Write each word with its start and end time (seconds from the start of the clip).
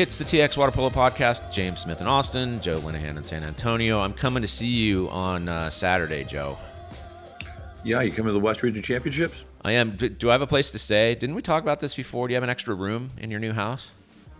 It's 0.00 0.16
the 0.16 0.24
TX 0.24 0.56
Water 0.56 0.72
Polo 0.72 0.88
Podcast. 0.88 1.52
James 1.52 1.80
Smith 1.80 2.00
in 2.00 2.06
Austin, 2.06 2.58
Joe 2.62 2.80
Linehan 2.80 3.18
in 3.18 3.22
San 3.22 3.44
Antonio. 3.44 4.00
I'm 4.00 4.14
coming 4.14 4.40
to 4.40 4.48
see 4.48 4.66
you 4.66 5.10
on 5.10 5.46
uh, 5.46 5.68
Saturday, 5.68 6.24
Joe. 6.24 6.56
Yeah, 7.84 8.00
you 8.00 8.10
coming 8.10 8.28
to 8.28 8.32
the 8.32 8.40
West 8.40 8.62
Region 8.62 8.82
Championships? 8.82 9.44
I 9.62 9.72
am. 9.72 9.96
Do, 9.96 10.08
do 10.08 10.30
I 10.30 10.32
have 10.32 10.40
a 10.40 10.46
place 10.46 10.70
to 10.70 10.78
stay? 10.78 11.14
Didn't 11.16 11.36
we 11.36 11.42
talk 11.42 11.62
about 11.62 11.80
this 11.80 11.92
before? 11.92 12.28
Do 12.28 12.32
you 12.32 12.36
have 12.36 12.42
an 12.42 12.48
extra 12.48 12.74
room 12.74 13.10
in 13.18 13.30
your 13.30 13.40
new 13.40 13.52
house? 13.52 13.92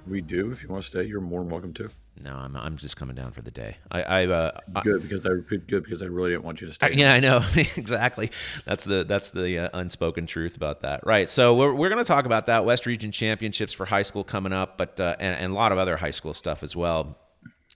We 0.07 0.21
do. 0.21 0.51
If 0.51 0.63
you 0.63 0.69
want 0.69 0.83
to 0.83 0.87
stay, 0.87 1.05
you're 1.05 1.21
more 1.21 1.41
than 1.41 1.51
welcome 1.51 1.73
to. 1.75 1.91
No, 2.23 2.35
I'm, 2.37 2.55
I'm 2.57 2.77
just 2.77 2.97
coming 2.97 3.17
down 3.17 3.33
for 3.33 3.41
the 3.41 3.51
day. 3.51 3.77
I, 3.91 4.03
I 4.03 4.27
uh, 4.27 4.61
good 4.83 5.03
because 5.03 5.25
I 5.25 5.31
good 5.47 5.85
because 5.85 6.03
I 6.03 6.07
really 6.07 6.31
didn't 6.31 6.45
want 6.45 6.61
you 6.61 6.67
to 6.67 6.73
stay. 6.73 6.87
I, 6.87 6.91
yeah, 6.91 7.15
I 7.15 7.21
know 7.21 7.45
exactly. 7.77 8.31
That's 8.67 8.85
the 8.85 9.05
that's 9.05 9.31
the 9.31 9.59
uh, 9.59 9.69
unspoken 9.79 10.27
truth 10.27 10.57
about 10.57 10.83
that, 10.83 11.07
right? 11.07 11.31
So 11.31 11.55
we're 11.55 11.73
we're 11.73 11.89
going 11.89 12.05
to 12.05 12.09
talk 12.09 12.27
about 12.27 12.47
that 12.47 12.65
West 12.65 12.85
Region 12.85 13.11
Championships 13.11 13.73
for 13.73 13.87
high 13.87 14.03
school 14.03 14.25
coming 14.25 14.53
up, 14.53 14.77
but 14.77 15.01
uh, 15.01 15.17
and, 15.19 15.41
and, 15.41 15.53
a 15.53 15.55
lot 15.55 15.73
of 15.73 15.79
other 15.79 15.97
high 15.97 16.11
school 16.11 16.35
stuff 16.35 16.63
as 16.63 16.77
well. 16.77 17.17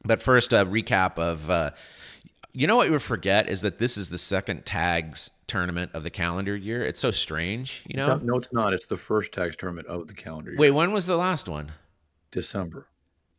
But 0.05 0.21
first, 0.23 0.53
a 0.53 0.67
recap 0.67 1.19
of. 1.19 1.49
Uh, 1.49 1.71
you 2.57 2.69
know 2.69 2.77
what 2.77 2.87
you 2.87 2.93
would 2.93 3.03
forget 3.03 3.49
is 3.49 3.63
that 3.63 3.79
this 3.79 3.97
is 3.97 4.11
the 4.11 4.19
second 4.19 4.65
tags 4.65 5.31
tournament 5.49 5.91
of 5.93 6.05
the 6.05 6.11
calendar 6.11 6.57
year. 6.57 6.85
It's 6.85 7.01
so 7.01 7.11
strange, 7.11 7.83
you 7.89 7.97
know. 7.97 8.17
No, 8.19 8.37
it's 8.37 8.53
not. 8.53 8.73
It's 8.73 8.87
the 8.87 8.97
first 8.97 9.33
tags 9.33 9.57
tournament 9.57 9.89
of 9.89 10.07
the 10.07 10.15
calendar 10.15 10.53
year. 10.53 10.61
Wait, 10.61 10.71
when 10.71 10.93
was 10.93 11.07
the 11.07 11.17
last 11.17 11.49
one? 11.49 11.73
December. 12.35 12.87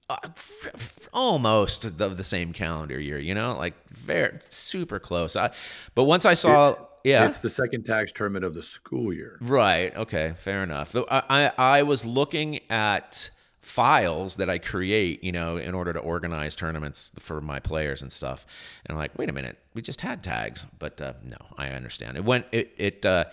Uh, 0.09 0.17
f- 0.23 0.71
f- 0.73 1.09
almost 1.13 1.97
the, 1.97 2.09
the 2.09 2.23
same 2.23 2.53
calendar 2.53 2.99
year, 2.99 3.19
you 3.19 3.33
know, 3.33 3.57
like 3.57 3.73
very 3.89 4.39
super 4.49 4.99
close. 4.99 5.35
I, 5.35 5.51
but 5.95 6.03
once 6.03 6.25
I 6.25 6.35
saw, 6.35 6.69
it's, 6.69 6.79
yeah, 7.03 7.27
it's 7.27 7.39
the 7.39 7.49
second 7.49 7.85
tags 7.85 8.11
tournament 8.11 8.45
of 8.45 8.53
the 8.53 8.63
school 8.63 9.11
year. 9.13 9.37
Right. 9.41 9.95
Okay. 9.95 10.33
Fair 10.37 10.63
enough. 10.63 10.95
I, 10.95 11.23
I, 11.29 11.51
I 11.57 11.83
was 11.83 12.05
looking 12.05 12.59
at 12.69 13.29
files 13.61 14.35
that 14.35 14.47
I 14.47 14.59
create, 14.59 15.23
you 15.23 15.31
know, 15.31 15.57
in 15.57 15.73
order 15.73 15.91
to 15.91 15.99
organize 15.99 16.55
tournaments 16.55 17.09
for 17.17 17.41
my 17.41 17.59
players 17.59 18.03
and 18.03 18.11
stuff. 18.11 18.45
And 18.85 18.95
I'm 18.95 18.99
like, 18.99 19.17
wait 19.17 19.27
a 19.27 19.33
minute, 19.33 19.57
we 19.73 19.81
just 19.81 20.01
had 20.01 20.23
tags, 20.23 20.67
but 20.77 21.01
uh, 21.01 21.13
no, 21.23 21.37
I 21.57 21.69
understand. 21.69 22.15
It 22.15 22.23
went 22.23 22.45
it 22.51 22.71
it 22.77 23.05
uh, 23.05 23.25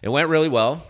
it 0.00 0.10
went 0.10 0.28
really 0.28 0.48
well. 0.48 0.84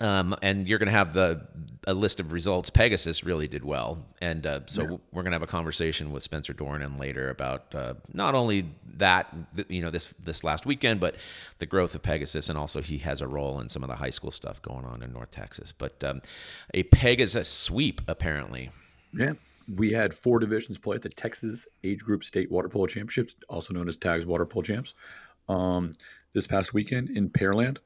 Um, 0.00 0.34
and 0.42 0.66
you're 0.66 0.78
going 0.78 0.88
to 0.88 0.92
have 0.92 1.12
the 1.12 1.46
a 1.86 1.94
list 1.94 2.18
of 2.18 2.32
results. 2.32 2.70
Pegasus 2.70 3.22
really 3.22 3.46
did 3.46 3.64
well, 3.64 4.04
and 4.20 4.44
uh, 4.46 4.60
so 4.66 4.82
yeah. 4.82 4.88
we're 5.12 5.22
going 5.22 5.30
to 5.30 5.36
have 5.36 5.42
a 5.42 5.46
conversation 5.46 6.10
with 6.10 6.22
Spencer 6.22 6.52
Dornan 6.52 6.98
later 6.98 7.30
about 7.30 7.72
uh, 7.74 7.94
not 8.12 8.34
only 8.34 8.66
that 8.96 9.32
you 9.68 9.80
know 9.80 9.90
this 9.90 10.12
this 10.18 10.42
last 10.42 10.66
weekend, 10.66 10.98
but 10.98 11.14
the 11.58 11.66
growth 11.66 11.94
of 11.94 12.02
Pegasus, 12.02 12.48
and 12.48 12.58
also 12.58 12.80
he 12.80 12.98
has 12.98 13.20
a 13.20 13.28
role 13.28 13.60
in 13.60 13.68
some 13.68 13.84
of 13.84 13.88
the 13.88 13.96
high 13.96 14.10
school 14.10 14.32
stuff 14.32 14.60
going 14.62 14.84
on 14.84 15.02
in 15.02 15.12
North 15.12 15.30
Texas. 15.30 15.72
But 15.72 16.02
um, 16.02 16.20
a 16.72 16.82
Pegasus 16.84 17.48
sweep 17.48 18.00
apparently. 18.08 18.70
Yeah, 19.12 19.34
we 19.76 19.92
had 19.92 20.12
four 20.12 20.40
divisions 20.40 20.78
play 20.78 20.96
at 20.96 21.02
the 21.02 21.08
Texas 21.08 21.66
Age 21.84 22.00
Group 22.00 22.24
State 22.24 22.50
Water 22.50 22.68
Polo 22.68 22.86
Championships, 22.86 23.36
also 23.48 23.72
known 23.72 23.88
as 23.88 23.96
Tags 23.96 24.26
Water 24.26 24.46
Polo 24.46 24.62
Champs, 24.64 24.94
um, 25.48 25.92
this 26.32 26.46
past 26.46 26.74
weekend 26.74 27.10
in 27.10 27.30
Pearland. 27.30 27.78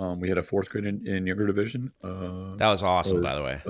Um, 0.00 0.18
we 0.18 0.30
had 0.30 0.38
a 0.38 0.42
fourth 0.42 0.70
grade 0.70 0.86
in 0.86 1.06
and, 1.06 1.26
younger 1.26 1.46
division. 1.46 1.92
Uh, 2.02 2.56
that 2.56 2.68
was 2.68 2.82
awesome, 2.82 3.18
uh, 3.18 3.20
by 3.20 3.34
the 3.34 3.42
way. 3.42 3.60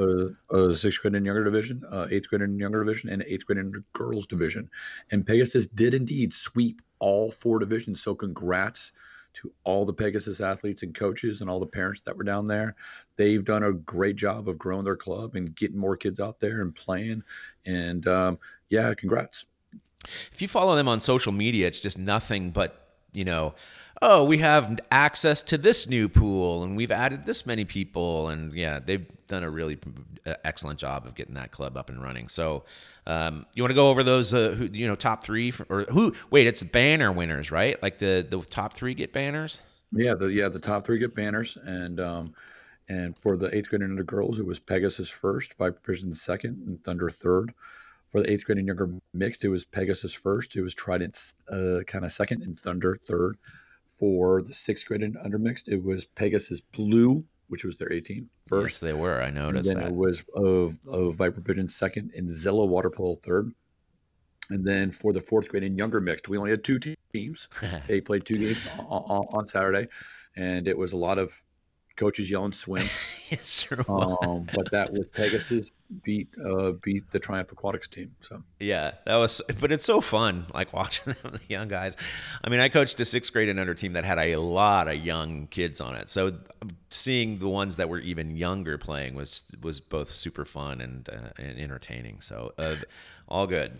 A, 0.52 0.56
a 0.56 0.76
sixth 0.76 1.02
grade 1.02 1.16
and 1.16 1.26
younger 1.26 1.42
division, 1.42 1.82
uh, 1.90 2.06
eighth 2.08 2.28
grade 2.28 2.42
and 2.42 2.58
younger 2.58 2.84
division, 2.84 3.10
and 3.10 3.24
eighth 3.26 3.44
grade 3.44 3.58
and 3.58 3.82
girls 3.92 4.26
division. 4.26 4.70
And 5.10 5.26
Pegasus 5.26 5.66
did 5.66 5.92
indeed 5.92 6.32
sweep 6.32 6.82
all 7.00 7.32
four 7.32 7.58
divisions. 7.58 8.00
So 8.00 8.14
congrats 8.14 8.92
to 9.34 9.52
all 9.64 9.84
the 9.84 9.92
Pegasus 9.92 10.40
athletes 10.40 10.84
and 10.84 10.94
coaches 10.94 11.40
and 11.40 11.50
all 11.50 11.58
the 11.58 11.66
parents 11.66 12.00
that 12.02 12.16
were 12.16 12.24
down 12.24 12.46
there. 12.46 12.76
They've 13.16 13.44
done 13.44 13.64
a 13.64 13.72
great 13.72 14.14
job 14.14 14.48
of 14.48 14.56
growing 14.56 14.84
their 14.84 14.96
club 14.96 15.34
and 15.34 15.54
getting 15.56 15.78
more 15.78 15.96
kids 15.96 16.20
out 16.20 16.38
there 16.38 16.62
and 16.62 16.72
playing. 16.72 17.24
And 17.66 18.06
um, 18.06 18.38
yeah, 18.68 18.94
congrats. 18.94 19.46
If 20.32 20.40
you 20.40 20.46
follow 20.46 20.76
them 20.76 20.86
on 20.86 21.00
social 21.00 21.32
media, 21.32 21.66
it's 21.66 21.80
just 21.80 21.98
nothing 21.98 22.52
but 22.52 22.76
you 23.12 23.24
know 23.24 23.54
oh, 24.02 24.24
we 24.24 24.38
have 24.38 24.80
access 24.90 25.42
to 25.42 25.58
this 25.58 25.86
new 25.86 26.08
pool 26.08 26.62
and 26.62 26.76
we've 26.76 26.90
added 26.90 27.24
this 27.24 27.44
many 27.44 27.64
people. 27.64 28.28
And 28.28 28.52
yeah, 28.52 28.78
they've 28.78 29.06
done 29.28 29.44
a 29.44 29.50
really 29.50 29.78
uh, 30.24 30.34
excellent 30.44 30.78
job 30.78 31.06
of 31.06 31.14
getting 31.14 31.34
that 31.34 31.50
club 31.50 31.76
up 31.76 31.90
and 31.90 32.02
running. 32.02 32.28
So, 32.28 32.64
um, 33.06 33.46
you 33.54 33.62
want 33.62 33.70
to 33.70 33.76
go 33.76 33.90
over 33.90 34.02
those, 34.02 34.32
uh, 34.32 34.50
who, 34.50 34.68
you 34.72 34.86
know, 34.86 34.96
top 34.96 35.24
three 35.24 35.50
for, 35.50 35.66
or 35.68 35.80
who, 35.90 36.14
wait, 36.30 36.46
it's 36.46 36.62
banner 36.62 37.12
winners, 37.12 37.50
right? 37.50 37.80
Like 37.82 37.98
the, 37.98 38.26
the 38.28 38.40
top 38.42 38.74
three 38.74 38.94
get 38.94 39.12
banners? 39.12 39.60
Yeah. 39.92 40.14
The, 40.14 40.26
yeah, 40.26 40.48
the 40.48 40.58
top 40.58 40.86
three 40.86 40.98
get 40.98 41.14
banners. 41.14 41.58
And, 41.62 42.00
um, 42.00 42.34
and 42.88 43.16
for 43.18 43.36
the 43.36 43.54
eighth 43.54 43.68
grade 43.68 43.82
and 43.82 43.92
under 43.92 44.02
girls, 44.02 44.38
it 44.38 44.46
was 44.46 44.58
Pegasus 44.58 45.08
first, 45.08 45.54
Viper 45.54 45.78
Vision 45.86 46.12
second, 46.14 46.62
and 46.66 46.82
Thunder 46.82 47.10
third. 47.10 47.52
For 48.10 48.20
the 48.20 48.32
eighth 48.32 48.44
grade 48.44 48.58
and 48.58 48.66
younger 48.66 48.90
mixed, 49.14 49.44
it 49.44 49.48
was 49.48 49.64
Pegasus 49.64 50.12
first. 50.12 50.56
It 50.56 50.62
was 50.62 50.74
Trident 50.74 51.34
uh, 51.48 51.84
kind 51.86 52.04
of 52.04 52.10
second, 52.10 52.42
and 52.42 52.58
Thunder 52.58 52.96
third 52.96 53.36
for 54.00 54.42
the 54.42 54.54
sixth 54.54 54.86
grade 54.86 55.02
and 55.02 55.16
under 55.18 55.38
mixed, 55.38 55.68
it 55.68 55.80
was 55.80 56.06
Pegasus 56.06 56.60
Blue, 56.60 57.22
which 57.48 57.64
was 57.64 57.76
their 57.76 57.92
18 57.92 58.28
first. 58.46 58.76
Yes, 58.76 58.80
they 58.80 58.94
were. 58.94 59.22
I 59.22 59.30
noticed 59.30 59.68
and 59.68 59.76
then 59.76 59.84
that. 59.84 59.92
it 59.92 59.94
was 59.94 60.24
of, 60.34 60.76
of 60.88 61.14
Viper 61.16 61.42
Vision 61.42 61.68
second 61.68 62.10
and 62.16 62.28
Zilla 62.28 62.64
Water 62.64 62.90
Polo 62.90 63.16
third. 63.16 63.52
And 64.48 64.66
then 64.66 64.90
for 64.90 65.12
the 65.12 65.20
fourth 65.20 65.48
grade 65.48 65.62
and 65.62 65.78
younger 65.78 66.00
mixed, 66.00 66.28
we 66.28 66.38
only 66.38 66.50
had 66.50 66.64
two 66.64 66.80
teams. 67.12 67.46
they 67.86 68.00
played 68.00 68.24
two 68.24 68.38
games 68.38 68.58
on, 68.78 69.26
on, 69.32 69.46
Saturday, 69.46 69.86
and 70.34 70.66
it 70.66 70.76
was 70.76 70.92
a 70.92 70.96
lot 70.96 71.18
of 71.18 71.32
coaches 71.96 72.28
yelling 72.28 72.52
swim. 72.52 72.82
yes, 73.30 73.46
sir. 73.46 73.84
Um, 73.88 74.48
but 74.52 74.70
that 74.72 74.92
was 74.92 75.08
Pegasus 75.12 75.70
beat 76.02 76.28
uh, 76.44 76.72
beat 76.82 77.10
the 77.10 77.18
Triumph 77.18 77.52
Aquatics 77.52 77.88
team. 77.88 78.14
So 78.20 78.42
yeah, 78.58 78.92
that 79.06 79.16
was. 79.16 79.40
But 79.60 79.72
it's 79.72 79.84
so 79.84 80.00
fun, 80.00 80.46
like 80.54 80.72
watching 80.80 81.14
them, 81.14 81.32
the 81.32 81.40
young 81.48 81.68
guys. 81.68 81.96
I 82.42 82.48
mean, 82.48 82.60
I 82.60 82.68
coached 82.68 82.98
a 83.00 83.04
sixth 83.04 83.32
grade 83.32 83.48
and 83.48 83.58
under 83.58 83.74
team 83.74 83.94
that 83.94 84.04
had 84.04 84.18
a 84.18 84.36
lot 84.36 84.88
of 84.88 84.96
young 84.96 85.46
kids 85.48 85.80
on 85.80 85.94
it. 85.96 86.08
So 86.10 86.34
seeing 86.90 87.38
the 87.38 87.48
ones 87.48 87.76
that 87.76 87.88
were 87.88 88.00
even 88.00 88.36
younger 88.36 88.78
playing 88.78 89.14
was 89.14 89.44
was 89.62 89.80
both 89.80 90.10
super 90.10 90.44
fun 90.44 90.80
and 90.80 91.08
uh, 91.08 91.30
and 91.38 91.58
entertaining. 91.58 92.20
So 92.20 92.52
uh, 92.58 92.76
all 93.28 93.46
good. 93.46 93.78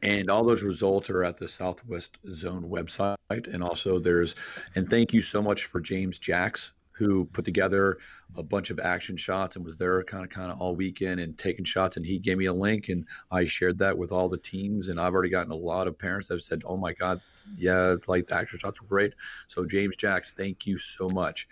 And 0.00 0.30
all 0.30 0.44
those 0.44 0.62
results 0.62 1.10
are 1.10 1.24
at 1.24 1.38
the 1.38 1.48
Southwest 1.48 2.18
Zone 2.32 2.70
website. 2.70 3.16
And 3.30 3.64
also 3.64 3.98
there's, 3.98 4.36
and 4.76 4.88
thank 4.88 5.12
you 5.12 5.20
so 5.20 5.42
much 5.42 5.64
for 5.64 5.80
James 5.80 6.20
Jacks 6.20 6.70
who 6.98 7.24
put 7.26 7.44
together 7.44 7.98
a 8.36 8.42
bunch 8.42 8.70
of 8.70 8.80
action 8.80 9.16
shots 9.16 9.56
and 9.56 9.64
was 9.64 9.76
there 9.76 10.02
kind 10.04 10.24
of 10.24 10.30
kind 10.30 10.50
of 10.50 10.60
all 10.60 10.74
weekend 10.74 11.20
and 11.20 11.38
taking 11.38 11.64
shots 11.64 11.96
and 11.96 12.04
he 12.04 12.18
gave 12.18 12.36
me 12.36 12.46
a 12.46 12.52
link 12.52 12.88
and 12.88 13.06
I 13.30 13.44
shared 13.44 13.78
that 13.78 13.96
with 13.96 14.12
all 14.12 14.28
the 14.28 14.38
teams 14.38 14.88
and 14.88 15.00
I've 15.00 15.14
already 15.14 15.30
gotten 15.30 15.52
a 15.52 15.56
lot 15.56 15.86
of 15.86 15.98
parents 15.98 16.28
that 16.28 16.34
have 16.34 16.42
said 16.42 16.62
oh 16.66 16.76
my 16.76 16.92
god 16.92 17.20
yeah 17.56 17.94
like 18.06 18.26
the 18.26 18.34
action 18.34 18.58
shots 18.58 18.82
were 18.82 18.88
great 18.88 19.14
so 19.46 19.64
James 19.64 19.96
Jacks 19.96 20.34
thank 20.36 20.66
you 20.66 20.76
so 20.76 21.08
much 21.10 21.48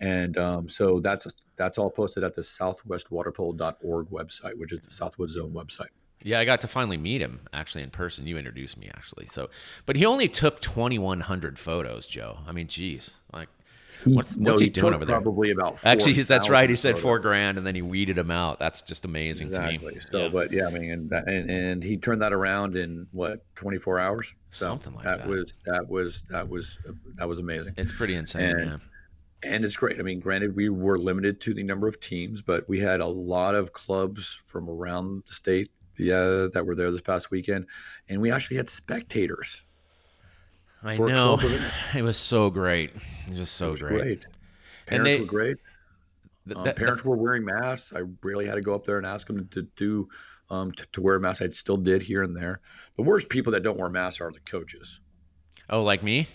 and 0.00 0.38
um, 0.38 0.68
so 0.68 1.00
that's 1.00 1.26
that's 1.56 1.76
all 1.76 1.90
posted 1.90 2.24
at 2.24 2.34
the 2.34 2.42
southwestwaterpolo.org 2.42 4.08
website 4.08 4.56
which 4.56 4.72
is 4.72 4.80
the 4.80 4.90
Southwest 4.90 5.32
Zone 5.32 5.52
website 5.52 5.88
yeah, 6.26 6.40
I 6.40 6.46
got 6.46 6.62
to 6.62 6.68
finally 6.68 6.96
meet 6.96 7.20
him 7.20 7.40
actually 7.52 7.82
in 7.82 7.90
person. 7.90 8.26
You 8.26 8.38
introduced 8.38 8.78
me 8.78 8.90
actually. 8.96 9.26
So, 9.26 9.50
but 9.84 9.94
he 9.94 10.06
only 10.06 10.26
took 10.26 10.58
2100 10.62 11.58
photos, 11.58 12.06
Joe. 12.06 12.38
I 12.46 12.52
mean, 12.52 12.66
geez. 12.66 13.20
Like 13.30 13.50
Hmm. 14.02 14.14
What's, 14.14 14.36
no, 14.36 14.50
what's 14.50 14.60
he, 14.60 14.66
he 14.66 14.70
doing 14.70 14.94
over 14.94 15.04
there? 15.04 15.20
Probably 15.20 15.50
about. 15.50 15.84
Actually, 15.84 16.14
that's 16.22 16.48
right. 16.48 16.68
He 16.68 16.76
said 16.76 16.98
four 16.98 17.18
grand, 17.18 17.58
and 17.58 17.66
then 17.66 17.74
he 17.74 17.82
weeded 17.82 18.16
them 18.16 18.30
out. 18.30 18.58
That's 18.58 18.82
just 18.82 19.04
amazing 19.04 19.48
exactly. 19.48 19.78
to 19.78 19.94
me. 19.94 20.00
So, 20.10 20.22
yeah. 20.22 20.28
but 20.28 20.52
yeah, 20.52 20.66
I 20.66 20.70
mean, 20.70 20.90
and, 20.90 21.12
and 21.12 21.50
and 21.50 21.82
he 21.82 21.96
turned 21.96 22.22
that 22.22 22.32
around 22.32 22.76
in 22.76 23.06
what 23.12 23.44
24 23.54 24.00
hours. 24.00 24.34
So 24.50 24.66
Something 24.66 24.94
like 24.94 25.04
that. 25.04 25.18
That 25.18 25.28
was 25.28 25.52
that 25.64 25.88
was 25.88 26.22
that 26.30 26.48
was 26.48 26.78
that 27.14 27.28
was 27.28 27.38
amazing. 27.38 27.74
It's 27.76 27.92
pretty 27.92 28.14
insane. 28.14 28.56
And, 28.56 28.70
yeah. 28.70 29.50
and 29.50 29.64
it's 29.64 29.76
great. 29.76 29.98
I 29.98 30.02
mean, 30.02 30.20
granted, 30.20 30.56
we 30.56 30.68
were 30.68 30.98
limited 30.98 31.40
to 31.42 31.54
the 31.54 31.62
number 31.62 31.86
of 31.86 32.00
teams, 32.00 32.42
but 32.42 32.68
we 32.68 32.80
had 32.80 33.00
a 33.00 33.06
lot 33.06 33.54
of 33.54 33.72
clubs 33.72 34.40
from 34.46 34.68
around 34.68 35.22
the 35.26 35.32
state 35.32 35.68
yeah, 35.98 36.48
that 36.52 36.64
were 36.64 36.74
there 36.74 36.90
this 36.90 37.00
past 37.00 37.30
weekend, 37.30 37.66
and 38.08 38.20
we 38.20 38.30
actually 38.30 38.56
had 38.56 38.68
spectators 38.68 39.62
I 40.84 40.96
know. 40.98 41.40
It 41.94 42.02
was 42.02 42.16
so 42.16 42.50
great. 42.50 42.90
It 43.28 43.38
was 43.38 43.50
so 43.50 43.76
great. 43.76 44.02
great. 44.02 44.26
Parents 44.86 44.88
and 44.88 45.06
they, 45.06 45.20
were 45.20 45.26
great. 45.26 45.56
Um, 46.54 46.74
parents 46.74 47.04
were 47.04 47.16
wearing 47.16 47.44
masks. 47.44 47.92
I 47.94 48.02
really 48.22 48.46
had 48.46 48.56
to 48.56 48.60
go 48.60 48.74
up 48.74 48.84
there 48.84 48.98
and 48.98 49.06
ask 49.06 49.26
them 49.26 49.48
to 49.48 49.62
do 49.76 50.08
um, 50.50 50.72
to, 50.72 50.86
to, 50.92 51.00
wear 51.00 51.14
a 51.14 51.20
mask. 51.20 51.40
I 51.40 51.48
still 51.50 51.78
did 51.78 52.02
here 52.02 52.22
and 52.22 52.36
there. 52.36 52.60
The 52.96 53.02
worst 53.02 53.30
people 53.30 53.52
that 53.52 53.62
don't 53.62 53.78
wear 53.78 53.88
masks 53.88 54.20
are 54.20 54.30
the 54.30 54.40
coaches. 54.40 55.00
Oh, 55.70 55.82
like 55.82 56.02
me? 56.02 56.28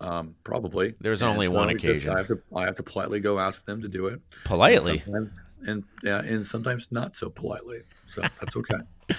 Um, 0.00 0.34
probably. 0.42 0.94
There's 1.00 1.22
and 1.22 1.30
only 1.30 1.46
so 1.46 1.52
one 1.52 1.70
occasion. 1.70 2.12
I 2.12 2.18
have 2.18 2.26
to 2.26 2.40
I 2.54 2.64
have 2.64 2.74
to 2.74 2.82
politely 2.82 3.20
go 3.20 3.38
ask 3.38 3.64
them 3.64 3.80
to 3.82 3.88
do 3.88 4.08
it. 4.08 4.20
Politely. 4.44 5.02
And 5.06 5.30
sometimes, 5.30 5.38
and 5.68 5.84
yeah, 6.02 6.22
and 6.22 6.44
sometimes 6.44 6.88
not 6.90 7.14
so 7.14 7.30
politely. 7.30 7.82
So 8.10 8.22
that's 8.22 8.56
okay. 8.56 8.78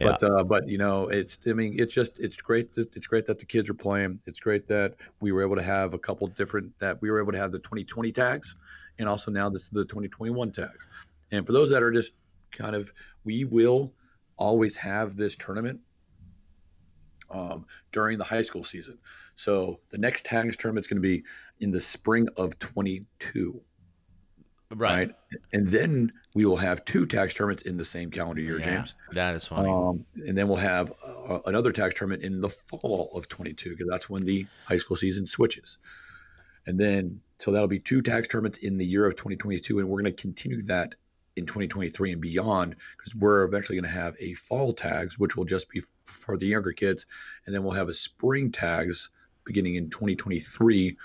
But 0.00 0.22
uh, 0.22 0.44
but 0.44 0.66
you 0.66 0.78
know, 0.78 1.08
it's 1.08 1.38
I 1.46 1.52
mean, 1.52 1.74
it's 1.78 1.92
just 1.92 2.18
it's 2.18 2.36
great 2.36 2.72
that 2.74 2.94
it's 2.96 3.06
great 3.06 3.26
that 3.26 3.38
the 3.38 3.44
kids 3.44 3.68
are 3.68 3.74
playing. 3.74 4.20
It's 4.26 4.40
great 4.40 4.66
that 4.68 4.94
we 5.20 5.32
were 5.32 5.42
able 5.42 5.56
to 5.56 5.62
have 5.62 5.92
a 5.92 5.98
couple 5.98 6.26
different 6.28 6.78
that 6.78 7.02
we 7.02 7.10
were 7.10 7.20
able 7.20 7.32
to 7.32 7.38
have 7.38 7.52
the 7.52 7.58
2020 7.58 8.10
tags, 8.12 8.54
and 8.98 9.08
also 9.08 9.30
now 9.30 9.50
this 9.50 9.64
is 9.64 9.70
the 9.70 9.84
2021 9.84 10.52
tags. 10.52 10.86
And 11.32 11.44
for 11.44 11.52
those 11.52 11.68
that 11.70 11.82
are 11.82 11.90
just 11.90 12.12
kind 12.50 12.74
of 12.74 12.92
we 13.24 13.44
will 13.44 13.92
always 14.36 14.74
have 14.76 15.16
this 15.16 15.36
tournament 15.36 15.80
um, 17.30 17.66
during 17.92 18.18
the 18.18 18.24
high 18.24 18.42
school 18.42 18.64
season. 18.64 18.98
So 19.34 19.80
the 19.90 19.98
next 19.98 20.24
tags 20.24 20.56
tournament 20.56 20.84
is 20.84 20.88
going 20.88 21.02
to 21.02 21.08
be 21.08 21.24
in 21.60 21.70
the 21.70 21.80
spring 21.80 22.28
of 22.36 22.58
22. 22.58 23.60
Right. 24.72 25.08
Right. 25.08 25.14
And 25.52 25.66
then 25.68 26.12
we 26.34 26.44
will 26.44 26.56
have 26.56 26.84
two 26.84 27.04
tags 27.04 27.34
tournaments 27.34 27.62
in 27.62 27.76
the 27.76 27.84
same 27.84 28.10
calendar 28.10 28.40
year, 28.40 28.58
Yeah, 28.58 28.76
James. 28.76 28.94
that 29.12 29.34
is 29.34 29.46
funny. 29.46 29.68
Um, 29.68 30.04
and 30.26 30.38
then 30.38 30.46
we'll 30.46 30.58
have 30.58 30.92
uh, 31.04 31.40
another 31.46 31.72
tags 31.72 31.94
tournament 31.94 32.22
in 32.22 32.40
the 32.40 32.48
fall 32.48 33.10
of 33.14 33.28
22 33.28 33.70
because 33.70 33.88
that's 33.88 34.08
when 34.08 34.24
the 34.24 34.46
high 34.66 34.76
school 34.76 34.96
season 34.96 35.26
switches. 35.26 35.78
And 36.66 36.78
then, 36.78 37.20
so 37.38 37.50
that'll 37.50 37.68
be 37.68 37.80
two 37.80 38.00
tags 38.00 38.28
tournaments 38.28 38.58
in 38.58 38.78
the 38.78 38.86
year 38.86 39.06
of 39.06 39.16
2022. 39.16 39.80
And 39.80 39.88
we're 39.88 40.00
going 40.02 40.14
to 40.14 40.20
continue 40.20 40.62
that 40.62 40.94
in 41.36 41.46
2023 41.46 42.12
and 42.12 42.20
beyond 42.20 42.76
because 42.96 43.14
we're 43.14 43.42
eventually 43.42 43.76
going 43.76 43.90
to 43.92 43.98
have 44.00 44.14
a 44.20 44.34
fall 44.34 44.72
tags, 44.72 45.18
which 45.18 45.36
will 45.36 45.44
just 45.44 45.68
be 45.68 45.82
for 46.04 46.36
the 46.36 46.46
younger 46.46 46.72
kids. 46.72 47.06
And 47.46 47.54
then 47.54 47.64
we'll 47.64 47.72
have 47.72 47.88
a 47.88 47.94
spring 47.94 48.52
tags 48.52 49.10
beginning 49.44 49.76
in 49.76 49.90
2023 49.90 50.96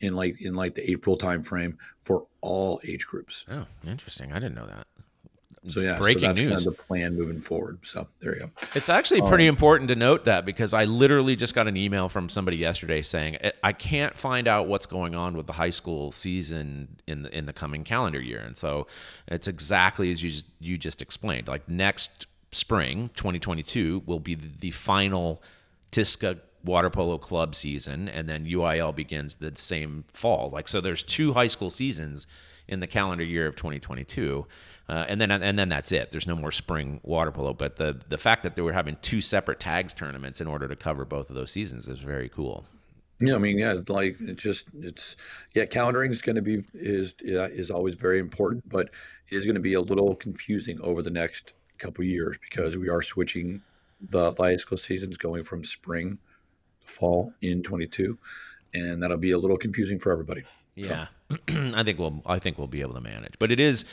in 0.00 0.14
like 0.14 0.40
in 0.40 0.54
like 0.54 0.74
the 0.74 0.90
April 0.90 1.16
timeframe 1.18 1.76
for 2.02 2.26
all 2.40 2.80
age 2.86 3.06
groups. 3.06 3.44
oh, 3.50 3.64
interesting. 3.86 4.32
I 4.32 4.36
didn't 4.36 4.54
know 4.54 4.66
that. 4.66 4.86
So 5.66 5.80
yeah, 5.80 5.98
Breaking 5.98 6.22
so 6.22 6.26
that's 6.28 6.40
news. 6.40 6.50
kind 6.50 6.66
of 6.68 6.76
the 6.76 6.82
plan 6.84 7.16
moving 7.16 7.40
forward. 7.40 7.80
So 7.82 8.06
there 8.20 8.34
you 8.34 8.40
go. 8.42 8.50
It's 8.76 8.88
actually 8.88 9.20
pretty 9.22 9.48
um, 9.48 9.54
important 9.54 9.88
to 9.88 9.96
note 9.96 10.24
that 10.24 10.46
because 10.46 10.72
I 10.72 10.84
literally 10.84 11.34
just 11.36 11.52
got 11.52 11.66
an 11.66 11.76
email 11.76 12.08
from 12.08 12.28
somebody 12.28 12.56
yesterday 12.56 13.02
saying 13.02 13.38
"I- 13.42 13.52
I 13.62 13.72
can't 13.72 14.16
find 14.16 14.46
out 14.46 14.68
what's 14.68 14.86
going 14.86 15.14
on 15.16 15.36
with 15.36 15.46
the 15.48 15.54
high 15.54 15.70
school 15.70 16.12
season 16.12 16.96
in 17.08 17.22
the 17.22 17.36
in 17.36 17.46
the 17.46 17.52
coming 17.52 17.82
calendar 17.82 18.20
year, 18.20 18.38
and 18.38 18.56
so 18.56 18.86
it's 19.26 19.48
exactly 19.48 20.10
as 20.12 20.22
you 20.22 20.30
just, 20.30 20.46
you 20.60 20.78
just 20.78 21.02
explained. 21.02 21.48
Like 21.48 21.68
next 21.68 22.28
spring, 22.52 23.10
2022, 23.16 24.04
will 24.06 24.20
be 24.20 24.36
the 24.36 24.70
final 24.70 25.42
TISCA 25.92 26.38
Water 26.64 26.90
Polo 26.90 27.18
Club 27.18 27.54
season, 27.54 28.08
and 28.08 28.28
then 28.28 28.46
UIL 28.46 28.94
begins 28.94 29.36
the 29.36 29.52
same 29.56 30.04
fall. 30.12 30.50
Like 30.50 30.68
so, 30.68 30.80
there's 30.80 31.02
two 31.02 31.34
high 31.34 31.46
school 31.46 31.70
seasons 31.70 32.26
in 32.66 32.80
the 32.80 32.86
calendar 32.86 33.24
year 33.24 33.46
of 33.46 33.56
2022, 33.56 34.46
uh, 34.88 35.04
and 35.08 35.20
then 35.20 35.30
and 35.30 35.58
then 35.58 35.68
that's 35.68 35.92
it. 35.92 36.10
There's 36.10 36.26
no 36.26 36.36
more 36.36 36.52
spring 36.52 37.00
water 37.02 37.30
polo. 37.30 37.54
But 37.54 37.76
the 37.76 38.00
the 38.08 38.18
fact 38.18 38.42
that 38.42 38.56
they 38.56 38.62
were 38.62 38.72
having 38.72 38.96
two 39.02 39.20
separate 39.20 39.60
tags 39.60 39.94
tournaments 39.94 40.40
in 40.40 40.46
order 40.46 40.68
to 40.68 40.76
cover 40.76 41.04
both 41.04 41.30
of 41.30 41.36
those 41.36 41.50
seasons 41.50 41.88
is 41.88 42.00
very 42.00 42.28
cool. 42.28 42.66
Yeah, 43.20 43.34
I 43.34 43.38
mean, 43.38 43.58
yeah, 43.58 43.74
like 43.88 44.16
it's 44.20 44.42
just 44.42 44.66
it's 44.80 45.16
yeah, 45.54 45.64
calendaring 45.64 46.10
is 46.10 46.22
going 46.22 46.36
to 46.36 46.42
be 46.42 46.62
is 46.74 47.14
is 47.22 47.70
always 47.70 47.94
very 47.94 48.20
important, 48.20 48.68
but 48.68 48.90
is 49.30 49.44
going 49.44 49.56
to 49.56 49.60
be 49.60 49.74
a 49.74 49.80
little 49.80 50.14
confusing 50.14 50.80
over 50.82 51.02
the 51.02 51.10
next 51.10 51.54
couple 51.78 52.04
years 52.04 52.38
because 52.38 52.76
we 52.76 52.88
are 52.88 53.02
switching 53.02 53.62
the 54.10 54.32
high 54.38 54.56
school 54.56 54.78
seasons 54.78 55.16
going 55.16 55.42
from 55.42 55.64
spring 55.64 56.18
fall 56.88 57.32
in 57.42 57.62
22, 57.62 58.18
and 58.74 59.02
that'll 59.02 59.16
be 59.16 59.32
a 59.32 59.38
little 59.38 59.58
confusing 59.58 59.98
for 59.98 60.12
everybody. 60.12 60.42
Yeah, 60.86 61.06
I 61.74 61.82
think 61.82 61.98
we'll 61.98 62.22
I 62.26 62.38
think 62.38 62.58
we'll 62.58 62.68
be 62.68 62.80
able 62.80 62.94
to 62.94 63.00
manage. 63.00 63.34
But 63.38 63.50
it 63.50 63.60
is 63.60 63.84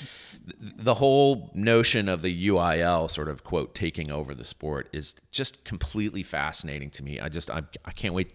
the 0.62 0.94
whole 0.96 1.50
notion 1.56 2.08
of 2.08 2.22
the 2.22 2.48
UIL 2.50 3.10
sort 3.10 3.30
of 3.30 3.44
quote 3.44 3.74
taking 3.74 4.12
over 4.12 4.36
the 4.36 4.46
sport 4.46 4.88
is 4.94 5.16
just 5.32 5.64
completely 5.64 6.22
fascinating 6.24 6.92
to 6.92 7.04
me. 7.04 7.20
I 7.20 7.30
just 7.30 7.50
I, 7.50 7.64
I 7.84 7.92
can't 7.92 8.14
wait. 8.14 8.34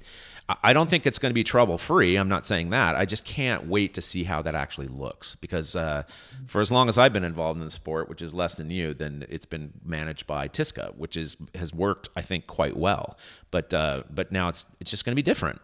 I- 0.64 0.72
don't 0.72 0.90
think 0.90 1.06
it's 1.06 1.20
going 1.20 1.30
to 1.30 1.34
be 1.34 1.44
trouble 1.44 1.78
free. 1.78 2.16
I'm 2.16 2.28
not 2.28 2.44
saying 2.44 2.70
that. 2.70 2.96
I 2.96 3.04
just 3.04 3.24
can't 3.24 3.68
wait 3.68 3.94
to 3.94 4.00
see 4.00 4.24
how 4.24 4.42
that 4.42 4.56
actually 4.56 4.88
looks 4.88 5.36
because 5.36 5.76
uh, 5.76 6.02
for 6.48 6.60
as 6.60 6.72
long 6.72 6.88
as 6.88 6.98
I've 6.98 7.12
been 7.12 7.22
involved 7.22 7.60
in 7.60 7.64
the 7.64 7.70
sport, 7.70 8.08
which 8.08 8.20
is 8.20 8.34
less 8.34 8.56
than 8.56 8.68
you, 8.68 8.92
then 8.92 9.24
it's 9.28 9.46
been 9.46 9.72
managed 9.84 10.26
by 10.26 10.48
TISCA, 10.48 10.96
which 10.96 11.16
is 11.16 11.36
has 11.54 11.72
worked 11.72 12.08
I 12.16 12.22
think 12.22 12.48
quite 12.48 12.76
well. 12.76 13.16
But 13.52 13.72
uh, 13.72 14.02
but 14.10 14.32
now 14.32 14.48
it's 14.48 14.66
it's 14.80 14.90
just 14.90 15.04
going 15.04 15.12
to 15.12 15.16
be 15.16 15.22
different. 15.22 15.60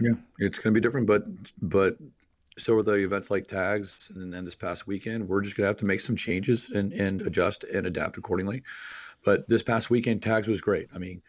Yeah, 0.00 0.12
it's 0.38 0.58
going 0.58 0.74
to 0.74 0.78
be 0.78 0.82
different, 0.82 1.06
but 1.06 1.24
but 1.62 1.96
so 2.58 2.74
are 2.74 2.82
the 2.82 2.92
events 2.94 3.30
like 3.30 3.46
tags 3.46 4.10
and 4.14 4.32
then 4.32 4.44
this 4.44 4.54
past 4.54 4.86
weekend. 4.86 5.28
We're 5.28 5.42
just 5.42 5.56
going 5.56 5.64
to 5.64 5.68
have 5.68 5.76
to 5.78 5.84
make 5.84 6.00
some 6.00 6.16
changes 6.16 6.70
and 6.70 6.92
and 6.92 7.22
adjust 7.22 7.64
and 7.64 7.86
adapt 7.86 8.18
accordingly. 8.18 8.62
But 9.24 9.48
this 9.48 9.62
past 9.62 9.90
weekend, 9.90 10.22
tags 10.22 10.48
was 10.48 10.60
great. 10.60 10.88
I 10.94 10.98
mean, 10.98 11.22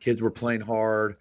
kids 0.00 0.20
were 0.20 0.30
playing 0.30 0.60
hard. 0.62 1.16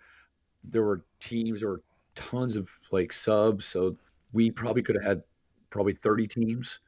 There 0.63 0.83
were 0.83 1.03
teams. 1.19 1.59
There 1.59 1.69
were 1.69 1.81
tons 2.15 2.55
of 2.55 2.69
like 2.91 3.11
subs. 3.13 3.65
So 3.65 3.95
we 4.33 4.51
probably 4.51 4.81
could 4.81 4.95
have 4.95 5.03
had 5.03 5.23
probably 5.69 5.93
30 5.93 6.27
teams. 6.27 6.79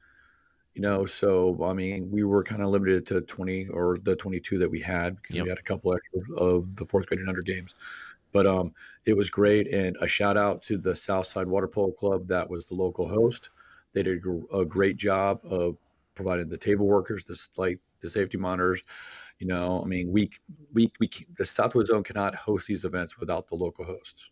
You 0.74 0.82
know, 0.82 1.06
so 1.06 1.58
I 1.64 1.74
mean, 1.74 2.12
we 2.12 2.24
were 2.24 2.44
kind 2.44 2.62
of 2.62 2.70
limited 2.70 3.08
to 3.08 3.22
20 3.22 3.70
or 3.70 3.98
the 4.04 4.16
22 4.16 4.60
that 4.60 4.70
we 4.70 4.80
had 4.80 5.16
because 5.16 5.36
Yep. 5.36 5.44
we 5.44 5.50
had 5.50 5.58
a 5.58 5.64
couple 5.64 5.94
extra 5.94 6.36
of 6.38 6.76
the 6.76 6.86
fourth 6.86 7.08
grade 7.08 7.20
and 7.20 7.30
under 7.30 7.42
games. 7.42 7.74
But 8.32 8.46
um, 8.48 8.74
it 9.06 9.16
was 9.16 9.30
great, 9.30 9.68
and 9.68 9.96
a 10.02 10.08
shout 10.08 10.38
out 10.38 10.62
to 10.64 10.78
the 10.78 10.96
Southside 10.96 11.48
Water 11.48 11.68
Polo 11.68 11.92
Club 11.92 12.28
that 12.28 12.50
was 12.50 12.66
the 12.66 12.76
local 12.76 13.08
host. 13.08 13.50
They 13.94 14.04
did 14.04 14.22
a 14.54 14.66
great 14.66 14.98
job 14.98 15.40
of 15.44 15.78
providing 16.14 16.50
the 16.50 16.58
table 16.58 16.88
workers, 16.88 17.24
this 17.24 17.50
like 17.58 17.80
the 18.00 18.10
safety 18.10 18.38
monitors. 18.38 18.84
You 19.40 19.48
know, 19.48 19.82
I 19.84 19.86
mean, 19.88 20.12
we 20.12 20.32
we 20.74 20.92
we 21.00 21.10
the 21.38 21.46
Southwest 21.46 21.88
Zone 21.88 22.04
cannot 22.04 22.36
host 22.36 22.68
these 22.68 22.86
events 22.86 23.18
without 23.20 23.48
the 23.48 23.56
local 23.56 23.86
hosts. 23.86 24.32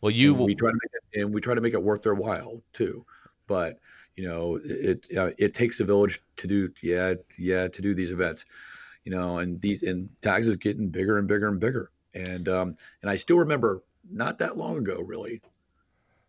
Well, 0.00 0.10
you 0.10 0.34
And 0.34 0.38
will. 0.38 0.46
we 0.46 0.54
try 0.54 0.70
to 0.70 0.76
make 0.82 0.92
it, 0.94 1.20
and 1.20 1.34
we 1.34 1.40
try 1.40 1.54
to 1.54 1.60
make 1.60 1.74
it 1.74 1.82
worth 1.82 2.02
their 2.02 2.14
while 2.14 2.62
too. 2.72 3.04
But 3.46 3.78
you 4.16 4.24
know, 4.28 4.56
it 4.56 5.04
it, 5.10 5.18
uh, 5.18 5.30
it 5.38 5.54
takes 5.54 5.80
a 5.80 5.84
village 5.84 6.20
to 6.36 6.46
do 6.46 6.70
yeah 6.82 7.14
yeah 7.38 7.68
to 7.68 7.82
do 7.82 7.94
these 7.94 8.12
events. 8.12 8.44
You 9.04 9.12
know, 9.12 9.38
and 9.38 9.60
these 9.60 9.82
and 9.82 10.10
tags 10.22 10.46
is 10.46 10.56
getting 10.56 10.88
bigger 10.88 11.18
and 11.18 11.28
bigger 11.28 11.48
and 11.48 11.60
bigger. 11.60 11.90
And 12.14 12.48
um 12.48 12.76
and 13.02 13.10
I 13.10 13.16
still 13.16 13.38
remember 13.38 13.82
not 14.10 14.38
that 14.38 14.56
long 14.56 14.78
ago, 14.78 15.00
really, 15.00 15.40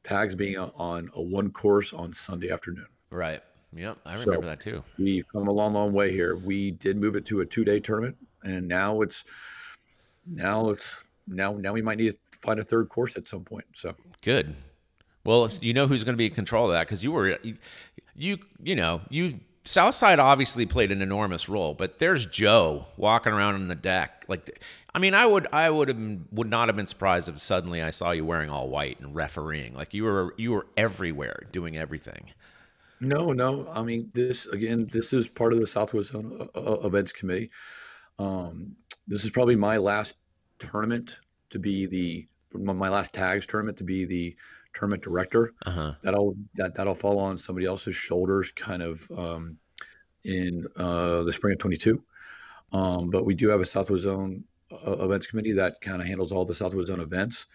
tags 0.03 0.35
being 0.35 0.57
on, 0.57 0.71
on 0.75 1.09
a 1.15 1.21
one 1.21 1.51
course 1.51 1.93
on 1.93 2.13
Sunday 2.13 2.51
afternoon. 2.51 2.87
Right. 3.09 3.41
Yep. 3.75 3.97
I 4.05 4.15
So- 4.15 4.25
remember 4.25 4.47
that 4.47 4.59
too. 4.61 4.83
We've 4.97 5.27
come 5.31 5.47
a 5.47 5.51
long, 5.51 5.73
long 5.73 5.93
way 5.93 6.11
here. 6.11 6.35
We 6.35 6.71
did 6.71 6.97
move 6.97 7.15
it 7.15 7.25
to 7.25 7.41
a 7.41 7.45
two 7.45 7.63
day 7.63 7.79
tournament, 7.79 8.15
and 8.43 8.67
now 8.67 9.01
it's 9.01 9.23
now 10.25 10.69
it's 10.69 10.95
now 11.27 11.53
now 11.53 11.73
we 11.73 11.81
might 11.81 11.97
need 11.97 12.11
to 12.11 12.39
find 12.41 12.59
a 12.59 12.63
third 12.63 12.89
course 12.89 13.15
at 13.17 13.27
some 13.27 13.43
point. 13.43 13.65
So 13.73 13.95
Good. 14.21 14.55
Well, 15.25 15.49
you 15.61 15.73
know 15.73 15.87
who's 15.87 16.03
going 16.03 16.13
to 16.13 16.17
be 16.17 16.25
in 16.25 16.33
control 16.33 16.65
of 16.65 16.73
that 16.73 16.85
because 16.85 17.01
you 17.03 17.11
were, 17.13 17.39
you, 17.43 17.57
you, 18.15 18.37
you 18.61 18.75
know, 18.75 19.01
you. 19.09 19.39
Southside 19.65 20.19
obviously 20.19 20.65
played 20.65 20.91
an 20.91 21.01
enormous 21.01 21.47
role, 21.47 21.73
but 21.73 21.97
there's 21.99 22.25
Joe 22.25 22.87
walking 22.97 23.31
around 23.31 23.55
on 23.55 23.69
the 23.69 23.75
deck. 23.75 24.25
Like, 24.27 24.61
I 24.95 24.99
mean, 24.99 25.13
I 25.15 25.25
would, 25.25 25.47
I 25.51 25.69
would 25.69 25.87
have, 25.87 25.97
been- 25.97 26.25
would 26.31 26.49
not 26.49 26.69
have 26.69 26.75
been 26.75 26.87
surprised 26.87 27.27
if 27.27 27.39
suddenly 27.39 27.81
I 27.81 27.89
saw 27.89 28.11
you 28.11 28.25
wearing 28.25 28.49
all 28.49 28.69
white 28.69 28.99
and 28.99 29.15
refereeing. 29.15 29.73
Like 29.73 29.93
you 29.93 30.03
were, 30.03 30.35
you 30.37 30.51
were 30.51 30.67
everywhere 30.77 31.43
doing 31.51 31.77
everything. 31.77 32.31
No, 32.99 33.33
no. 33.33 33.67
I 33.73 33.83
mean, 33.83 34.11
this 34.13 34.45
again. 34.45 34.87
This 34.91 35.11
is 35.11 35.27
part 35.27 35.51
of 35.51 35.59
the 35.59 35.67
Southwest 35.67 36.11
Zone 36.11 36.47
uh, 36.55 36.59
uh, 36.59 36.87
Events 36.87 37.11
Committee. 37.11 37.51
Um, 38.17 38.77
this 39.07 39.25
is 39.25 39.29
probably 39.29 39.57
my 39.57 39.75
last 39.77 40.13
tournament 40.59 41.19
to 41.49 41.59
be 41.59 41.85
the 41.85 42.27
my 42.53 42.87
last 42.87 43.13
tags 43.13 43.45
tournament 43.45 43.77
to 43.79 43.83
be 43.83 44.05
the 44.05 44.37
tournament 44.73 45.03
director. 45.03 45.53
Uh 45.65 45.71
huh. 45.71 45.93
That'll 46.01 46.35
that 46.55 46.75
that'll 46.75 46.95
fall 46.95 47.19
on 47.19 47.37
somebody 47.37 47.65
else's 47.65 47.95
shoulders, 47.95 48.51
kind 48.55 48.81
of 48.81 49.05
um, 49.17 49.57
in 50.23 50.63
uh, 50.77 51.23
the 51.23 51.33
spring 51.33 51.53
of 51.53 51.59
22. 51.59 52.01
Um, 52.71 53.09
but 53.09 53.25
we 53.25 53.35
do 53.35 53.49
have 53.49 53.59
a 53.59 53.65
Southwest 53.65 54.03
Zone 54.03 54.45
Events 54.85 55.27
Committee 55.27 55.53
that 55.53 55.81
kind 55.81 56.01
of 56.01 56.07
handles 56.07 56.31
all 56.31 56.45
the 56.45 56.55
Southwest 56.55 56.87
Zone 56.87 56.99
events, 56.99 57.45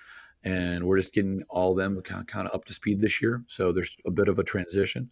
and 0.44 0.84
we're 0.84 0.98
just 0.98 1.12
getting 1.12 1.42
all 1.50 1.74
them 1.74 2.00
kind 2.02 2.20
of, 2.20 2.26
kind 2.26 2.46
of 2.48 2.54
up 2.54 2.64
to 2.66 2.72
speed 2.72 3.00
this 3.00 3.20
year. 3.20 3.42
So 3.46 3.72
there's 3.72 3.96
a 4.06 4.10
bit 4.10 4.28
of 4.28 4.38
a 4.38 4.44
transition. 4.44 5.10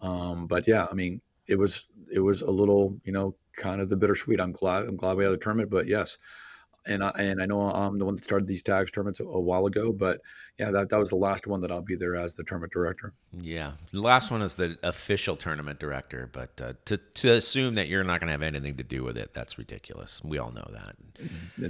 Um, 0.00 0.46
but 0.46 0.66
yeah, 0.68 0.86
I 0.90 0.94
mean, 0.94 1.20
it 1.46 1.58
was 1.58 1.86
it 2.12 2.20
was 2.20 2.42
a 2.42 2.50
little, 2.50 2.98
you 3.04 3.12
know, 3.12 3.34
kind 3.56 3.80
of 3.80 3.88
the 3.88 3.96
bittersweet. 3.96 4.40
I'm 4.40 4.52
glad 4.52 4.84
I'm 4.84 4.96
glad 4.96 5.16
we 5.16 5.24
had 5.24 5.32
the 5.32 5.38
tournament, 5.38 5.70
but 5.70 5.86
yes, 5.86 6.18
and 6.88 7.04
I 7.04 7.10
and 7.18 7.42
I 7.42 7.46
know 7.46 7.60
I'm 7.60 7.98
the 7.98 8.04
one 8.04 8.16
that 8.16 8.24
started 8.24 8.48
these 8.48 8.62
tags 8.62 8.90
tournaments 8.90 9.20
a, 9.20 9.24
a 9.24 9.40
while 9.40 9.66
ago, 9.66 9.92
but 9.92 10.20
yeah, 10.58 10.72
that 10.72 10.88
that 10.90 10.98
was 10.98 11.10
the 11.10 11.16
last 11.16 11.46
one 11.46 11.60
that 11.60 11.70
I'll 11.70 11.82
be 11.82 11.94
there 11.94 12.16
as 12.16 12.34
the 12.34 12.42
tournament 12.42 12.72
director. 12.72 13.12
Yeah. 13.32 13.72
The 13.92 14.00
last 14.00 14.30
one 14.30 14.42
is 14.42 14.56
the 14.56 14.76
official 14.82 15.36
tournament 15.36 15.78
director, 15.78 16.28
but 16.32 16.60
uh, 16.60 16.72
to 16.86 16.96
to 16.96 17.32
assume 17.32 17.76
that 17.76 17.88
you're 17.88 18.02
not 18.02 18.20
going 18.20 18.28
to 18.28 18.32
have 18.32 18.42
anything 18.42 18.76
to 18.76 18.82
do 18.82 19.04
with 19.04 19.16
it, 19.16 19.32
that's 19.32 19.56
ridiculous. 19.58 20.20
We 20.24 20.38
all 20.38 20.50
know 20.50 20.68
that. 20.72 20.96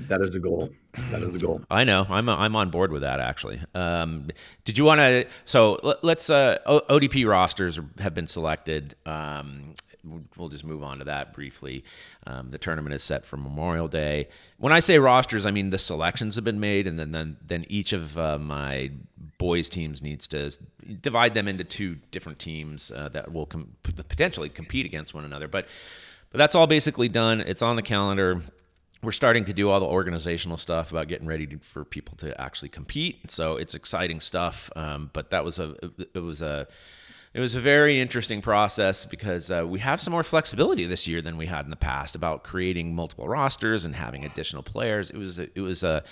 That 0.09 0.23
is 0.23 0.31
the 0.31 0.41
goal. 0.41 0.71
That 1.11 1.23
is 1.23 1.33
the 1.33 1.39
goal. 1.39 1.63
I 1.71 1.85
know. 1.85 2.07
I'm 2.09 2.29
I'm 2.29 2.57
on 2.57 2.71
board 2.71 2.93
with 2.93 3.03
that 3.03 3.21
actually. 3.21 3.61
Um, 3.75 4.29
did 4.65 4.79
you 4.79 4.85
want 4.85 5.01
to? 5.01 5.27
So 5.45 5.81
let, 5.83 6.03
let's. 6.03 6.31
Uh, 6.31 6.59
o- 6.65 6.83
ODP 6.89 7.29
rosters 7.29 7.79
have 7.99 8.15
been 8.15 8.27
selected. 8.27 8.95
Um, 9.05 9.75
we'll 10.37 10.49
just 10.49 10.65
move 10.65 10.83
on 10.83 10.99
to 10.99 11.05
that 11.05 11.33
briefly. 11.33 11.85
Um, 12.27 12.50
the 12.50 12.59
tournament 12.59 12.95
is 12.95 13.03
set 13.03 13.25
for 13.27 13.37
Memorial 13.37 13.88
Day. 13.88 14.29
When 14.59 14.73
I 14.73 14.81
say 14.81 14.99
rosters, 14.99 15.47
I 15.47 15.50
mean 15.50 15.71
the 15.71 15.79
selections 15.79 16.35
have 16.35 16.45
been 16.45 16.61
made, 16.61 16.87
and 16.87 16.99
then 16.99 17.12
then, 17.12 17.37
then 17.45 17.65
each 17.69 17.93
of 17.93 18.19
uh, 18.19 18.38
my 18.38 18.91
boys 19.38 19.69
teams 19.69 20.03
needs 20.03 20.27
to 20.29 20.53
divide 21.00 21.35
them 21.35 21.49
into 21.49 21.65
two 21.65 21.97
different 22.11 22.38
teams 22.38 22.91
uh, 22.91 23.09
that 23.11 23.33
will 23.33 23.47
com- 23.47 23.77
potentially 23.83 24.49
compete 24.49 24.87
against 24.87 25.15
one 25.15 25.25
another. 25.25 25.49
But 25.49 25.67
but 26.31 26.38
that's 26.38 26.55
all 26.55 26.67
basically 26.67 27.09
done. 27.09 27.41
It's 27.41 27.62
on 27.62 27.77
the 27.77 27.83
calendar 27.83 28.43
we're 29.03 29.12
starting 29.12 29.45
to 29.45 29.53
do 29.53 29.71
all 29.71 29.79
the 29.81 29.87
organizational 29.87 30.57
stuff 30.57 30.91
about 30.91 31.09
getting 31.09 31.27
ready 31.27 31.47
to, 31.47 31.59
for 31.59 31.85
people 31.85 32.17
to 32.17 32.38
actually 32.41 32.69
compete. 32.69 33.31
So 33.31 33.57
it's 33.57 33.75
exciting 33.75 34.21
stuff. 34.21 34.71
Um, 34.75 35.11
but 35.12 35.31
that 35.31 35.45
was 35.45 35.59
a 35.59 35.77
it 36.15 36.21
was 36.21 36.43
a 36.43 36.67
it 37.38 37.40
was 37.40 37.54
a 37.54 37.61
very 37.61 38.00
interesting 38.00 38.42
process 38.42 39.07
because 39.07 39.49
uh, 39.49 39.64
we 39.64 39.78
have 39.78 40.00
some 40.00 40.11
more 40.11 40.25
flexibility 40.25 40.87
this 40.87 41.07
year 41.07 41.23
than 41.23 41.37
we 41.37 41.47
had 41.47 41.64
in 41.64 41.71
the 41.71 41.76
past 41.76 42.16
about 42.16 42.42
creating 42.42 42.97
multiple 42.97 43.28
rosters 43.28 43.85
and 43.85 43.95
having 43.95 44.25
additional 44.25 44.64
players. 44.64 45.09
It 45.09 45.18
was 45.18 45.38
it 45.38 45.61
was 45.61 45.85
a 45.85 46.02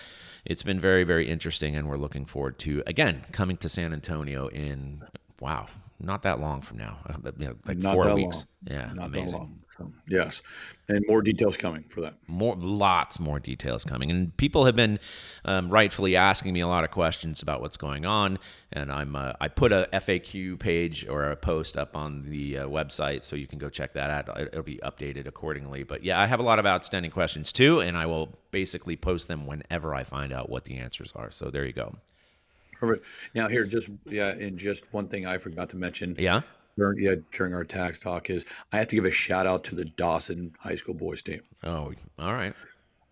it's 0.44 0.62
been 0.62 0.78
very 0.78 1.02
very 1.02 1.28
interesting, 1.28 1.74
and 1.74 1.88
we're 1.88 1.96
looking 1.96 2.26
forward 2.26 2.60
to 2.60 2.80
again 2.86 3.24
coming 3.32 3.56
to 3.56 3.68
San 3.68 3.92
Antonio 3.92 4.46
in 4.46 5.02
wow 5.40 5.66
not 5.98 6.22
that 6.22 6.38
long 6.38 6.60
from 6.60 6.78
now, 6.78 6.98
uh, 7.08 7.32
you 7.38 7.46
know, 7.46 7.56
like 7.66 7.78
Not 7.78 7.94
four 7.94 8.14
weeks. 8.14 8.36
long. 8.36 8.78
Yeah, 8.78 8.86
Not 8.92 8.96
that 8.96 9.18
amazing. 9.18 9.64
So, 9.78 9.92
yes, 10.08 10.40
and 10.88 11.04
more 11.06 11.20
details 11.20 11.56
coming 11.58 11.84
for 11.90 12.00
that. 12.00 12.14
more 12.28 12.56
lots 12.56 13.20
more 13.20 13.38
details 13.38 13.84
coming. 13.84 14.10
And 14.10 14.34
people 14.38 14.64
have 14.64 14.74
been 14.74 14.98
um, 15.44 15.68
rightfully 15.68 16.16
asking 16.16 16.54
me 16.54 16.60
a 16.60 16.66
lot 16.68 16.82
of 16.84 16.90
questions 16.90 17.42
about 17.42 17.60
what's 17.60 17.76
going 17.76 18.06
on. 18.06 18.38
And 18.72 18.90
i'm 18.90 19.14
uh, 19.14 19.34
i 19.38 19.48
put 19.48 19.72
a 19.72 19.86
faq 19.92 20.58
page 20.58 21.06
or 21.08 21.24
a 21.30 21.36
post 21.36 21.76
up 21.76 21.94
on 21.94 22.30
the 22.30 22.58
uh, 22.58 22.66
website 22.68 23.22
so 23.24 23.36
you 23.36 23.46
can 23.46 23.58
go 23.58 23.68
check 23.68 23.92
that 23.92 24.08
out. 24.10 24.40
It- 24.40 24.48
it'll 24.48 24.62
be 24.62 24.78
updated 24.82 25.26
accordingly. 25.26 25.82
But 25.82 26.02
yeah 26.04 26.18
i 26.20 26.24
have 26.26 26.40
a 26.40 26.44
lot 26.44 26.58
of 26.58 26.64
outstanding 26.64 27.10
questions 27.10 27.52
too. 27.52 27.80
And 27.80 27.96
i 27.96 28.06
will 28.06 28.38
basically 28.50 28.96
post 28.96 29.28
them 29.28 29.46
whenever 29.46 29.94
i 29.94 30.04
find 30.04 30.32
out 30.32 30.48
what 30.48 30.64
the 30.64 30.78
answers 30.78 31.12
are. 31.14 31.30
So 31.30 31.50
there 31.50 31.66
you 31.66 31.74
go. 31.74 31.96
Perfect. 32.80 33.04
Now 33.34 33.48
here, 33.48 33.64
just 33.64 33.88
yeah, 34.06 34.28
and 34.28 34.58
just 34.58 34.84
one 34.92 35.08
thing 35.08 35.26
I 35.26 35.38
forgot 35.38 35.70
to 35.70 35.76
mention. 35.76 36.14
yeah 36.18 36.42
During, 36.76 37.02
yeah, 37.02 37.14
during 37.32 37.54
our 37.54 37.64
tags 37.64 37.98
talk 37.98 38.28
is 38.28 38.44
I 38.72 38.78
have 38.78 38.88
to 38.88 38.96
give 38.96 39.06
a 39.06 39.10
shout 39.10 39.46
out 39.46 39.64
to 39.64 39.74
the 39.74 39.84
Dawson 39.84 40.52
High 40.58 40.76
School 40.76 40.94
boys 40.94 41.22
team. 41.22 41.40
oh 41.64 41.92
all 42.18 42.34
right 42.34 42.54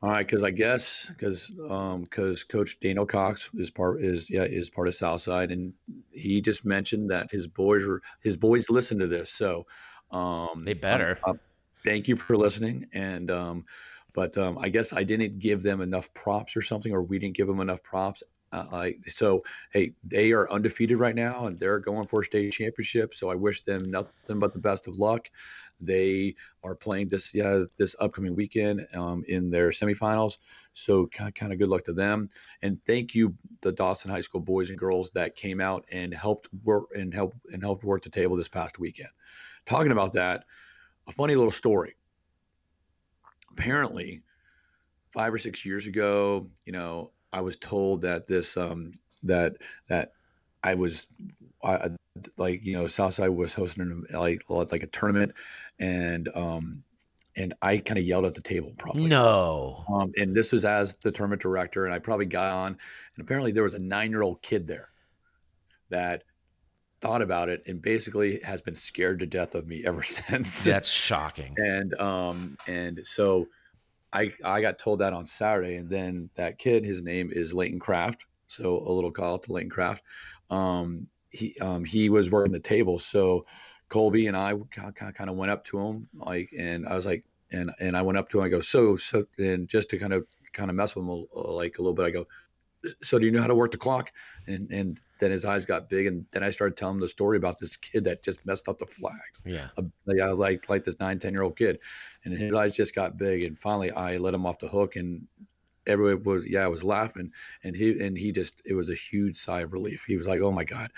All 0.03 0.11
right, 0.11 0.27
because 0.27 0.43
I 0.43 0.51
guess 0.51 1.07
because 1.09 1.51
um 1.71 2.03
because 2.03 2.45
Coach 2.45 2.79
Daniel 2.79 3.07
Cox 3.07 3.49
is 3.55 3.71
part 3.71 4.03
is 4.03 4.29
yeah 4.29 4.43
is 4.43 4.69
part 4.69 4.87
of 4.89 4.95
Southside, 4.95 5.51
and 5.51 5.73
he 6.13 6.43
just 6.43 6.65
mentioned 6.67 7.11
that 7.11 7.31
his 7.31 7.47
boys 7.47 7.85
were 7.87 8.03
his 8.21 8.37
boys 8.37 8.69
listen 8.69 8.99
to 8.99 9.07
this, 9.07 9.33
so 9.33 9.67
um 10.11 10.65
they 10.67 10.75
better 10.75 11.19
uh, 11.27 11.33
thank 11.87 12.07
you 12.07 12.17
for 12.17 12.37
listening, 12.37 12.87
and 12.93 13.31
um 13.31 13.65
but 14.13 14.37
um 14.37 14.59
I 14.59 14.69
guess 14.69 14.93
I 14.93 15.05
didn't 15.05 15.39
give 15.39 15.63
them 15.63 15.81
enough 15.81 16.13
props 16.13 16.55
or 16.55 16.61
something, 16.63 16.93
or 16.93 17.03
we 17.03 17.19
didn't 17.19 17.37
give 17.37 17.47
them 17.47 17.61
enough 17.61 17.83
props. 17.83 18.23
Uh, 18.55 18.67
I 18.73 18.95
so 19.09 19.43
hey 19.73 19.93
they 20.05 20.31
are 20.31 20.51
undefeated 20.51 20.99
right 20.99 21.17
now, 21.17 21.47
and 21.47 21.59
they're 21.59 21.81
going 21.81 22.07
for 22.07 22.21
a 22.21 22.25
state 22.25 22.53
championship. 22.53 23.13
So 23.13 23.29
I 23.29 23.35
wish 23.35 23.63
them 23.63 23.91
nothing 23.91 24.39
but 24.39 24.53
the 24.53 24.61
best 24.61 24.87
of 24.87 24.97
luck. 24.97 25.29
They 25.81 26.37
are 26.63 26.77
playing 26.77 27.09
this 27.09 27.35
yeah 27.35 27.65
this 27.79 27.97
upcoming 27.99 28.37
weekend 28.37 28.87
um, 28.95 29.25
in 29.27 29.51
their 29.51 29.71
semifinals. 29.71 30.39
So 30.73 31.07
kind 31.09 31.53
of 31.53 31.59
good 31.59 31.69
luck 31.69 31.83
to 31.85 31.93
them, 31.93 32.31
and 32.63 32.79
thank 32.87 33.13
you 33.13 33.35
the 33.61 33.73
Dawson 33.73 34.09
High 34.09 34.21
School 34.21 34.41
boys 34.41 34.71
and 34.71 34.79
girls 34.79 35.11
that 35.11 35.35
came 35.35 35.61
out 35.61 35.85
and 35.91 36.15
helped 36.15 36.49
work 36.63 36.85
and 36.95 37.13
help 37.13 37.35
and 37.53 37.61
helped 37.61 37.83
work 37.83 38.05
the 38.05 38.11
table 38.11 38.37
this 38.37 38.49
past 38.49 38.79
weekend. 38.79 39.11
Talking 39.67 39.91
about 39.91 40.13
that, 40.13 40.45
a 41.09 41.13
funny 41.13 41.35
little 41.35 41.51
story. 41.51 41.97
Apparently, 43.51 44.23
five 45.11 45.35
or 45.35 45.39
six 45.39 45.65
years 45.65 45.89
ago, 45.89 46.49
you 46.67 46.73
know, 46.73 47.11
I 47.35 47.41
was 47.41 47.57
told 47.57 48.03
that 48.03 48.29
this 48.29 48.57
um, 48.57 48.93
that 49.25 49.57
that 49.89 50.13
I 50.63 50.75
was 50.75 51.09
I, 51.65 51.91
like 52.37 52.65
you 52.65 52.75
know 52.75 52.87
Southside 52.87 53.31
was 53.31 53.53
hosting 53.53 54.05
like 54.13 54.45
like 54.49 54.85
a 54.85 54.87
tournament, 54.87 55.33
and 55.81 56.29
um, 56.37 56.85
and 57.37 57.53
I 57.61 57.79
kind 57.79 57.99
of 57.99 58.05
yelled 58.05 58.25
at 58.25 58.37
the 58.37 58.41
table 58.41 58.73
probably. 58.79 59.07
no 59.07 59.85
Um, 59.93 60.13
and 60.17 60.33
this 60.33 60.53
was 60.53 60.65
as 60.65 60.97
the 61.03 61.11
tournament 61.11 61.43
director, 61.43 61.87
and 61.87 61.93
I 61.93 61.99
probably 61.99 62.27
got 62.27 62.53
on, 62.53 62.69
and 62.69 63.25
apparently 63.25 63.51
there 63.51 63.65
was 63.65 63.75
a 63.75 63.81
nine-year-old 63.81 64.41
kid 64.41 64.69
there 64.69 64.91
that 65.91 66.23
thought 67.01 67.21
about 67.21 67.49
it 67.49 67.65
and 67.67 67.83
basically 67.83 68.39
has 68.45 68.61
been 68.61 68.77
scared 68.77 69.19
to 69.19 69.27
death 69.27 69.57
of 69.57 69.67
me 69.67 69.85
ever 69.85 70.03
since. 70.29 70.63
that's 70.63 70.89
shocking 70.89 71.57
and 71.59 71.95
um, 72.01 72.57
and 72.69 73.01
so 73.05 73.49
I 74.15 74.33
I 74.45 74.61
got 74.61 74.79
told 74.79 75.01
that 75.01 75.13
on 75.13 75.27
Saturday, 75.27 75.77
and 75.77 75.91
then 75.91 76.31
that 76.37 76.59
kid, 76.59 76.85
his 76.85 77.03
name 77.03 77.31
is 77.33 77.53
Leighton 77.53 77.81
Craft. 77.81 78.27
So 78.47 78.79
a 78.79 78.93
little 78.93 79.11
call 79.11 79.39
to 79.39 79.53
Leighton 79.53 79.71
Craft. 79.71 80.05
Um, 80.51 81.09
he 81.31 81.57
um, 81.61 81.85
he 81.85 82.09
was 82.09 82.31
working 82.31 82.53
the 82.53 82.61
table, 82.61 82.99
so 82.99 83.45
Colby 83.89 84.29
and 84.29 84.37
I 84.37 84.55
kind 84.95 85.29
of 85.29 85.37
went 85.37 85.51
up 85.51 85.65
to 85.67 85.81
him 85.81 86.09
like, 86.15 86.51
and 86.57 86.87
I 86.87 86.95
was 86.95 87.07
like, 87.07 87.25
and 87.51 87.73
and 87.81 87.97
I 87.97 88.03
went 88.03 88.17
up 88.17 88.29
to 88.31 88.39
him. 88.39 88.45
I 88.45 88.49
go, 88.49 88.61
so 88.61 88.97
so, 88.97 89.27
and 89.39 89.69
just 89.69 89.91
to 89.91 89.99
kind 89.99 90.13
of 90.13 90.27
kind 90.53 90.71
of 90.71 90.77
mess 90.77 90.95
with 90.95 91.05
him 91.05 91.27
like 91.35 91.79
a 91.79 91.83
little 91.83 91.95
bit, 91.95 92.07
I 92.07 92.11
go, 92.11 92.27
so 93.03 93.19
do 93.19 93.27
you 93.27 93.33
know 93.33 93.41
how 93.41 93.47
to 93.47 93.55
work 93.55 93.73
the 93.73 93.79
clock? 93.79 94.13
And 94.47 94.71
and 94.71 95.01
then 95.19 95.31
his 95.31 95.45
eyes 95.45 95.65
got 95.65 95.89
big, 95.89 96.07
and 96.07 96.27
then 96.33 96.43
I 96.43 96.51
started 96.51 96.77
telling 96.77 96.97
him 96.97 97.01
the 97.01 97.09
story 97.09 97.37
about 97.37 97.59
this 97.59 97.77
kid 97.77 98.05
that 98.05 98.23
just 98.23 98.45
messed 98.45 98.69
up 98.69 98.79
the 98.79 98.87
flags 98.87 99.43
yeah 99.45 99.69
a, 99.77 99.85
like, 100.07 100.37
like 100.37 100.69
like 100.69 100.85
this 100.85 100.99
nine 101.01 101.19
ten 101.19 101.33
year 101.33 101.43
old 101.43 101.57
kid, 101.57 101.79
and 102.25 102.37
his 102.37 102.55
eyes 102.55 102.75
just 102.75 102.95
got 102.95 103.17
big. 103.17 103.43
And 103.43 103.59
finally, 103.59 103.91
I 103.91 104.17
let 104.17 104.35
him 104.35 104.47
off 104.47 104.59
the 104.59 104.69
hook, 104.69 104.97
and 104.97 105.27
everyone 105.87 106.23
was 106.25 106.47
yeah, 106.47 106.65
I 106.65 106.69
was 106.69 106.85
laughing, 106.85 107.31
and 107.63 107.77
he 107.77 107.99
and 108.01 108.17
he 108.17 108.33
just 108.33 108.63
it 108.65 108.75
was 108.75 108.91
a 108.91 108.95
huge 108.95 109.37
sigh 109.37 109.61
of 109.61 109.73
relief. 109.73 110.05
He 110.07 110.17
was 110.17 110.27
like, 110.27 110.41
oh 110.41 110.53
my 110.53 110.65
god, 110.65 110.91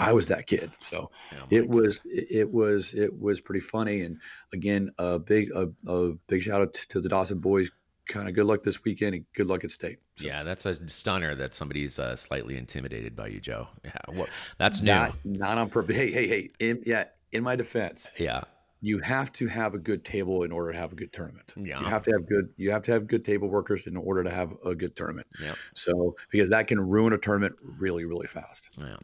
I 0.00 0.14
was 0.14 0.28
that 0.28 0.46
kid. 0.46 0.70
So 0.78 1.10
Oh 1.32 1.46
it 1.50 1.68
was 1.68 2.00
it 2.04 2.26
it 2.30 2.50
was 2.50 2.94
it 2.94 3.18
was 3.20 3.40
pretty 3.40 3.60
funny. 3.60 4.00
And 4.02 4.18
again, 4.52 4.90
a 4.98 5.18
big 5.18 5.50
a, 5.54 5.68
a 5.86 6.12
big 6.26 6.42
shout 6.42 6.62
out 6.62 6.74
to 6.74 7.00
the 7.00 7.08
Dawson 7.08 7.38
boys. 7.38 7.70
Kind 8.10 8.28
of 8.28 8.34
good 8.34 8.46
luck 8.46 8.64
this 8.64 8.82
weekend, 8.82 9.14
and 9.14 9.24
good 9.34 9.46
luck 9.46 9.62
at 9.62 9.70
state. 9.70 9.98
So 10.16 10.26
Yeah, 10.26 10.42
that's 10.42 10.66
a 10.66 10.88
stunner 10.88 11.36
that 11.36 11.54
somebody's 11.54 12.00
uh, 12.00 12.16
slightly 12.16 12.56
intimidated 12.56 13.14
by 13.14 13.28
you, 13.28 13.40
Joe. 13.40 13.68
Yeah, 13.84 13.92
well, 14.08 14.26
that's 14.58 14.82
new. 14.82 14.92
not 14.92 15.14
not 15.24 15.58
on 15.58 15.70
purpose. 15.70 15.94
Hey 15.94 16.10
hey 16.10 16.26
hey. 16.26 16.50
In, 16.58 16.82
yeah, 16.84 17.04
in 17.30 17.44
my 17.44 17.54
defense, 17.54 18.08
yeah, 18.18 18.42
you 18.80 18.98
have 18.98 19.32
to 19.34 19.46
have 19.46 19.74
a 19.74 19.78
good 19.78 20.04
table 20.04 20.42
in 20.42 20.50
order 20.50 20.72
to 20.72 20.78
have 20.78 20.92
a 20.92 20.96
good 20.96 21.12
tournament. 21.12 21.54
Yeah. 21.56 21.78
You 21.80 21.86
have 21.86 22.02
to 22.02 22.10
have 22.12 22.26
good 22.28 22.48
you 22.56 22.72
have 22.72 22.82
to 22.82 22.92
have 22.92 23.06
good 23.06 23.24
table 23.24 23.48
workers 23.48 23.86
in 23.86 23.96
order 23.96 24.24
to 24.24 24.30
have 24.30 24.52
a 24.64 24.74
good 24.74 24.96
tournament. 24.96 25.28
Yeah. 25.40 25.54
So 25.74 26.16
because 26.30 26.50
that 26.50 26.66
can 26.66 26.80
ruin 26.80 27.12
a 27.12 27.18
tournament 27.18 27.54
really, 27.62 28.04
really 28.04 28.26
fast. 28.26 28.70
yeah. 28.76 28.96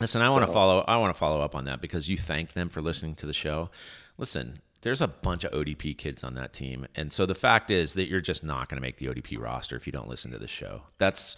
Listen, 0.00 0.22
I 0.22 0.30
want 0.30 0.46
to 0.46 0.52
follow. 0.52 0.84
I 0.86 0.96
want 0.98 1.12
to 1.14 1.18
follow 1.18 1.40
up 1.40 1.56
on 1.56 1.64
that 1.64 1.80
because 1.80 2.08
you 2.08 2.16
thanked 2.16 2.54
them 2.54 2.68
for 2.68 2.80
listening 2.80 3.16
to 3.16 3.26
the 3.26 3.32
show. 3.32 3.70
Listen, 4.16 4.60
there's 4.82 5.00
a 5.00 5.08
bunch 5.08 5.44
of 5.44 5.52
ODP 5.52 5.96
kids 5.98 6.22
on 6.22 6.34
that 6.34 6.52
team, 6.52 6.86
and 6.94 7.12
so 7.12 7.26
the 7.26 7.34
fact 7.34 7.70
is 7.70 7.94
that 7.94 8.08
you're 8.08 8.20
just 8.20 8.44
not 8.44 8.68
going 8.68 8.76
to 8.76 8.80
make 8.86 8.98
the 8.98 9.06
ODP 9.06 9.38
roster 9.40 9.76
if 9.76 9.86
you 9.86 9.92
don't 9.92 10.08
listen 10.08 10.30
to 10.30 10.38
the 10.38 10.46
show. 10.48 10.82
That's, 10.98 11.36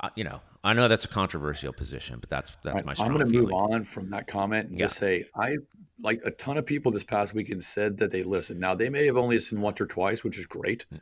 uh, 0.00 0.10
you 0.16 0.24
know, 0.24 0.40
I 0.64 0.72
know 0.72 0.88
that's 0.88 1.04
a 1.04 1.08
controversial 1.08 1.72
position, 1.72 2.18
but 2.20 2.30
that's 2.30 2.52
that's 2.64 2.84
my 2.84 2.94
I'm 2.98 3.12
gonna 3.12 3.26
feeling. 3.26 3.44
move 3.48 3.52
on 3.52 3.84
from 3.84 4.10
that 4.10 4.26
comment 4.26 4.70
and 4.70 4.78
Yeah. 4.78 4.86
just 4.86 4.96
say 4.96 5.24
I 5.36 5.58
like 6.00 6.20
a 6.24 6.30
ton 6.32 6.56
of 6.56 6.66
people 6.66 6.90
this 6.90 7.04
past 7.04 7.34
weekend 7.34 7.62
said 7.62 7.98
that 7.98 8.10
they 8.10 8.22
listened. 8.22 8.60
Now 8.60 8.74
they 8.74 8.88
may 8.88 9.06
have 9.06 9.16
only 9.16 9.36
listened 9.36 9.60
once 9.60 9.80
or 9.80 9.86
twice, 9.86 10.24
which 10.24 10.38
is 10.38 10.46
great. 10.46 10.86
Mm. 10.92 11.00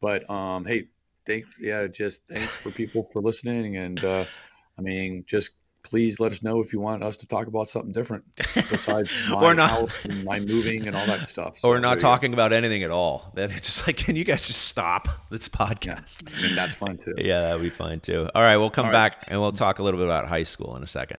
But 0.00 0.28
um 0.28 0.64
hey, 0.64 0.88
thanks 1.26 1.58
yeah, 1.60 1.86
just 1.86 2.22
thanks 2.28 2.52
for 2.56 2.70
people 2.72 3.08
for 3.12 3.22
listening 3.22 3.76
and 3.76 4.02
uh 4.04 4.24
I 4.78 4.82
mean 4.82 5.24
just 5.26 5.50
please 5.82 6.18
let 6.20 6.32
us 6.32 6.42
know 6.42 6.60
if 6.60 6.72
you 6.72 6.80
want 6.80 7.02
us 7.02 7.16
to 7.18 7.26
talk 7.26 7.46
about 7.48 7.68
something 7.68 7.92
different 7.92 8.24
besides 8.36 9.10
my 9.30 9.42
Or 9.42 9.54
not. 9.54 9.70
house 9.70 10.04
and 10.04 10.24
my 10.24 10.40
moving 10.40 10.86
and 10.86 10.96
all 10.96 11.06
that 11.06 11.28
stuff. 11.28 11.58
Or 11.62 11.76
So 11.76 11.80
not 11.80 11.90
there 11.90 11.96
talking 12.00 12.32
about 12.32 12.52
anything 12.52 12.82
at 12.82 12.90
all. 12.90 13.30
That 13.34 13.50
it's 13.50 13.66
just 13.66 13.86
like, 13.86 13.96
can 13.98 14.16
you 14.16 14.24
guys 14.24 14.46
just 14.46 14.62
stop 14.62 15.08
this 15.30 15.48
podcast? 15.48 16.22
I 16.38 16.42
mean, 16.42 16.54
that's 16.54 16.74
fine 16.74 16.96
too. 16.98 17.14
Yeah, 17.18 17.40
that'd 17.42 17.62
be 17.62 17.70
fine 17.70 18.00
too. 18.00 18.28
All 18.34 18.42
right, 18.42 18.56
we'll 18.56 18.70
come 18.70 18.86
All 18.86 18.92
right. 18.92 19.10
back 19.18 19.30
and 19.30 19.40
we'll 19.40 19.52
talk 19.52 19.78
a 19.78 19.82
little 19.82 19.98
bit 19.98 20.06
about 20.06 20.26
high 20.28 20.44
school 20.44 20.76
in 20.76 20.82
a 20.82 20.86
second. 20.86 21.18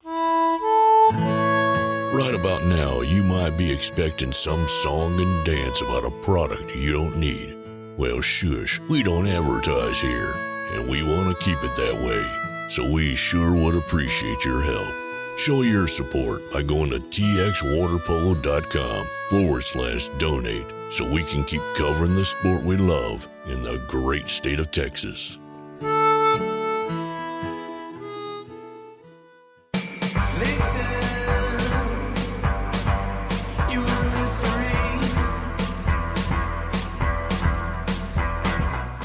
Right 2.16 2.36
about 2.36 2.64
now, 2.66 3.02
you 3.02 3.24
might 3.24 3.58
be 3.58 3.72
expecting 3.74 4.32
some 4.32 4.68
song 4.68 5.20
and 5.20 5.46
dance 5.46 5.82
about 5.82 6.06
a 6.06 6.12
product 6.24 6.76
you 6.76 6.92
don't 6.94 7.18
need. 7.18 7.56
Well, 7.98 8.22
shush, 8.22 8.80
we 8.82 9.02
don't 9.04 9.28
advertise 9.28 10.00
here, 10.00 10.32
and 10.74 10.90
we 10.90 11.02
want 11.04 11.36
to 11.36 11.44
keep 11.44 11.58
it 11.64 11.76
that 11.76 11.94
way 12.08 12.43
so 12.70 12.90
we 12.90 13.16
sure 13.16 13.54
would 13.56 13.76
appreciate 13.76 14.46
your 14.46 14.62
help. 14.62 14.94
Show 15.38 15.64
your 15.64 15.88
support 15.88 16.42
by 16.52 16.62
going 16.62 16.92
to 16.92 17.00
txwaterpolo.com 17.00 19.08
forward 19.30 19.64
slash 19.64 20.10
donate 20.20 20.66
so 20.92 21.12
we 21.12 21.24
can 21.24 21.44
keep 21.44 21.64
covering 21.76 22.14
the 22.16 22.24
sport 22.24 22.62
we 22.64 22.78
love 22.78 23.28
in 23.50 23.64
the 23.64 23.84
great 23.88 24.28
state 24.28 24.60
of 24.60 24.70
Texas. 24.72 25.40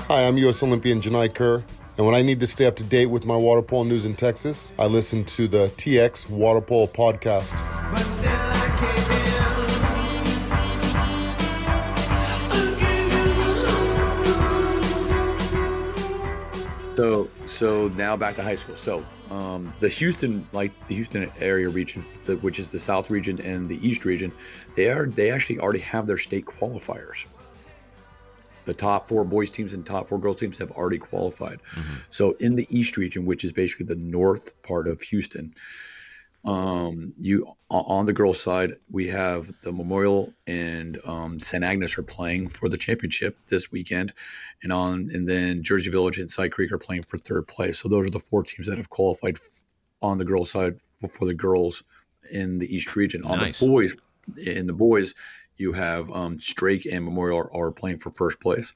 Hi, 0.09 0.27
I'm 0.27 0.38
U.S. 0.38 0.62
Olympian 0.62 1.03
Genai 1.03 1.35
Kerr 1.35 1.62
and 1.99 2.07
when 2.07 2.14
I 2.14 2.23
need 2.23 2.38
to 2.38 2.47
stay 2.47 2.64
up 2.64 2.76
to 2.76 2.85
date 2.85 3.07
with 3.07 3.25
my 3.25 3.35
water 3.35 3.61
polo 3.61 3.83
news 3.83 4.07
in 4.07 4.14
Texas, 4.14 4.73
I 4.78 4.87
listen 4.87 5.25
to 5.25 5.49
the 5.49 5.67
TX 5.76 6.31
Water 6.31 6.61
Polo 6.61 6.87
Podcast. 6.87 7.59
So 16.95 17.28
so 17.49 17.88
now 17.88 18.17
back 18.17 18.37
to 18.37 18.45
high 18.45 18.55
school. 18.55 18.76
So 18.76 19.05
um, 19.31 19.75
the 19.81 19.88
Houston, 19.88 20.47
like 20.52 20.71
the 20.87 20.95
Houston 20.95 21.28
area 21.40 21.69
regions, 21.69 22.07
the, 22.26 22.37
which 22.37 22.61
is 22.61 22.71
the 22.71 22.78
South 22.78 23.11
region 23.11 23.40
and 23.40 23.69
the 23.69 23.85
East 23.87 24.05
region, 24.05 24.33
they 24.76 24.88
are 24.88 25.07
they 25.07 25.33
actually 25.33 25.59
already 25.59 25.81
have 25.81 26.07
their 26.07 26.19
state 26.19 26.45
qualifiers. 26.45 27.25
The 28.68 28.75
top 28.75 29.08
four 29.08 29.25
boys 29.25 29.48
teams 29.48 29.72
and 29.72 29.87
top 29.87 30.08
four 30.08 30.18
girls 30.18 30.37
teams 30.37 30.58
have 30.58 30.70
already 30.72 30.98
qualified. 30.98 31.60
So 32.10 32.32
in 32.32 32.54
the 32.54 32.66
East 32.68 32.98
region, 32.98 33.25
which 33.25 33.42
is 33.42 33.50
basically 33.50 33.87
the 33.87 33.96
north 33.96 34.62
part 34.62 34.88
of 34.88 35.00
Houston, 35.00 35.54
um, 36.44 37.14
you 37.18 37.46
on 37.70 38.04
the 38.04 38.12
girls' 38.12 38.42
side, 38.42 38.72
we 38.90 39.08
have 39.08 39.50
the 39.62 39.72
Memorial 39.72 40.34
and 40.46 40.98
um, 41.06 41.40
St. 41.40 41.64
Agnes 41.64 41.96
are 41.96 42.02
playing 42.02 42.48
for 42.48 42.68
the 42.68 42.76
championship 42.76 43.38
this 43.48 43.72
weekend, 43.72 44.12
and 44.62 44.70
on 44.70 45.08
and 45.14 45.26
then 45.26 45.62
Jersey 45.62 45.88
Village 45.88 46.18
and 46.18 46.30
Cy 46.30 46.48
Creek 46.48 46.70
are 46.70 46.78
playing 46.78 47.04
for 47.04 47.16
third 47.16 47.48
place. 47.48 47.78
So 47.78 47.88
those 47.88 48.06
are 48.06 48.10
the 48.10 48.20
four 48.20 48.42
teams 48.42 48.68
that 48.68 48.76
have 48.76 48.90
qualified 48.90 49.37
f- 49.37 49.64
on 50.02 50.18
the 50.18 50.26
girls' 50.26 50.50
side 50.50 50.75
for, 51.00 51.08
for 51.08 51.25
the 51.25 51.32
girls 51.32 51.82
in 52.30 52.58
the 52.58 52.76
East 52.76 52.94
region. 52.96 53.25
On 53.25 53.38
Nice. 53.38 53.60
the 53.60 53.66
boys, 53.66 53.96
in 54.46 54.66
the 54.66 54.75
boys, 54.75 55.14
you 55.59 55.73
have 55.73 56.11
um, 56.11 56.41
Strake 56.41 56.87
and 56.87 57.05
Memorial 57.05 57.38
are, 57.38 57.55
are 57.55 57.71
playing 57.71 57.99
for 57.99 58.11
first 58.11 58.41
place. 58.41 58.73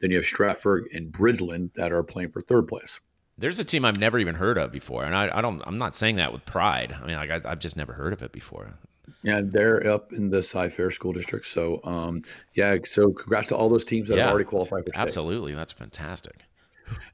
Then 0.00 0.10
you 0.10 0.16
have 0.18 0.26
Stratford 0.26 0.88
and 0.92 1.12
Bridgeland 1.12 1.74
that 1.74 1.92
are 1.92 2.02
playing 2.02 2.30
for 2.30 2.40
third 2.40 2.68
place. 2.68 3.00
There's 3.36 3.58
a 3.58 3.64
team 3.64 3.84
I've 3.84 3.98
never 3.98 4.18
even 4.18 4.34
heard 4.34 4.58
of 4.58 4.72
before, 4.72 5.04
and 5.04 5.14
I, 5.14 5.38
I 5.38 5.42
don't. 5.42 5.62
I'm 5.64 5.78
not 5.78 5.94
saying 5.94 6.16
that 6.16 6.32
with 6.32 6.44
pride. 6.44 6.96
I 7.00 7.06
mean, 7.06 7.16
like 7.16 7.30
I, 7.30 7.40
I've 7.44 7.60
just 7.60 7.76
never 7.76 7.92
heard 7.92 8.12
of 8.12 8.22
it 8.22 8.32
before. 8.32 8.74
Yeah, 9.22 9.40
they're 9.44 9.88
up 9.88 10.12
in 10.12 10.28
the 10.30 10.42
Cy 10.42 10.68
Fair 10.68 10.90
School 10.90 11.12
District. 11.12 11.46
So, 11.46 11.80
um, 11.84 12.22
yeah, 12.54 12.76
so 12.84 13.10
congrats 13.10 13.46
to 13.48 13.56
all 13.56 13.68
those 13.68 13.84
teams 13.84 14.08
that 14.08 14.16
Yeah, 14.16 14.24
have 14.24 14.32
already 14.32 14.44
qualified 14.44 14.84
for 14.84 14.92
state. 14.92 15.00
Absolutely, 15.00 15.54
that's 15.54 15.72
fantastic. 15.72 16.44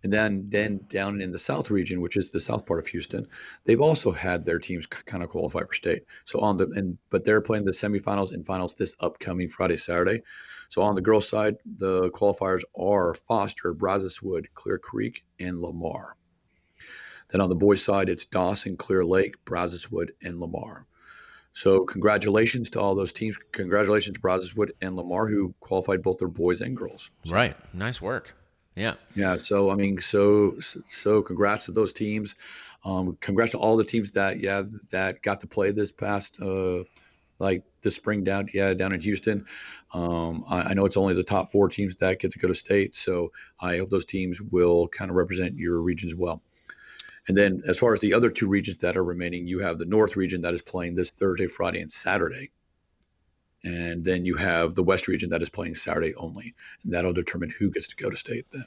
And 0.02 0.12
then, 0.12 0.46
then 0.48 0.80
down 0.88 1.20
in 1.20 1.32
the 1.32 1.38
South 1.38 1.70
region, 1.70 2.00
which 2.00 2.16
is 2.16 2.30
the 2.30 2.40
south 2.40 2.66
part 2.66 2.80
of 2.80 2.86
Houston, 2.88 3.26
they've 3.64 3.80
also 3.80 4.12
had 4.12 4.44
their 4.44 4.58
teams 4.58 4.86
kind 4.86 5.22
of 5.22 5.30
qualify 5.30 5.60
for 5.60 5.74
state. 5.74 6.02
So 6.24 6.40
on 6.40 6.56
the 6.56 6.70
and 6.74 6.98
but 7.10 7.24
they're 7.24 7.40
playing 7.40 7.64
the 7.64 7.72
semifinals 7.72 8.32
and 8.32 8.44
finals 8.44 8.74
this 8.74 8.94
upcoming 9.00 9.48
Friday, 9.48 9.76
Saturday. 9.76 10.22
So 10.68 10.82
on 10.82 10.94
the 10.94 11.00
girls' 11.00 11.28
side, 11.28 11.56
the 11.78 12.10
qualifiers 12.10 12.62
are 12.78 13.14
Foster, 13.14 13.74
Brazoswood, 13.74 14.46
Clear 14.54 14.78
Creek, 14.78 15.24
and 15.38 15.60
Lamar. 15.60 16.16
Then 17.30 17.40
on 17.40 17.48
the 17.48 17.54
boys' 17.54 17.82
side, 17.82 18.08
it's 18.08 18.26
Dawson, 18.26 18.76
Clear 18.76 19.04
Lake, 19.04 19.36
Brazoswood, 19.44 20.10
and 20.22 20.40
Lamar. 20.40 20.86
So 21.52 21.84
congratulations 21.84 22.70
to 22.70 22.80
all 22.80 22.94
those 22.94 23.12
teams. 23.12 23.36
Congratulations 23.52 24.16
to 24.16 24.20
Brazoswood 24.20 24.72
and 24.82 24.96
Lamar 24.96 25.28
who 25.28 25.54
qualified 25.60 26.02
both 26.02 26.18
their 26.18 26.28
boys 26.28 26.60
and 26.60 26.76
girls. 26.76 27.10
Right, 27.26 27.56
nice 27.72 28.02
work. 28.02 28.34
Yeah, 28.76 28.94
Yeah, 29.14 29.36
so 29.36 29.70
I 29.70 29.76
mean, 29.76 30.00
so 30.00 30.58
so 30.88 31.22
congrats 31.22 31.66
to 31.66 31.72
those 31.72 31.92
teams. 31.92 32.34
Um, 32.84 33.16
congrats 33.20 33.52
to 33.52 33.58
all 33.58 33.76
the 33.76 33.84
teams 33.84 34.12
that 34.12 34.40
yeah 34.40 34.64
that 34.90 35.22
got 35.22 35.40
to 35.40 35.46
play 35.46 35.70
this 35.70 35.92
past 35.92 36.40
uh, 36.42 36.82
like 37.38 37.62
this 37.82 37.94
spring 37.94 38.24
down 38.24 38.48
yeah 38.52 38.74
down 38.74 38.92
in 38.92 39.00
Houston. 39.00 39.46
Um, 39.92 40.44
I, 40.48 40.62
I 40.62 40.74
know 40.74 40.86
it's 40.86 40.96
only 40.96 41.14
the 41.14 41.22
top 41.22 41.52
four 41.52 41.68
teams 41.68 41.96
that 41.96 42.18
get 42.18 42.32
to 42.32 42.38
go 42.38 42.48
to 42.48 42.54
state, 42.54 42.96
so 42.96 43.30
I 43.60 43.78
hope 43.78 43.90
those 43.90 44.06
teams 44.06 44.40
will 44.40 44.88
kind 44.88 45.10
of 45.10 45.16
represent 45.16 45.56
your 45.56 45.80
regions 45.80 46.14
well. 46.14 46.42
And 47.28 47.36
then 47.36 47.62
as 47.66 47.78
far 47.78 47.94
as 47.94 48.00
the 48.00 48.12
other 48.12 48.28
two 48.28 48.48
regions 48.48 48.78
that 48.78 48.96
are 48.96 49.04
remaining, 49.04 49.46
you 49.46 49.60
have 49.60 49.78
the 49.78 49.86
North 49.86 50.16
region 50.16 50.42
that 50.42 50.52
is 50.52 50.62
playing 50.62 50.94
this 50.94 51.10
Thursday, 51.10 51.46
Friday, 51.46 51.80
and 51.80 51.90
Saturday. 51.90 52.50
And 53.64 54.04
then 54.04 54.24
you 54.24 54.36
have 54.36 54.74
the 54.74 54.82
West 54.82 55.08
region 55.08 55.30
that 55.30 55.42
is 55.42 55.48
playing 55.48 55.74
Saturday 55.74 56.14
only, 56.16 56.54
and 56.82 56.92
that'll 56.92 57.14
determine 57.14 57.50
who 57.50 57.70
gets 57.70 57.86
to 57.88 57.96
go 57.96 58.10
to 58.10 58.16
state 58.16 58.46
then. 58.52 58.64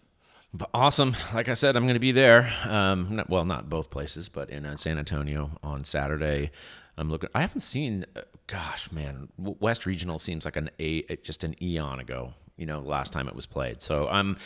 Awesome. 0.74 1.16
Like 1.34 1.50
I 1.50 1.54
said, 1.54 1.76
I'm 1.76 1.84
going 1.84 1.94
to 1.94 2.00
be 2.00 2.12
there. 2.12 2.52
Um, 2.64 3.16
not, 3.18 3.30
well, 3.30 3.46
not 3.46 3.70
both 3.70 3.90
places, 3.90 4.28
but 4.30 4.50
in 4.50 4.66
uh, 4.66 4.76
San 4.78 4.98
Antonio 4.98 5.52
on 5.62 5.84
Saturday. 5.84 6.52
I'm 6.98 7.12
looking. 7.12 7.30
I 7.36 7.42
haven't 7.42 7.60
seen. 7.60 8.06
Uh, 8.16 8.22
gosh, 8.48 8.92
man, 8.92 9.30
West 9.38 9.86
Regional 9.86 10.20
seems 10.20 10.46
like 10.46 10.56
an 10.56 10.72
a 10.80 11.04
just 11.18 11.44
an 11.44 11.62
eon 11.62 12.00
ago. 12.00 12.34
You 12.58 12.66
know, 12.66 12.80
last 12.80 13.14
time 13.14 13.28
it 13.28 13.36
was 13.36 13.46
played. 13.46 13.84
So 13.84 14.08
I'm 14.08 14.38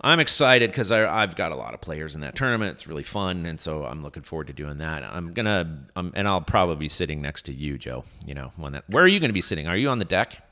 I'm 0.00 0.20
excited 0.20 0.70
because 0.70 0.90
I've 0.90 1.36
got 1.36 1.52
a 1.52 1.54
lot 1.54 1.74
of 1.74 1.82
players 1.82 2.14
in 2.14 2.22
that 2.22 2.34
tournament. 2.34 2.72
It's 2.72 2.86
really 2.86 3.02
fun, 3.02 3.44
and 3.44 3.60
so 3.60 3.84
I'm 3.84 4.02
looking 4.02 4.22
forward 4.22 4.46
to 4.46 4.54
doing 4.54 4.78
that. 4.78 5.04
I'm 5.04 5.34
gonna, 5.34 5.84
um, 5.94 6.12
and 6.16 6.26
I'll 6.26 6.40
probably 6.40 6.76
be 6.76 6.88
sitting 6.88 7.20
next 7.20 7.42
to 7.46 7.52
you, 7.52 7.76
Joe. 7.76 8.04
You 8.26 8.34
know, 8.34 8.52
when 8.56 8.72
that. 8.72 8.88
Where 8.88 9.04
are 9.04 9.08
you 9.08 9.20
going 9.20 9.28
to 9.28 9.34
be 9.34 9.42
sitting? 9.42 9.66
Are 9.68 9.76
you 9.76 9.90
on 9.90 9.98
the 9.98 10.06
deck? 10.06 10.42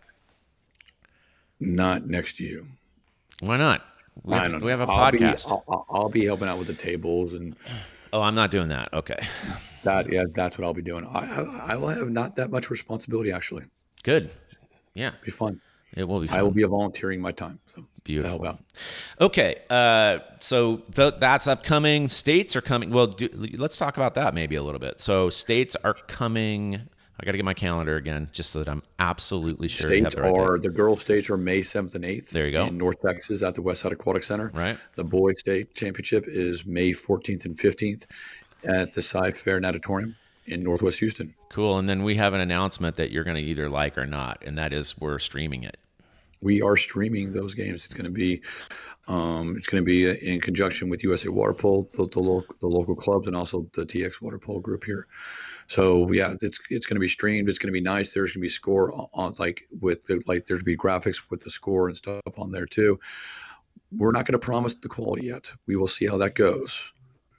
Not 1.59 2.07
next 2.07 2.37
to 2.37 2.45
you. 2.45 2.67
Why 3.41 3.57
not? 3.57 3.83
We 4.23 4.35
I 4.35 4.43
have, 4.43 4.53
don't 4.53 4.65
we 4.65 4.71
have 4.71 4.81
a. 4.81 4.85
I'll 4.85 5.13
podcast. 5.13 5.51
I'll, 5.51 5.65
I'll, 5.69 5.87
I'll 5.89 6.09
be 6.09 6.25
helping 6.25 6.49
out 6.49 6.59
with 6.59 6.67
the 6.67 6.75
tables 6.75 7.33
and 7.33 7.57
oh, 8.13 8.23
I'm 8.23 8.35
not 8.35 8.51
doing 8.51 8.69
that. 8.69 8.93
Okay, 8.93 9.27
that. 9.85 10.11
Yeah, 10.11 10.25
that's 10.35 10.59
what 10.59 10.67
I'll 10.67 10.75
be 10.75 10.83
doing. 10.83 11.05
I, 11.07 11.19
I, 11.19 11.73
I 11.73 11.77
will 11.77 11.89
have 11.89 12.11
not 12.11 12.37
that 12.37 12.51
much 12.51 12.71
responsibility 12.71 13.33
actually. 13.33 13.65
good. 14.03 14.31
Yeah, 14.95 15.13
Be 15.23 15.31
fun. 15.31 15.61
It 15.97 16.05
will 16.07 16.21
be. 16.21 16.29
Fun. 16.29 16.39
I 16.39 16.43
will 16.43 16.51
be 16.51 16.63
volunteering 16.63 17.21
my 17.21 17.33
time. 17.33 17.59
So 17.75 17.85
Beautiful. 18.05 18.45
help 18.45 18.47
out. 18.47 18.65
Okay, 19.21 19.57
uh, 19.69 20.19
so 20.41 20.77
th- 20.95 21.15
that's 21.19 21.47
upcoming. 21.49 22.09
States 22.09 22.55
are 22.55 22.61
coming. 22.61 22.91
Well, 22.91 23.09
do, 23.09 23.29
let's 23.57 23.77
talk 23.77 23.97
about 23.97 24.15
that 24.15 24.35
maybe 24.35 24.55
a 24.55 24.63
little 24.63 24.79
bit. 24.79 25.01
So 25.01 25.31
states 25.31 25.75
are 25.83 25.95
coming. 26.07 26.81
I 27.19 27.25
got 27.25 27.33
to 27.33 27.39
get 27.39 27.47
my 27.47 27.55
calendar 27.55 27.97
again, 27.97 28.29
just 28.33 28.51
so 28.51 28.59
that 28.59 28.69
I'm 28.69 28.83
absolutely 28.99 29.69
sure. 29.69 29.87
States 29.89 30.15
the 30.15 30.21
right 30.21 30.37
are 30.37 30.59
the 30.59 30.69
girls' 30.69 31.01
states 31.01 31.31
are 31.31 31.39
May 31.39 31.63
seventh 31.63 31.95
and 31.95 32.05
eighth. 32.05 32.31
There 32.31 32.47
you 32.47 32.53
go. 32.53 32.67
In 32.67 32.77
North 32.77 33.01
Texas 33.01 33.43
at 33.43 33.55
the 33.55 33.63
Westside 33.63 33.93
Aquatic 33.93 34.23
Center. 34.23 34.51
right. 34.55 34.79
The 34.97 35.05
boys' 35.05 35.41
state 35.41 35.75
championship 35.75 36.27
is 36.29 36.67
May 36.67 36.93
fourteenth 36.93 37.47
and 37.47 37.59
fifteenth 37.59 38.07
at 38.65 38.93
the 38.93 39.01
Cy 39.01 39.31
Fair 39.33 39.59
Natatorium 39.61 40.15
in 40.47 40.63
Northwest 40.63 40.99
Houston. 41.01 41.35
Cool. 41.49 41.79
And 41.79 41.89
then 41.89 42.05
we 42.05 42.17
have 42.17 42.35
an 42.35 42.41
announcement 42.41 42.97
that 42.97 43.11
you're 43.11 43.25
going 43.25 43.37
to 43.37 43.43
either 43.43 43.69
like 43.69 43.97
or 43.97 44.07
not, 44.07 44.45
and 44.47 44.59
that 44.59 44.73
is 44.73 44.97
we're 44.99 45.19
streaming 45.19 45.65
it. 45.65 45.79
We 46.41 46.63
are 46.63 46.77
streaming 46.77 47.33
those 47.33 47.55
games. 47.55 47.85
It's 47.85 47.95
going 47.95 48.05
to 48.07 48.11
be, 48.11 48.43
um, 49.09 49.57
it's 49.57 49.67
going 49.67 49.83
to 49.83 49.87
be 49.87 50.09
in 50.27 50.41
conjunction 50.41 50.89
with 50.89 51.03
USA 51.05 51.29
Water 51.29 51.55
Polo, 51.55 51.89
the, 51.93 52.07
the, 52.09 52.21
lo- 52.21 52.45
the 52.61 52.67
local 52.67 52.95
clubs, 52.95 53.27
and 53.27 53.37
also 53.37 53.67
the 53.75 53.87
TX 53.87 54.21
Water 54.21 54.39
Polo 54.39 54.61
group 54.61 54.85
here. 54.85 55.07
So 55.69 56.11
yeah, 56.13 56.35
it's 56.41 56.59
it's 56.71 56.87
going 56.87 56.97
to 56.97 57.01
be 57.01 57.09
streamed. 57.09 57.49
It's 57.49 57.59
going 57.59 57.73
to 57.73 57.79
be 57.79 57.81
nice. 57.81 58.13
There's 58.13 58.31
going 58.31 58.41
to 58.41 58.47
be 58.47 58.49
score 58.49 58.93
on, 58.93 59.07
on 59.15 59.35
like 59.39 59.67
with 59.81 60.05
the, 60.05 60.23
like 60.27 60.47
there's 60.47 60.63
going 60.63 60.77
to 60.77 60.77
be 60.77 60.77
graphics 60.77 61.23
with 61.31 61.43
the 61.43 61.51
score 61.51 61.89
and 61.89 61.97
stuff 61.97 62.21
on 62.37 62.53
there 62.53 62.67
too. 62.67 63.01
We're 63.93 64.13
not 64.13 64.27
going 64.27 64.33
to 64.33 64.39
promise 64.39 64.75
the 64.75 64.89
quality 64.89 65.27
yet. 65.27 65.51
We 65.67 65.77
will 65.77 65.89
see 65.89 66.07
how 66.07 66.19
that 66.19 66.35
goes. 66.35 66.81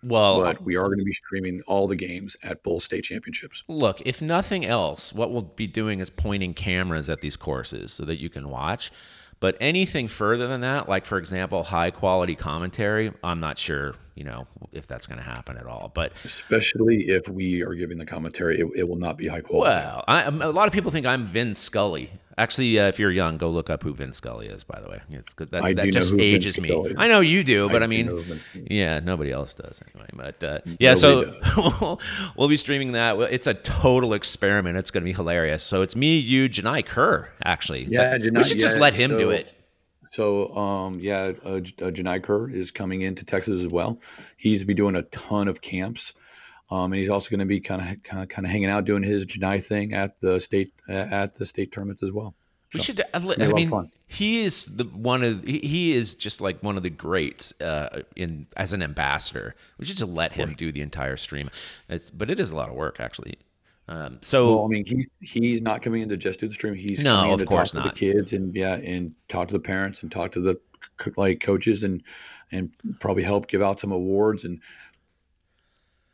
Well, 0.04 0.42
But 0.42 0.60
um, 0.60 0.64
we 0.64 0.76
are 0.76 0.86
going 0.86 1.00
to 1.00 1.06
be 1.06 1.14
streaming 1.14 1.62
all 1.68 1.88
the 1.88 1.96
games 1.96 2.38
at 2.44 2.64
both 2.64 2.84
state 2.84 3.04
championships. 3.04 3.64
Look, 3.68 4.02
if 4.06 4.22
nothing 4.22 4.66
else, 4.66 5.14
what 5.14 5.32
we'll 5.32 5.42
be 5.42 5.68
doing 5.68 6.00
is 6.00 6.10
pointing 6.10 6.54
cameras 6.54 7.10
at 7.10 7.22
these 7.22 7.36
courses 7.36 7.92
so 7.92 8.06
that 8.06 8.22
you 8.22 8.30
can 8.30 8.50
watch. 8.50 8.92
But 9.40 9.58
anything 9.60 10.08
further 10.08 10.48
than 10.48 10.62
that, 10.62 10.90
like 10.90 11.06
for 11.06 11.18
example, 11.18 11.64
high 11.64 11.92
quality 11.92 12.36
commentary, 12.36 13.12
I'm 13.24 13.40
not 13.40 13.58
sure, 13.58 13.96
you 14.18 14.24
know, 14.24 14.48
if 14.72 14.88
that's 14.88 15.06
going 15.06 15.20
to 15.20 15.24
happen 15.24 15.58
at 15.58 15.68
all. 15.68 15.92
But 15.94 16.12
Especially 16.26 17.10
if 17.10 17.30
we 17.30 17.62
are 17.62 17.76
giving 17.76 18.00
the 18.00 18.06
commentary, 18.06 18.60
it, 18.60 18.68
it 18.76 18.90
will 18.90 18.98
not 18.98 19.16
be 19.16 19.28
high 19.28 19.42
quality. 19.42 19.70
well, 19.70 20.04
I, 20.08 20.24
a 20.24 20.32
lot 20.52 20.68
of 20.68 20.74
people 20.74 20.92
think 20.92 21.06
I'm 21.06 21.28
Vin 21.28 21.54
Scully. 21.54 22.12
Actually, 22.40 22.80
uh, 22.80 22.88
if 22.88 23.00
you're 23.00 23.12
young, 23.12 23.38
go 23.38 23.50
look 23.50 23.70
up 23.70 23.82
who 23.82 23.94
Vin 23.94 24.14
Scully 24.14 24.48
is. 24.48 24.64
By 24.64 24.80
the 24.80 24.90
way, 24.90 25.02
it's 25.10 25.34
good. 25.34 25.50
That, 25.50 25.76
that 25.76 25.92
just 25.92 26.14
ages 26.14 26.60
me. 26.60 26.72
Is. 26.72 26.96
I 26.98 27.08
know 27.08 27.20
you 27.20 27.44
do, 27.44 27.68
but 27.68 27.82
I, 27.82 27.86
do 27.86 27.90
mean, 27.90 28.42
yeah, 28.54 29.00
nobody 29.00 29.32
else 29.32 29.56
does 29.56 29.82
anyway. 29.94 30.08
But 30.14 30.44
uh, 30.44 30.60
yeah, 30.80 30.94
so 30.94 31.98
we'll 32.38 32.48
be 32.48 32.58
streaming 32.58 32.92
that. 32.92 33.20
It's 33.32 33.48
a 33.48 33.56
total 33.56 34.14
experiment. 34.14 34.78
It's 34.78 34.92
going 34.92 35.02
to 35.02 35.06
be 35.06 35.14
hilarious. 35.14 35.64
So 35.64 35.82
it's 35.82 35.96
me, 35.96 36.18
you, 36.18 36.48
Genai 36.48 36.86
Kerr. 36.86 37.30
Actually, 37.44 37.86
Yeah, 37.86 38.18
But 38.18 38.34
we 38.34 38.44
should 38.44 38.60
just 38.60 38.76
yeah, 38.76 38.82
let 38.82 38.94
him 38.94 39.18
do 39.18 39.32
it. 39.32 39.52
So, 40.18 40.50
um, 40.58 41.00
yeah, 41.00 41.34
uh, 41.46 41.58
uh, 41.58 41.92
Genai 41.92 42.24
Kerr 42.24 42.50
is 42.50 42.72
coming 42.72 43.04
into 43.04 43.24
Texas 43.24 43.62
as 43.62 43.68
well. 43.68 44.00
He's 44.38 44.64
be 44.64 44.74
doing 44.74 44.96
a 44.96 45.04
ton 45.04 45.48
of 45.48 45.62
camps, 45.62 46.16
um, 46.72 46.92
and 46.92 46.96
he's 46.96 47.12
also 47.12 47.30
going 47.30 47.42
to 47.42 47.46
be 47.46 47.60
kind 47.60 47.84
of 47.84 48.02
kind 48.02 48.24
of 48.24 48.28
kind 48.28 48.44
of 48.44 48.52
hanging 48.52 48.68
out 48.72 48.86
doing 48.86 49.04
his 49.04 49.28
Genai 49.28 49.64
thing 49.64 49.94
at 49.94 50.20
the 50.20 50.40
state 50.40 50.74
uh, 50.90 50.94
at 50.94 51.36
the 51.36 51.46
state 51.46 51.72
tournaments 51.72 52.02
as 52.02 52.12
well. 52.12 52.34
We 52.74 52.80
So, 52.80 52.86
should. 52.86 53.04
I 53.14 53.20
be 53.20 53.26
a 53.26 53.30
lot 53.30 53.40
of 53.40 53.54
mean, 53.54 53.70
fun. 53.70 53.92
he 54.08 54.42
is 54.42 54.66
the 54.66 54.86
one 54.86 55.22
of 55.22 55.44
he, 55.44 55.60
he 55.60 55.94
is 55.94 56.16
just 56.16 56.42
like 56.42 56.64
one 56.64 56.78
of 56.78 56.82
the 56.82 56.90
greats 56.90 57.54
uh, 57.62 58.02
in 58.16 58.48
as 58.58 58.74
an 58.74 58.82
ambassador. 58.82 59.54
We 59.78 59.86
should 59.86 59.98
just 59.98 60.12
let 60.12 60.34
him 60.34 60.56
do 60.56 60.72
the 60.72 60.82
entire 60.82 61.18
stream. 61.18 61.52
It's, 61.90 62.10
but 62.10 62.32
it 62.32 62.40
is 62.40 62.50
a 62.50 62.56
lot 62.56 62.70
of 62.70 62.76
work 62.76 63.00
actually. 63.00 63.36
Um, 63.90 64.20
so 64.22 64.56
Well, 64.58 64.66
I 64.66 64.68
mean, 64.68 64.86
he's 64.86 65.08
he's 65.22 65.62
not 65.62 65.82
coming 65.82 66.02
in 66.02 66.10
to 66.10 66.18
just 66.18 66.40
do 66.40 66.48
the 66.48 66.54
stream. 66.54 66.76
He's 66.76 67.00
No, 67.04 67.16
coming 67.16 67.30
in 67.30 67.34
of 67.36 67.40
to 67.42 67.46
course 67.46 67.72
talk 67.72 67.86
not. 67.86 67.96
to 67.96 68.06
the 68.06 68.14
kids 68.14 68.34
and 68.34 68.54
yeah, 68.56 68.76
and 68.76 69.14
talk 69.30 69.48
to 69.48 69.54
the 69.54 69.60
parents 69.60 70.04
and 70.04 70.12
talk 70.12 70.32
to 70.34 70.42
the 70.42 70.60
like 71.16 71.40
coaches 71.40 71.84
and 71.84 72.04
and 72.52 72.72
probably 73.00 73.24
help 73.24 73.48
give 73.48 73.62
out 73.62 73.80
some 73.80 73.92
awards. 73.92 74.44
And 74.46 74.62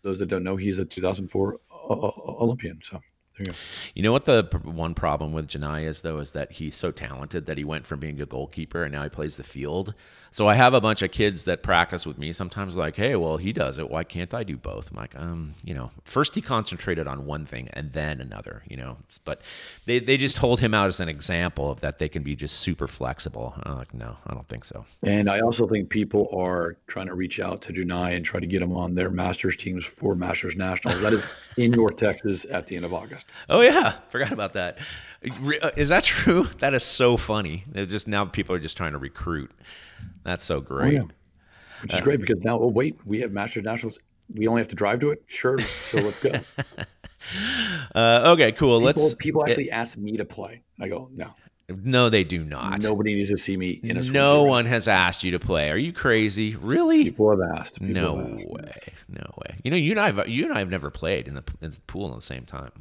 those 0.03 0.19
that 0.19 0.27
don't 0.27 0.43
know, 0.43 0.55
he's 0.55 0.77
a 0.79 0.86
2004 0.86 1.59
Olympian. 1.89 2.79
So 2.83 2.99
you, 3.39 3.53
you 3.95 4.03
know 4.03 4.11
what 4.11 4.25
the 4.25 4.47
one 4.63 4.93
problem 4.93 5.31
with 5.31 5.47
Genai 5.47 5.85
is 5.85 6.01
though 6.01 6.19
is 6.19 6.33
that 6.33 6.53
he's 6.53 6.75
so 6.75 6.91
talented 6.91 7.47
that 7.47 7.57
he 7.57 7.63
went 7.63 7.87
from 7.87 7.99
being 7.99 8.21
a 8.21 8.25
goalkeeper 8.25 8.83
and 8.83 8.91
now 8.93 9.03
he 9.03 9.09
plays 9.09 9.37
the 9.37 9.43
field. 9.43 9.95
So 10.29 10.47
I 10.47 10.55
have 10.55 10.73
a 10.73 10.81
bunch 10.81 11.01
of 11.01 11.11
kids 11.11 11.43
that 11.45 11.63
practice 11.63 12.05
with 12.05 12.17
me. 12.17 12.33
Sometimes 12.33 12.75
like, 12.75 12.95
hey, 12.95 13.15
well 13.15 13.37
he 13.37 13.51
does 13.51 13.79
it. 13.79 13.89
Why 13.89 14.03
can't 14.03 14.33
I 14.33 14.43
do 14.43 14.55
both? 14.55 14.91
I'm 14.91 14.97
like, 14.97 15.15
um, 15.15 15.55
you 15.63 15.73
know, 15.73 15.89
first 16.05 16.35
he 16.35 16.41
concentrated 16.41 17.07
on 17.07 17.25
one 17.25 17.45
thing 17.45 17.69
and 17.73 17.93
then 17.93 18.21
another. 18.21 18.63
You 18.67 18.77
know, 18.77 18.97
but 19.25 19.41
they 19.85 19.99
they 19.99 20.17
just 20.17 20.37
hold 20.37 20.59
him 20.59 20.75
out 20.75 20.87
as 20.87 20.99
an 20.99 21.09
example 21.09 21.71
of 21.71 21.79
that 21.81 21.97
they 21.97 22.09
can 22.09 22.21
be 22.21 22.35
just 22.35 22.59
super 22.59 22.87
flexible. 22.87 23.55
I'm 23.63 23.77
like, 23.77 23.93
no, 23.95 24.17
I 24.27 24.33
don't 24.35 24.47
think 24.47 24.65
so. 24.65 24.85
And 25.01 25.27
I 25.29 25.39
also 25.39 25.67
think 25.67 25.89
people 25.89 26.29
are 26.33 26.77
trying 26.85 27.07
to 27.07 27.15
reach 27.15 27.39
out 27.39 27.63
to 27.63 27.73
Genai 27.73 28.15
and 28.15 28.23
try 28.23 28.39
to 28.39 28.47
get 28.47 28.61
him 28.61 28.73
on 28.73 28.93
their 28.93 29.09
Masters 29.09 29.55
teams 29.55 29.85
for 29.85 30.13
Masters 30.13 30.55
Nationals. 30.55 31.01
That 31.01 31.13
is 31.13 31.25
in 31.57 31.71
North 31.71 31.95
Texas 31.97 32.45
at 32.51 32.67
the 32.67 32.75
end 32.75 32.85
of 32.85 32.93
August. 32.93 33.22
Oh 33.49 33.62
yeah, 33.62 33.95
forgot 34.09 34.31
about 34.31 34.53
that. 34.53 34.77
Uh, 35.23 35.71
that 35.75 36.03
true? 36.03 36.47
That 36.59 36.73
is 36.73 36.83
so 36.83 37.17
funny. 37.17 37.65
It 37.73 37.88
just 37.88 38.07
now 38.07 38.25
people 38.25 38.55
are 38.55 38.59
just 38.59 38.77
trying 38.77 38.93
to 38.93 38.97
recruit. 38.97 39.51
That's 40.23 40.43
so 40.43 40.62
great. 40.62 40.99
Oh, 40.99 41.03
yeah. 41.03 41.03
Which 41.81 41.93
is 41.93 41.99
uh, 41.99 42.03
great 42.03 42.19
because 42.19 42.43
now, 42.43 42.59
oh 42.59 42.67
wait, 42.67 42.97
we 43.05 43.19
have 43.21 43.31
Masters 43.31 43.63
Nationals. 43.63 43.99
We 44.33 44.47
only 44.47 44.62
have 44.62 44.69
to 44.69 44.75
drive 44.75 44.99
to 45.01 45.12
it. 45.12 45.23
Sure, 45.27 45.59
so 45.59 45.97
let's 45.97 46.19
go. 46.19 46.31
uh, 47.95 48.33
okay, 48.33 48.51
cool. 48.53 48.79
People, 48.79 48.79
let's. 48.79 49.13
People 49.15 49.43
actually 49.45 49.67
it, 49.67 49.71
ask 49.71 49.97
me 49.97 50.17
to 50.17 50.25
play. 50.25 50.62
I 50.79 50.88
go 50.88 51.09
no. 51.13 51.33
No, 51.69 52.09
they 52.09 52.23
do 52.23 52.43
not. 52.43 52.81
Nobody 52.81 53.13
needs 53.13 53.29
to 53.29 53.38
see 53.38 53.55
me 53.55 53.79
in 53.83 53.97
a. 53.97 54.01
No 54.01 54.43
one 54.43 54.65
has 54.65 54.88
asked 54.88 55.23
you 55.23 55.31
to 55.31 55.39
play. 55.39 55.71
Are 55.71 55.77
you 55.77 55.93
crazy? 55.93 56.55
Really? 56.55 57.05
People 57.05 57.29
have 57.29 57.57
asked. 57.57 57.79
People 57.79 57.93
no 57.93 58.17
have 58.17 58.33
asked, 58.33 58.49
way. 58.49 58.73
No 59.07 59.33
way. 59.38 59.55
You 59.63 59.71
know, 59.71 59.77
you 59.77 59.91
and 59.91 59.99
I, 59.99 60.12
have, 60.12 60.27
you 60.27 60.45
and 60.45 60.53
I 60.53 60.59
have 60.59 60.69
never 60.69 60.89
played 60.89 61.27
in 61.27 61.36
the, 61.36 61.43
in 61.62 61.71
the 61.71 61.79
pool 61.88 62.09
at 62.09 62.15
the 62.15 62.21
same 62.21 62.45
time. 62.45 62.71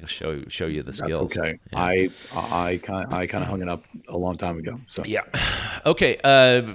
I'll 0.00 0.06
show 0.06 0.42
show 0.48 0.66
you 0.66 0.82
the 0.82 0.92
skills. 0.92 1.32
That's 1.32 1.38
okay. 1.38 1.58
Yeah. 1.72 1.78
I 1.78 2.08
I 2.34 2.76
kind 2.82 3.12
I 3.12 3.26
kind 3.26 3.44
of 3.44 3.50
hung 3.50 3.62
it 3.62 3.68
up 3.68 3.84
a 4.08 4.16
long 4.16 4.36
time 4.36 4.58
ago. 4.58 4.80
So 4.86 5.04
yeah. 5.04 5.22
Okay. 5.84 6.16
Uh, 6.22 6.74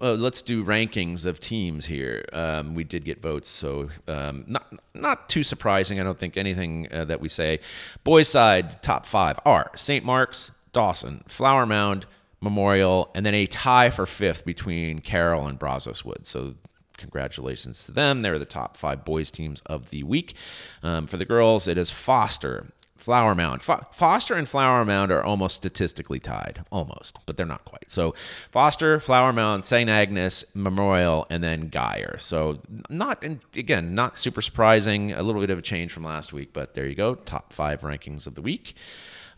uh, 0.00 0.14
let's 0.14 0.42
do 0.42 0.64
rankings 0.64 1.24
of 1.24 1.38
teams 1.38 1.86
here. 1.86 2.24
Um, 2.32 2.74
we 2.74 2.82
did 2.82 3.04
get 3.04 3.22
votes, 3.22 3.48
so 3.48 3.90
um, 4.08 4.44
not 4.48 4.66
not 4.94 5.28
too 5.28 5.44
surprising. 5.44 6.00
I 6.00 6.02
don't 6.02 6.18
think 6.18 6.36
anything 6.36 6.88
uh, 6.90 7.04
that 7.04 7.20
we 7.20 7.28
say. 7.28 7.60
Boys 8.02 8.28
side 8.28 8.82
top 8.82 9.06
five 9.06 9.38
are 9.44 9.70
St. 9.76 10.04
Mark's, 10.04 10.50
Dawson, 10.72 11.22
Flower 11.28 11.66
Mound, 11.66 12.06
Memorial, 12.40 13.10
and 13.14 13.24
then 13.24 13.34
a 13.34 13.46
tie 13.46 13.90
for 13.90 14.06
fifth 14.06 14.44
between 14.44 14.98
Carroll 14.98 15.46
and 15.46 15.56
Brazoswood. 15.58 16.26
So 16.26 16.54
congratulations 16.98 17.82
to 17.84 17.92
them. 17.92 18.20
They're 18.22 18.38
the 18.38 18.44
top 18.44 18.76
five 18.76 19.04
boys 19.04 19.30
teams 19.30 19.62
of 19.66 19.90
the 19.90 20.02
week. 20.02 20.34
Um, 20.82 21.06
for 21.06 21.16
the 21.16 21.24
girls, 21.24 21.66
it 21.66 21.78
is 21.78 21.90
Foster, 21.90 22.66
Flower 22.96 23.34
Mound. 23.34 23.62
Fo- 23.62 23.84
Foster 23.92 24.34
and 24.34 24.46
Flower 24.48 24.84
Mound 24.84 25.10
are 25.10 25.22
almost 25.24 25.56
statistically 25.56 26.18
tied, 26.18 26.64
almost, 26.70 27.18
but 27.24 27.36
they're 27.36 27.46
not 27.46 27.64
quite. 27.64 27.90
So 27.90 28.14
Foster, 28.50 29.00
Flower 29.00 29.32
Mound, 29.32 29.64
St. 29.64 29.88
Agnes, 29.88 30.44
Memorial, 30.54 31.26
and 31.30 31.42
then 31.42 31.70
Guyer. 31.70 32.20
So 32.20 32.60
not, 32.90 33.24
again, 33.54 33.94
not 33.94 34.18
super 34.18 34.42
surprising. 34.42 35.12
A 35.12 35.22
little 35.22 35.40
bit 35.40 35.50
of 35.50 35.58
a 35.58 35.62
change 35.62 35.92
from 35.92 36.04
last 36.04 36.32
week, 36.32 36.52
but 36.52 36.74
there 36.74 36.86
you 36.86 36.94
go. 36.94 37.14
Top 37.14 37.52
five 37.52 37.80
rankings 37.82 38.26
of 38.26 38.34
the 38.34 38.42
week. 38.42 38.74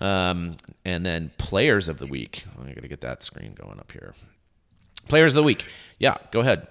Um, 0.00 0.56
and 0.84 1.04
then 1.04 1.30
players 1.36 1.86
of 1.88 1.98
the 1.98 2.06
week. 2.06 2.44
I 2.60 2.72
got 2.72 2.82
to 2.82 2.88
get 2.88 3.02
that 3.02 3.22
screen 3.22 3.52
going 3.52 3.78
up 3.78 3.92
here. 3.92 4.14
Players 5.08 5.32
of 5.32 5.36
the 5.36 5.42
week. 5.42 5.66
Yeah, 5.98 6.16
go 6.30 6.40
ahead. 6.40 6.66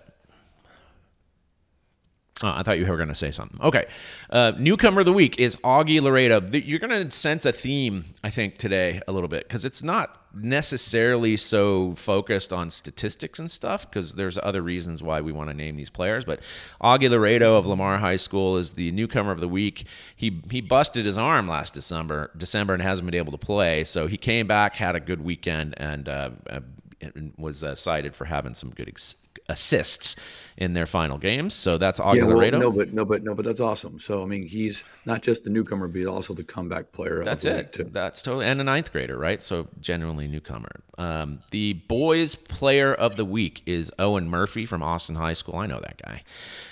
Oh, 2.42 2.54
I 2.56 2.64
thought 2.64 2.80
you 2.80 2.86
were 2.86 2.96
going 2.96 3.10
to 3.10 3.16
say 3.16 3.32
something. 3.32 3.60
Okay. 3.60 3.86
Uh, 4.30 4.54
newcomer 4.58 5.02
of 5.02 5.06
the 5.06 5.12
week 5.12 5.38
is 5.38 5.58
Augie 5.58 6.02
Laredo. 6.02 6.40
You're 6.58 6.80
going 6.80 7.10
to 7.10 7.12
sense 7.12 7.46
a 7.46 7.52
theme, 7.52 8.06
I 8.24 8.30
think, 8.30 8.58
today 8.58 9.02
a 9.10 9.12
little 9.12 9.28
bit 9.28 9.46
because 9.46 9.66
it's 9.66 9.84
not 9.84 10.18
necessarily 10.34 11.36
so 11.36 11.96
focused 11.96 12.54
on 12.54 12.70
statistics 12.70 13.40
and 13.40 13.52
stuff 13.52 13.90
because 13.90 14.14
there's 14.14 14.38
other 14.42 14.62
reasons 14.62 15.04
why 15.04 15.20
we 15.20 15.34
want 15.34 15.50
to 15.50 15.54
name 15.54 15.76
these 15.76 15.90
players. 15.90 16.24
But 16.24 16.40
Augie 16.82 17.10
Laredo 17.10 17.58
of 17.58 17.66
Lamar 17.66 17.98
High 17.98 18.16
School 18.16 18.58
is 18.58 18.72
the 18.72 18.94
newcomer 18.94 19.34
of 19.34 19.42
the 19.42 19.48
week. 19.50 19.86
He 20.16 20.42
he 20.50 20.62
busted 20.62 21.06
his 21.06 21.18
arm 21.18 21.46
last 21.46 21.74
December, 21.74 22.32
December, 22.38 22.74
and 22.74 22.82
hasn't 22.82 23.06
been 23.06 23.20
able 23.20 23.34
to 23.34 23.38
play. 23.38 23.84
So 23.84 24.08
he 24.08 24.16
came 24.16 24.48
back, 24.48 24.76
had 24.76 24.96
a 24.96 25.02
good 25.02 25.22
weekend, 25.22 25.74
and 25.76 26.08
uh, 26.08 26.30
uh 26.50 26.60
was 27.38 27.64
uh, 27.64 27.76
cited 27.76 28.16
for 28.16 28.26
having 28.26 28.54
some 28.54 28.72
good 28.72 28.90
ex- 28.90 29.16
assists 29.50 30.16
in 30.60 30.74
their 30.74 30.86
final 30.86 31.18
games. 31.18 31.54
So 31.54 31.78
that's 31.78 32.02
Augie 32.02 32.18
yeah, 32.18 32.26
well, 32.26 32.36
Laredo. 32.36 32.60
No, 32.60 32.72
but 32.72 32.94
no, 32.94 33.06
but 33.06 33.24
no, 33.24 33.34
but 33.34 33.46
that's 33.46 33.62
awesome. 33.62 33.98
So 33.98 34.22
I 34.22 34.26
mean, 34.26 34.46
he's 34.46 34.84
not 35.06 35.22
just 35.22 35.44
the 35.44 35.50
newcomer, 35.50 35.88
but 35.88 36.06
also 36.06 36.34
the 36.34 36.44
comeback 36.44 36.92
player. 36.92 37.24
That's 37.24 37.46
it. 37.46 37.74
Too. 37.74 37.86
That's 37.86 38.22
totally 38.22 38.46
and 38.46 38.60
a 38.60 38.64
ninth 38.64 38.92
grader, 38.92 39.18
right? 39.18 39.42
So 39.42 39.68
genuinely 39.80 40.28
newcomer. 40.28 40.84
Um, 40.98 41.40
the 41.52 41.74
boys 41.74 42.36
player 42.36 42.94
of 42.94 43.16
the 43.16 43.24
week 43.24 43.64
is 43.66 43.90
Owen 44.00 44.30
Murphy 44.30 44.66
from 44.66 44.84
Austin 44.84 45.16
High 45.16 45.34
School. 45.34 45.56
I 45.56 45.66
know 45.66 45.80
that 45.80 46.02
guy. 46.04 46.24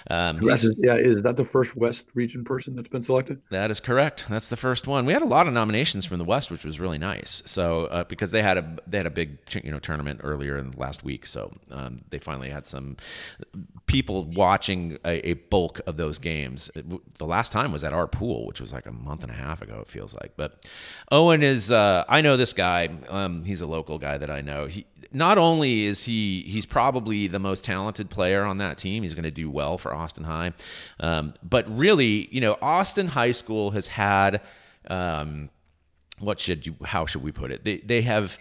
Um, 0.09 0.41
yeah, 0.41 0.95
is 0.95 1.21
that 1.21 1.37
the 1.37 1.45
first 1.45 1.77
West 1.77 2.03
region 2.13 2.43
person 2.43 2.75
that's 2.75 2.89
been 2.89 3.03
selected? 3.03 3.41
That 3.51 3.71
is 3.71 3.79
correct. 3.79 4.25
That's 4.27 4.49
the 4.49 4.57
first 4.57 4.85
one. 4.85 5.05
We 5.05 5.13
had 5.13 5.21
a 5.21 5.25
lot 5.25 5.47
of 5.47 5.53
nominations 5.53 6.05
from 6.05 6.17
the 6.17 6.25
West, 6.25 6.51
which 6.51 6.65
was 6.65 6.77
really 6.77 6.97
nice. 6.97 7.41
So 7.45 7.85
uh, 7.85 8.03
because 8.03 8.31
they 8.31 8.41
had 8.41 8.57
a 8.57 8.77
they 8.85 8.97
had 8.97 9.07
a 9.07 9.11
big 9.11 9.37
you 9.63 9.71
know 9.71 9.79
tournament 9.79 10.19
earlier 10.23 10.57
in 10.57 10.71
the 10.71 10.77
last 10.77 11.05
week, 11.05 11.25
so 11.25 11.53
um, 11.71 11.99
they 12.09 12.19
finally 12.19 12.49
had 12.49 12.65
some 12.67 12.97
people 13.85 14.25
watching 14.25 14.97
a, 15.05 15.29
a, 15.29 15.33
bulk 15.33 15.79
of 15.87 15.97
those 15.97 16.19
games. 16.19 16.69
The 17.17 17.25
last 17.25 17.51
time 17.51 17.71
was 17.71 17.83
at 17.83 17.93
our 17.93 18.07
pool, 18.07 18.45
which 18.45 18.59
was 18.59 18.73
like 18.73 18.85
a 18.85 18.91
month 18.91 19.23
and 19.23 19.31
a 19.31 19.35
half 19.35 19.61
ago. 19.61 19.79
It 19.81 19.87
feels 19.87 20.13
like. 20.13 20.33
But 20.35 20.67
Owen 21.11 21.41
is 21.41 21.71
uh, 21.71 22.03
I 22.07 22.21
know 22.21 22.37
this 22.37 22.53
guy. 22.53 22.89
Um, 23.09 23.43
he's 23.43 23.61
a 23.61 23.67
local 23.67 23.97
guy 23.97 24.17
that 24.17 24.29
I 24.29 24.41
know. 24.41 24.65
He 24.65 24.85
not 25.11 25.37
only 25.37 25.85
is 25.85 26.03
he 26.03 26.43
he's 26.43 26.65
probably 26.65 27.27
the 27.27 27.39
most 27.39 27.63
talented 27.63 28.09
player 28.09 28.43
on 28.43 28.57
that 28.57 28.77
team. 28.77 29.03
He's 29.03 29.13
going 29.13 29.23
to 29.23 29.31
do 29.31 29.49
well 29.49 29.77
for 29.77 29.93
Austin 29.93 30.25
High, 30.25 30.53
um, 30.99 31.33
but 31.41 31.65
really, 31.75 32.27
you 32.31 32.41
know, 32.41 32.57
Austin 32.61 33.07
High 33.07 33.31
School 33.31 33.71
has 33.71 33.87
had. 33.87 34.41
Um, 34.89 35.49
what 36.19 36.39
should 36.39 36.65
you? 36.65 36.75
How 36.83 37.05
should 37.05 37.23
we 37.23 37.31
put 37.31 37.51
it? 37.51 37.63
They 37.63 37.77
they 37.77 38.01
have 38.01 38.39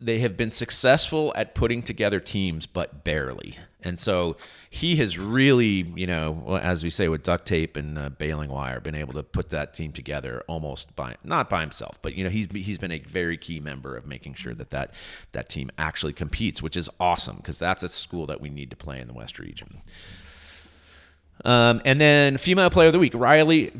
they 0.00 0.18
have 0.18 0.36
been 0.36 0.50
successful 0.50 1.32
at 1.36 1.54
putting 1.54 1.82
together 1.82 2.20
teams, 2.20 2.66
but 2.66 3.04
barely. 3.04 3.58
And 3.82 4.00
so 4.00 4.36
he 4.68 4.96
has 4.96 5.16
really, 5.16 5.92
you 5.94 6.06
know, 6.06 6.58
as 6.60 6.82
we 6.82 6.90
say 6.90 7.08
with 7.08 7.22
duct 7.22 7.46
tape 7.46 7.76
and 7.76 7.96
uh, 7.96 8.08
baling 8.10 8.50
wire, 8.50 8.80
been 8.80 8.96
able 8.96 9.12
to 9.14 9.22
put 9.22 9.50
that 9.50 9.74
team 9.74 9.92
together 9.92 10.42
almost 10.48 10.94
by 10.96 11.16
not 11.22 11.48
by 11.48 11.60
himself, 11.60 12.00
but 12.02 12.14
you 12.14 12.24
know, 12.24 12.30
he's 12.30 12.48
he's 12.50 12.78
been 12.78 12.90
a 12.90 12.98
very 12.98 13.36
key 13.36 13.60
member 13.60 13.96
of 13.96 14.04
making 14.04 14.34
sure 14.34 14.54
that 14.54 14.70
that 14.70 14.92
that 15.32 15.48
team 15.48 15.70
actually 15.78 16.12
competes, 16.12 16.60
which 16.60 16.76
is 16.76 16.90
awesome 16.98 17.36
because 17.36 17.58
that's 17.58 17.82
a 17.82 17.88
school 17.88 18.26
that 18.26 18.40
we 18.40 18.50
need 18.50 18.70
to 18.70 18.76
play 18.76 19.00
in 19.00 19.06
the 19.06 19.14
West 19.14 19.38
region. 19.38 19.82
Um, 21.44 21.80
and 21.84 22.00
then 22.00 22.38
female 22.38 22.70
player 22.70 22.88
of 22.88 22.92
the 22.92 22.98
week, 22.98 23.12
Riley. 23.14 23.70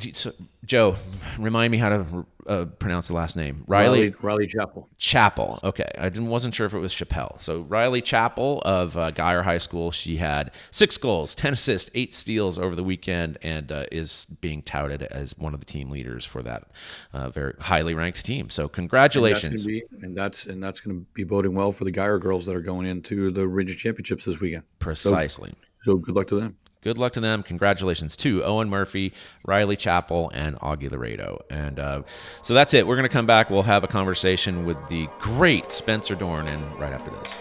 Joe, 0.66 0.96
remind 1.38 1.70
me 1.70 1.78
how 1.78 1.88
to 1.90 2.26
uh, 2.46 2.64
pronounce 2.64 3.08
the 3.08 3.14
last 3.14 3.36
name. 3.36 3.62
Riley 3.66 4.14
Riley 4.20 4.46
Chapel. 4.46 4.88
Chapel. 4.98 5.60
Okay, 5.62 5.88
I 5.96 6.08
didn't 6.08 6.28
wasn't 6.28 6.54
sure 6.54 6.66
if 6.66 6.74
it 6.74 6.78
was 6.78 6.92
Chappelle. 6.92 7.40
So 7.40 7.60
Riley 7.62 8.02
Chapel 8.02 8.62
of 8.64 8.96
uh, 8.96 9.12
Guyer 9.12 9.44
High 9.44 9.58
School. 9.58 9.90
She 9.92 10.16
had 10.16 10.50
six 10.70 10.96
goals, 10.96 11.34
ten 11.34 11.52
assists, 11.52 11.90
eight 11.94 12.14
steals 12.14 12.58
over 12.58 12.74
the 12.74 12.82
weekend, 12.82 13.38
and 13.42 13.70
uh, 13.70 13.86
is 13.92 14.26
being 14.40 14.62
touted 14.62 15.02
as 15.04 15.36
one 15.38 15.54
of 15.54 15.60
the 15.60 15.66
team 15.66 15.90
leaders 15.90 16.24
for 16.24 16.42
that 16.42 16.64
uh, 17.12 17.30
very 17.30 17.54
highly 17.60 17.94
ranked 17.94 18.24
team. 18.24 18.50
So 18.50 18.68
congratulations. 18.68 19.64
And 19.66 19.76
that's, 19.76 19.90
be, 19.90 20.04
and 20.04 20.16
that's 20.16 20.46
and 20.46 20.62
that's 20.62 20.80
going 20.80 20.98
to 20.98 21.06
be 21.14 21.24
boding 21.24 21.54
well 21.54 21.72
for 21.72 21.84
the 21.84 21.92
Guyer 21.92 22.20
girls 22.20 22.44
that 22.46 22.56
are 22.56 22.60
going 22.60 22.86
into 22.86 23.30
the 23.30 23.46
region 23.46 23.76
championships 23.76 24.24
this 24.24 24.40
weekend. 24.40 24.64
Precisely. 24.78 25.52
so, 25.82 25.92
so 25.92 25.96
good 25.96 26.16
luck 26.16 26.26
to 26.28 26.40
them 26.40 26.56
good 26.86 26.98
luck 26.98 27.12
to 27.12 27.18
them. 27.18 27.42
Congratulations 27.42 28.14
to 28.14 28.44
Owen 28.44 28.70
Murphy, 28.70 29.12
Riley 29.44 29.76
Chapel, 29.76 30.30
and 30.32 30.54
Augie 30.60 30.88
Laredo. 30.88 31.44
And 31.50 31.80
uh, 31.80 32.02
so 32.42 32.54
that's 32.54 32.74
it. 32.74 32.86
We're 32.86 32.94
going 32.94 33.08
to 33.08 33.12
come 33.12 33.26
back. 33.26 33.50
We'll 33.50 33.64
have 33.64 33.82
a 33.82 33.88
conversation 33.88 34.64
with 34.64 34.76
the 34.88 35.08
great 35.18 35.72
Spencer 35.72 36.14
Dorn, 36.14 36.46
and 36.46 36.62
right 36.78 36.92
after 36.92 37.10
this. 37.10 37.38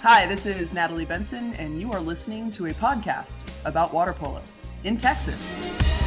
Hi, 0.00 0.24
this 0.26 0.46
is 0.46 0.72
Natalie 0.72 1.04
Benson, 1.04 1.54
and 1.54 1.80
you 1.80 1.90
are 1.90 2.00
listening 2.00 2.52
to 2.52 2.66
a 2.66 2.74
podcast 2.74 3.40
about 3.64 3.92
water 3.92 4.12
polo 4.12 4.42
in 4.84 4.96
Texas. 4.96 6.01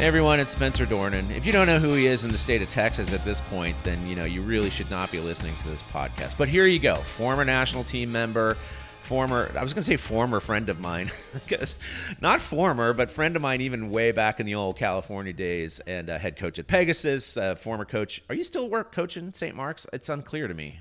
Hey 0.00 0.06
everyone, 0.06 0.40
it's 0.40 0.52
Spencer 0.52 0.86
Dornan. 0.86 1.30
If 1.30 1.44
you 1.44 1.52
don't 1.52 1.66
know 1.66 1.78
who 1.78 1.92
he 1.92 2.06
is 2.06 2.24
in 2.24 2.32
the 2.32 2.38
state 2.38 2.62
of 2.62 2.70
Texas 2.70 3.12
at 3.12 3.22
this 3.22 3.42
point, 3.42 3.76
then 3.84 4.06
you 4.06 4.16
know 4.16 4.24
you 4.24 4.40
really 4.40 4.70
should 4.70 4.90
not 4.90 5.12
be 5.12 5.20
listening 5.20 5.54
to 5.56 5.68
this 5.68 5.82
podcast. 5.82 6.38
But 6.38 6.48
here 6.48 6.64
you 6.64 6.78
go, 6.78 6.96
former 6.96 7.44
national 7.44 7.84
team 7.84 8.10
member, 8.10 8.54
former 9.02 9.52
I 9.54 9.62
was 9.62 9.74
going 9.74 9.82
to 9.82 9.86
say 9.86 9.98
former 9.98 10.40
friend 10.40 10.70
of 10.70 10.80
mine 10.80 11.10
because 11.34 11.74
not 12.18 12.40
former, 12.40 12.94
but 12.94 13.10
friend 13.10 13.36
of 13.36 13.42
mine 13.42 13.60
even 13.60 13.90
way 13.90 14.10
back 14.10 14.40
in 14.40 14.46
the 14.46 14.54
old 14.54 14.78
California 14.78 15.34
days 15.34 15.80
and 15.80 16.08
uh, 16.08 16.18
head 16.18 16.34
coach 16.36 16.58
at 16.58 16.66
Pegasus, 16.66 17.36
former 17.58 17.84
coach. 17.84 18.22
Are 18.30 18.34
you 18.34 18.44
still 18.44 18.70
work 18.70 18.92
coaching 18.92 19.34
St. 19.34 19.54
Mark's? 19.54 19.86
It's 19.92 20.08
unclear 20.08 20.48
to 20.48 20.54
me. 20.54 20.80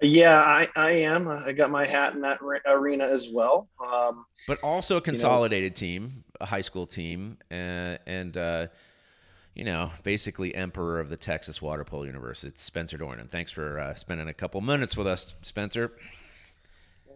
Yeah, 0.00 0.40
I, 0.40 0.68
I 0.76 0.90
am. 0.90 1.28
I 1.28 1.52
got 1.52 1.70
my 1.70 1.86
hat 1.86 2.14
in 2.14 2.20
that 2.22 2.40
arena 2.66 3.04
as 3.04 3.30
well. 3.32 3.68
Um, 3.80 4.26
but 4.46 4.58
also 4.62 4.96
a 4.96 5.00
consolidated 5.00 5.80
you 5.80 5.88
know, 5.88 6.06
team, 6.06 6.24
a 6.40 6.46
high 6.46 6.60
school 6.60 6.86
team, 6.86 7.38
and, 7.50 7.98
and 8.06 8.36
uh, 8.36 8.66
you 9.54 9.64
know, 9.64 9.90
basically 10.02 10.54
emperor 10.54 11.00
of 11.00 11.10
the 11.10 11.16
Texas 11.16 11.62
water 11.62 11.84
polo 11.84 12.04
universe. 12.04 12.44
It's 12.44 12.60
Spencer 12.60 12.98
Dornan. 12.98 13.30
Thanks 13.30 13.52
for 13.52 13.78
uh, 13.78 13.94
spending 13.94 14.28
a 14.28 14.34
couple 14.34 14.60
minutes 14.60 14.96
with 14.96 15.06
us, 15.06 15.34
Spencer. 15.42 15.92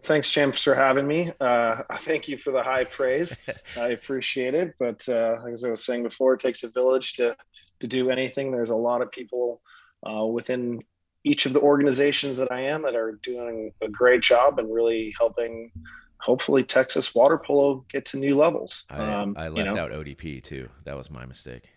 Thanks, 0.02 0.30
James, 0.30 0.62
for 0.62 0.74
having 0.74 1.06
me. 1.06 1.32
Uh, 1.40 1.82
thank 1.96 2.28
you 2.28 2.36
for 2.36 2.52
the 2.52 2.62
high 2.62 2.84
praise. 2.84 3.36
I 3.76 3.88
appreciate 3.88 4.54
it. 4.54 4.74
But 4.78 5.06
uh, 5.08 5.38
as 5.50 5.64
I 5.64 5.70
was 5.70 5.84
saying 5.84 6.04
before, 6.04 6.34
it 6.34 6.40
takes 6.40 6.62
a 6.62 6.68
village 6.68 7.14
to 7.14 7.36
to 7.80 7.86
do 7.86 8.10
anything. 8.10 8.50
There's 8.50 8.70
a 8.70 8.76
lot 8.76 9.02
of 9.02 9.12
people 9.12 9.60
uh, 10.08 10.26
within 10.26 10.80
each 11.28 11.46
of 11.46 11.52
the 11.52 11.60
organizations 11.60 12.36
that 12.38 12.50
I 12.50 12.60
am 12.62 12.82
that 12.82 12.96
are 12.96 13.12
doing 13.22 13.72
a 13.82 13.88
great 13.88 14.22
job 14.22 14.58
and 14.58 14.72
really 14.72 15.14
helping 15.18 15.70
hopefully 16.20 16.64
Texas 16.64 17.14
water 17.14 17.38
polo 17.38 17.84
get 17.90 18.04
to 18.06 18.16
new 18.16 18.36
levels. 18.36 18.84
I, 18.90 18.98
um, 18.98 19.34
I 19.38 19.48
left 19.48 19.56
you 19.56 19.64
know. 19.64 19.82
out 19.82 19.92
ODP 19.92 20.42
too. 20.42 20.68
That 20.84 20.96
was 20.96 21.10
my 21.10 21.26
mistake. 21.26 21.70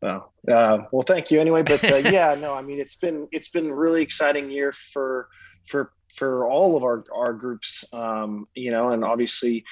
Well, 0.00 0.32
uh, 0.50 0.78
well, 0.90 1.02
thank 1.02 1.30
you 1.30 1.40
anyway. 1.40 1.62
But 1.62 1.84
uh, 1.90 1.96
yeah, 2.10 2.34
no, 2.34 2.54
I 2.54 2.62
mean, 2.62 2.80
it's 2.80 2.96
been, 2.96 3.28
it's 3.30 3.48
been 3.48 3.68
a 3.68 3.74
really 3.74 4.02
exciting 4.02 4.50
year 4.50 4.72
for, 4.72 5.28
for, 5.66 5.92
for 6.08 6.50
all 6.50 6.76
of 6.76 6.82
our, 6.82 7.04
our 7.14 7.32
groups, 7.32 7.84
um, 7.92 8.48
you 8.54 8.72
know, 8.72 8.90
and 8.90 9.04
obviously, 9.04 9.64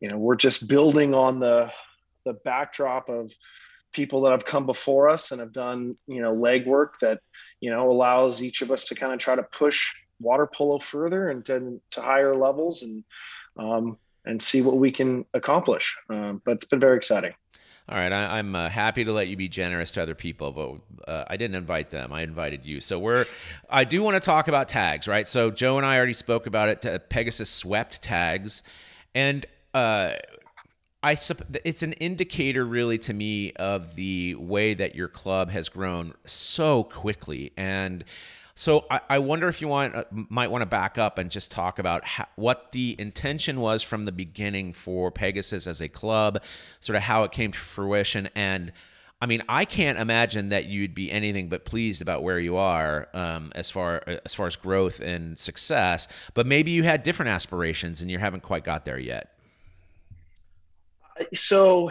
you 0.00 0.08
know, 0.08 0.18
we're 0.18 0.36
just 0.36 0.68
building 0.68 1.14
on 1.14 1.40
the, 1.40 1.72
the 2.26 2.34
backdrop 2.44 3.08
of 3.08 3.32
people 3.92 4.20
that 4.22 4.32
have 4.32 4.44
come 4.44 4.66
before 4.66 5.08
us 5.08 5.32
and 5.32 5.40
have 5.40 5.52
done, 5.52 5.96
you 6.06 6.20
know, 6.20 6.34
legwork 6.34 6.98
that, 7.00 7.20
you 7.60 7.70
know, 7.70 7.90
allows 7.90 8.42
each 8.42 8.62
of 8.62 8.70
us 8.70 8.84
to 8.86 8.94
kind 8.94 9.12
of 9.12 9.18
try 9.18 9.34
to 9.34 9.42
push 9.42 9.92
water 10.20 10.46
polo 10.46 10.78
further 10.78 11.30
and 11.30 11.44
to, 11.46 11.80
to 11.90 12.00
higher 12.00 12.36
levels 12.36 12.82
and 12.82 13.04
um, 13.56 13.96
and 14.26 14.40
see 14.40 14.62
what 14.62 14.76
we 14.76 14.92
can 14.92 15.24
accomplish. 15.34 15.96
Um, 16.08 16.42
but 16.44 16.52
it's 16.52 16.66
been 16.66 16.80
very 16.80 16.96
exciting. 16.96 17.32
All 17.88 17.98
right, 17.98 18.12
I, 18.12 18.38
am 18.38 18.54
uh, 18.54 18.68
happy 18.68 19.04
to 19.04 19.12
let 19.12 19.26
you 19.26 19.36
be 19.36 19.48
generous 19.48 19.90
to 19.92 20.02
other 20.02 20.14
people, 20.14 20.52
but 20.52 21.10
uh, 21.10 21.24
I 21.26 21.36
didn't 21.36 21.56
invite 21.56 21.90
them. 21.90 22.12
I 22.12 22.22
invited 22.22 22.64
you. 22.64 22.80
So 22.80 23.00
we're. 23.00 23.24
I 23.68 23.82
do 23.82 24.02
want 24.02 24.14
to 24.14 24.20
talk 24.20 24.46
about 24.46 24.68
tags, 24.68 25.08
right? 25.08 25.26
So 25.26 25.50
Joe 25.50 25.76
and 25.76 25.84
I 25.84 25.96
already 25.96 26.14
spoke 26.14 26.46
about 26.46 26.68
it. 26.68 27.08
Pegasus 27.08 27.50
swept 27.50 28.00
tags, 28.00 28.62
and 29.12 29.44
uh, 29.74 30.12
I 31.02 31.16
it's 31.64 31.82
an 31.82 31.92
indicator 31.94 32.64
really 32.64 32.98
to 32.98 33.14
me 33.14 33.52
of 33.52 33.96
the 33.96 34.34
way 34.34 34.74
that 34.74 34.94
your 34.94 35.08
club 35.08 35.50
has 35.50 35.68
grown 35.68 36.14
so 36.26 36.84
quickly 36.84 37.52
and 37.56 38.04
so 38.54 38.84
I, 38.90 39.00
I 39.08 39.18
wonder 39.20 39.48
if 39.48 39.62
you 39.62 39.68
want 39.68 39.94
uh, 39.94 40.04
might 40.10 40.50
want 40.50 40.60
to 40.60 40.66
back 40.66 40.98
up 40.98 41.16
and 41.16 41.30
just 41.30 41.50
talk 41.50 41.78
about 41.78 42.04
how, 42.04 42.26
what 42.36 42.72
the 42.72 42.94
intention 42.98 43.60
was 43.60 43.82
from 43.82 44.04
the 44.04 44.12
beginning 44.12 44.74
for 44.74 45.10
Pegasus 45.10 45.66
as 45.66 45.80
a 45.80 45.88
club, 45.88 46.42
sort 46.78 46.96
of 46.96 47.02
how 47.02 47.22
it 47.22 47.32
came 47.32 47.52
to 47.52 47.58
fruition, 47.58 48.28
and 48.34 48.70
I 49.22 49.24
mean 49.24 49.42
I 49.48 49.64
can't 49.64 49.98
imagine 49.98 50.50
that 50.50 50.66
you'd 50.66 50.94
be 50.94 51.10
anything 51.10 51.48
but 51.48 51.64
pleased 51.64 52.02
about 52.02 52.22
where 52.22 52.38
you 52.38 52.58
are 52.58 53.08
um, 53.14 53.50
as 53.54 53.70
far 53.70 54.02
as 54.26 54.34
far 54.34 54.46
as 54.46 54.56
growth 54.56 55.00
and 55.00 55.38
success. 55.38 56.06
But 56.34 56.46
maybe 56.46 56.70
you 56.70 56.82
had 56.82 57.02
different 57.02 57.30
aspirations 57.30 58.02
and 58.02 58.10
you 58.10 58.18
haven't 58.18 58.42
quite 58.42 58.64
got 58.64 58.84
there 58.84 58.98
yet 58.98 59.39
so 61.34 61.90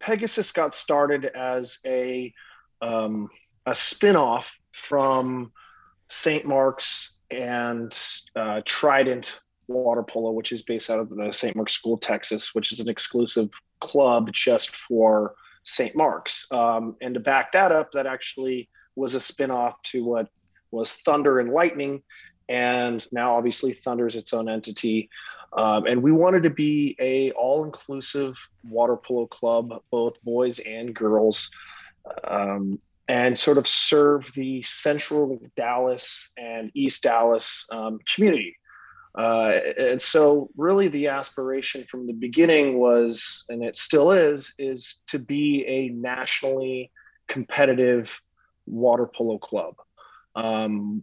Pegasus 0.00 0.52
got 0.52 0.74
started 0.74 1.26
as 1.26 1.78
a 1.84 2.32
um, 2.80 3.28
a 3.66 3.72
spinoff 3.72 4.58
from 4.72 5.52
St. 6.08 6.44
Mark's 6.44 7.22
and 7.30 7.96
uh, 8.34 8.62
Trident 8.64 9.40
Water 9.66 10.02
Polo, 10.02 10.32
which 10.32 10.52
is 10.52 10.62
based 10.62 10.88
out 10.88 11.00
of 11.00 11.10
the 11.10 11.32
St. 11.32 11.54
Mark's 11.54 11.74
School, 11.74 11.98
Texas, 11.98 12.54
which 12.54 12.72
is 12.72 12.80
an 12.80 12.88
exclusive 12.88 13.50
club 13.80 14.32
just 14.32 14.74
for 14.74 15.34
St. 15.64 15.94
Mark's. 15.94 16.50
Um, 16.50 16.96
and 17.02 17.14
to 17.14 17.20
back 17.20 17.52
that 17.52 17.72
up, 17.72 17.92
that 17.92 18.06
actually 18.06 18.70
was 18.96 19.14
a 19.14 19.18
spinoff 19.18 19.74
to 19.84 20.04
what 20.04 20.28
was 20.70 20.90
Thunder 20.90 21.40
and 21.40 21.52
Lightning, 21.52 22.02
and 22.48 23.06
now 23.12 23.36
obviously 23.36 23.72
Thunder 23.72 24.06
is 24.06 24.16
its 24.16 24.32
own 24.32 24.48
entity. 24.48 25.10
Um, 25.52 25.86
and 25.86 26.02
we 26.02 26.12
wanted 26.12 26.42
to 26.42 26.50
be 26.50 26.94
a 27.00 27.30
all-inclusive 27.32 28.36
water 28.68 28.96
polo 28.96 29.26
club, 29.26 29.82
both 29.90 30.22
boys 30.22 30.58
and 30.58 30.94
girls, 30.94 31.50
um, 32.24 32.78
and 33.08 33.38
sort 33.38 33.56
of 33.56 33.66
serve 33.66 34.30
the 34.34 34.62
central 34.62 35.40
Dallas 35.56 36.32
and 36.36 36.70
East 36.74 37.02
Dallas 37.02 37.66
um, 37.72 37.98
community. 38.14 38.56
Uh, 39.14 39.58
and 39.78 40.00
so, 40.00 40.50
really, 40.56 40.88
the 40.88 41.08
aspiration 41.08 41.82
from 41.82 42.06
the 42.06 42.12
beginning 42.12 42.78
was, 42.78 43.44
and 43.48 43.64
it 43.64 43.74
still 43.74 44.12
is, 44.12 44.54
is 44.58 45.02
to 45.08 45.18
be 45.18 45.64
a 45.66 45.88
nationally 45.88 46.92
competitive 47.26 48.20
water 48.66 49.06
polo 49.06 49.38
club. 49.38 49.74
Um, 50.36 51.02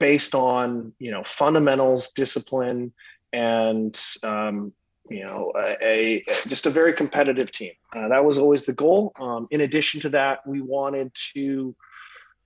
based 0.00 0.34
on 0.34 0.92
you 0.98 1.10
know 1.10 1.22
fundamentals 1.24 2.10
discipline 2.10 2.92
and 3.32 4.00
um, 4.22 4.72
you 5.10 5.22
know 5.24 5.52
a, 5.56 5.76
a, 5.82 6.24
just 6.46 6.66
a 6.66 6.70
very 6.70 6.92
competitive 6.92 7.50
team. 7.50 7.72
Uh, 7.92 8.08
that 8.08 8.24
was 8.24 8.38
always 8.38 8.64
the 8.64 8.72
goal. 8.72 9.12
Um, 9.20 9.48
in 9.50 9.62
addition 9.62 10.00
to 10.02 10.08
that, 10.10 10.46
we 10.46 10.60
wanted 10.60 11.12
to 11.34 11.74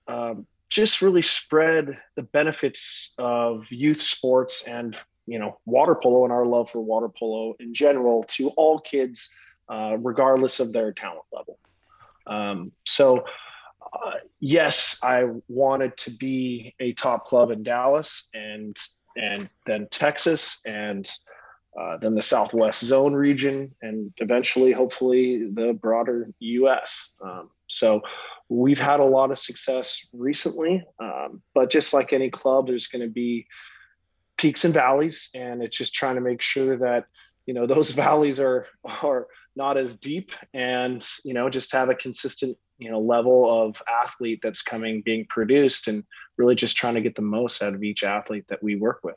um, 0.07 0.47
just 0.69 1.01
really 1.01 1.21
spread 1.21 1.97
the 2.15 2.23
benefits 2.23 3.13
of 3.17 3.71
youth 3.71 4.01
sports 4.01 4.63
and 4.67 4.97
you 5.25 5.39
know 5.39 5.59
water 5.65 5.95
polo 5.95 6.23
and 6.23 6.33
our 6.33 6.45
love 6.45 6.69
for 6.69 6.81
water 6.81 7.09
polo 7.09 7.55
in 7.59 7.73
general 7.73 8.23
to 8.23 8.49
all 8.49 8.79
kids, 8.79 9.29
uh, 9.69 9.97
regardless 9.99 10.59
of 10.59 10.73
their 10.73 10.91
talent 10.91 11.25
level. 11.31 11.59
Um, 12.27 12.71
so. 12.85 13.25
Uh, 13.91 14.13
yes, 14.39 14.99
I 15.03 15.25
wanted 15.47 15.95
to 15.97 16.09
be 16.09 16.73
a 16.79 16.93
top 16.93 17.25
club 17.25 17.51
in 17.51 17.61
Dallas, 17.61 18.27
and 18.33 18.75
and 19.15 19.49
then 19.65 19.87
Texas, 19.91 20.61
and 20.65 21.09
uh, 21.79 21.97
then 21.97 22.15
the 22.15 22.21
Southwest 22.21 22.83
Zone 22.83 23.13
region, 23.13 23.73
and 23.81 24.13
eventually, 24.17 24.71
hopefully, 24.71 25.49
the 25.53 25.73
broader 25.73 26.29
U.S. 26.39 27.15
Um, 27.23 27.49
so 27.67 28.01
we've 28.49 28.79
had 28.79 28.99
a 28.99 29.05
lot 29.05 29.31
of 29.31 29.39
success 29.39 30.09
recently, 30.13 30.85
um, 30.99 31.41
but 31.55 31.71
just 31.71 31.93
like 31.93 32.13
any 32.13 32.29
club, 32.29 32.67
there's 32.67 32.87
going 32.87 33.01
to 33.01 33.11
be 33.11 33.47
peaks 34.37 34.65
and 34.65 34.73
valleys, 34.73 35.29
and 35.33 35.63
it's 35.63 35.77
just 35.77 35.93
trying 35.93 36.15
to 36.15 36.21
make 36.21 36.41
sure 36.41 36.77
that 36.77 37.05
you 37.45 37.53
know 37.53 37.65
those 37.65 37.91
valleys 38.03 38.39
are 38.39 38.67
are 39.01 39.27
not 39.55 39.77
as 39.77 39.97
deep, 39.97 40.31
and 40.53 41.03
you 41.25 41.33
know 41.33 41.49
just 41.49 41.71
have 41.71 41.89
a 41.89 41.95
consistent 41.95 42.57
you 42.77 42.89
know 42.89 42.99
level 42.99 43.65
of 43.65 43.81
athlete 44.03 44.39
that's 44.41 44.61
coming 44.61 45.01
being 45.01 45.25
produced 45.29 45.87
and 45.87 46.03
really 46.37 46.55
just 46.55 46.75
trying 46.75 46.95
to 46.95 47.01
get 47.01 47.15
the 47.15 47.21
most 47.21 47.61
out 47.61 47.73
of 47.73 47.83
each 47.83 48.03
athlete 48.03 48.47
that 48.47 48.61
we 48.61 48.75
work 48.75 48.99
with 49.03 49.15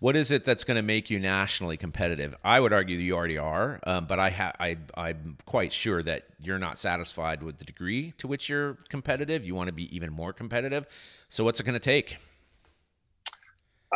what 0.00 0.14
is 0.14 0.30
it 0.30 0.44
that's 0.44 0.64
going 0.64 0.76
to 0.76 0.82
make 0.82 1.10
you 1.10 1.18
nationally 1.18 1.76
competitive? 1.76 2.36
I 2.44 2.60
would 2.60 2.72
argue 2.72 2.96
that 2.96 3.02
you 3.02 3.16
already 3.16 3.38
are, 3.38 3.80
um, 3.84 4.06
but 4.06 4.18
I, 4.18 4.30
ha- 4.30 4.52
I 4.60 4.76
I'm 4.94 5.36
quite 5.44 5.72
sure 5.72 6.02
that 6.04 6.24
you're 6.40 6.58
not 6.58 6.78
satisfied 6.78 7.42
with 7.42 7.58
the 7.58 7.64
degree 7.64 8.12
to 8.18 8.28
which 8.28 8.48
you're 8.48 8.78
competitive. 8.88 9.44
You 9.44 9.54
want 9.54 9.68
to 9.68 9.72
be 9.72 9.94
even 9.94 10.12
more 10.12 10.32
competitive. 10.32 10.86
So 11.28 11.44
what's 11.44 11.58
it 11.58 11.64
going 11.64 11.74
to 11.74 11.80
take? 11.80 12.16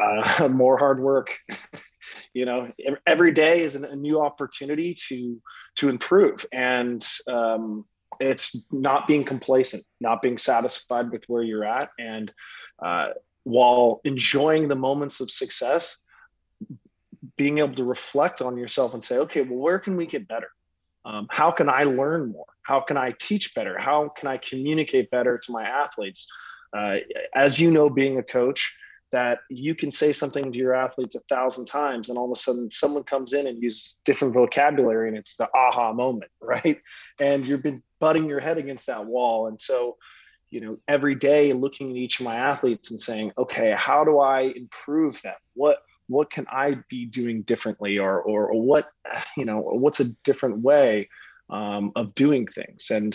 Uh, 0.00 0.48
more 0.52 0.76
hard 0.76 1.00
work. 1.00 1.38
you 2.34 2.46
know, 2.46 2.68
every 3.06 3.32
day 3.32 3.60
is 3.60 3.76
a 3.76 3.96
new 3.96 4.20
opportunity 4.20 4.96
to 5.08 5.40
to 5.76 5.88
improve, 5.88 6.44
and 6.52 7.06
um, 7.28 7.84
it's 8.20 8.72
not 8.72 9.06
being 9.06 9.24
complacent, 9.24 9.84
not 10.00 10.22
being 10.22 10.38
satisfied 10.38 11.10
with 11.10 11.24
where 11.28 11.42
you're 11.42 11.64
at, 11.64 11.90
and 11.98 12.32
uh, 12.82 13.10
while 13.44 14.00
enjoying 14.04 14.68
the 14.68 14.76
moments 14.76 15.20
of 15.20 15.30
success, 15.30 16.04
being 17.36 17.58
able 17.58 17.74
to 17.74 17.84
reflect 17.84 18.42
on 18.42 18.56
yourself 18.56 18.94
and 18.94 19.02
say, 19.02 19.18
okay, 19.18 19.42
well, 19.42 19.58
where 19.58 19.78
can 19.78 19.96
we 19.96 20.06
get 20.06 20.28
better? 20.28 20.48
Um, 21.04 21.26
how 21.30 21.50
can 21.50 21.68
I 21.68 21.84
learn 21.84 22.30
more? 22.30 22.46
How 22.62 22.80
can 22.80 22.96
I 22.96 23.14
teach 23.18 23.54
better? 23.54 23.76
How 23.78 24.08
can 24.08 24.28
I 24.28 24.36
communicate 24.36 25.10
better 25.10 25.38
to 25.38 25.52
my 25.52 25.64
athletes? 25.64 26.28
Uh, 26.72 26.98
as 27.34 27.58
you 27.60 27.70
know, 27.70 27.90
being 27.90 28.18
a 28.18 28.22
coach, 28.22 28.78
that 29.12 29.40
you 29.50 29.74
can 29.74 29.90
say 29.90 30.12
something 30.12 30.50
to 30.50 30.58
your 30.58 30.74
athletes 30.74 31.14
a 31.14 31.20
thousand 31.28 31.66
times 31.66 32.08
and 32.08 32.18
all 32.18 32.24
of 32.24 32.36
a 32.36 32.40
sudden 32.40 32.70
someone 32.70 33.04
comes 33.04 33.34
in 33.34 33.46
and 33.46 33.62
uses 33.62 34.00
different 34.04 34.32
vocabulary 34.32 35.08
and 35.08 35.16
it's 35.16 35.36
the 35.36 35.48
aha 35.54 35.92
moment 35.92 36.30
right 36.40 36.80
and 37.20 37.46
you've 37.46 37.62
been 37.62 37.82
butting 38.02 38.28
your 38.28 38.40
head 38.40 38.58
against 38.58 38.88
that 38.88 39.06
wall. 39.06 39.46
And 39.46 39.60
so 39.60 39.96
you 40.50 40.60
know 40.60 40.76
every 40.86 41.14
day 41.14 41.54
looking 41.54 41.90
at 41.90 41.96
each 41.96 42.20
of 42.20 42.24
my 42.26 42.36
athletes 42.36 42.90
and 42.90 43.00
saying 43.00 43.32
okay 43.38 43.70
how 43.70 44.04
do 44.04 44.18
i 44.18 44.52
improve 44.54 45.22
them? 45.22 45.40
What 45.54 45.78
what 46.08 46.30
can 46.30 46.46
i 46.52 46.76
be 46.90 47.06
doing 47.06 47.40
differently 47.42 47.98
or 47.98 48.20
or, 48.20 48.52
or 48.52 48.60
what 48.60 48.88
you 49.38 49.46
know 49.46 49.60
what's 49.60 50.00
a 50.00 50.12
different 50.24 50.58
way 50.58 51.08
um, 51.48 51.92
of 51.96 52.14
doing 52.14 52.46
things? 52.46 52.90
And 52.90 53.14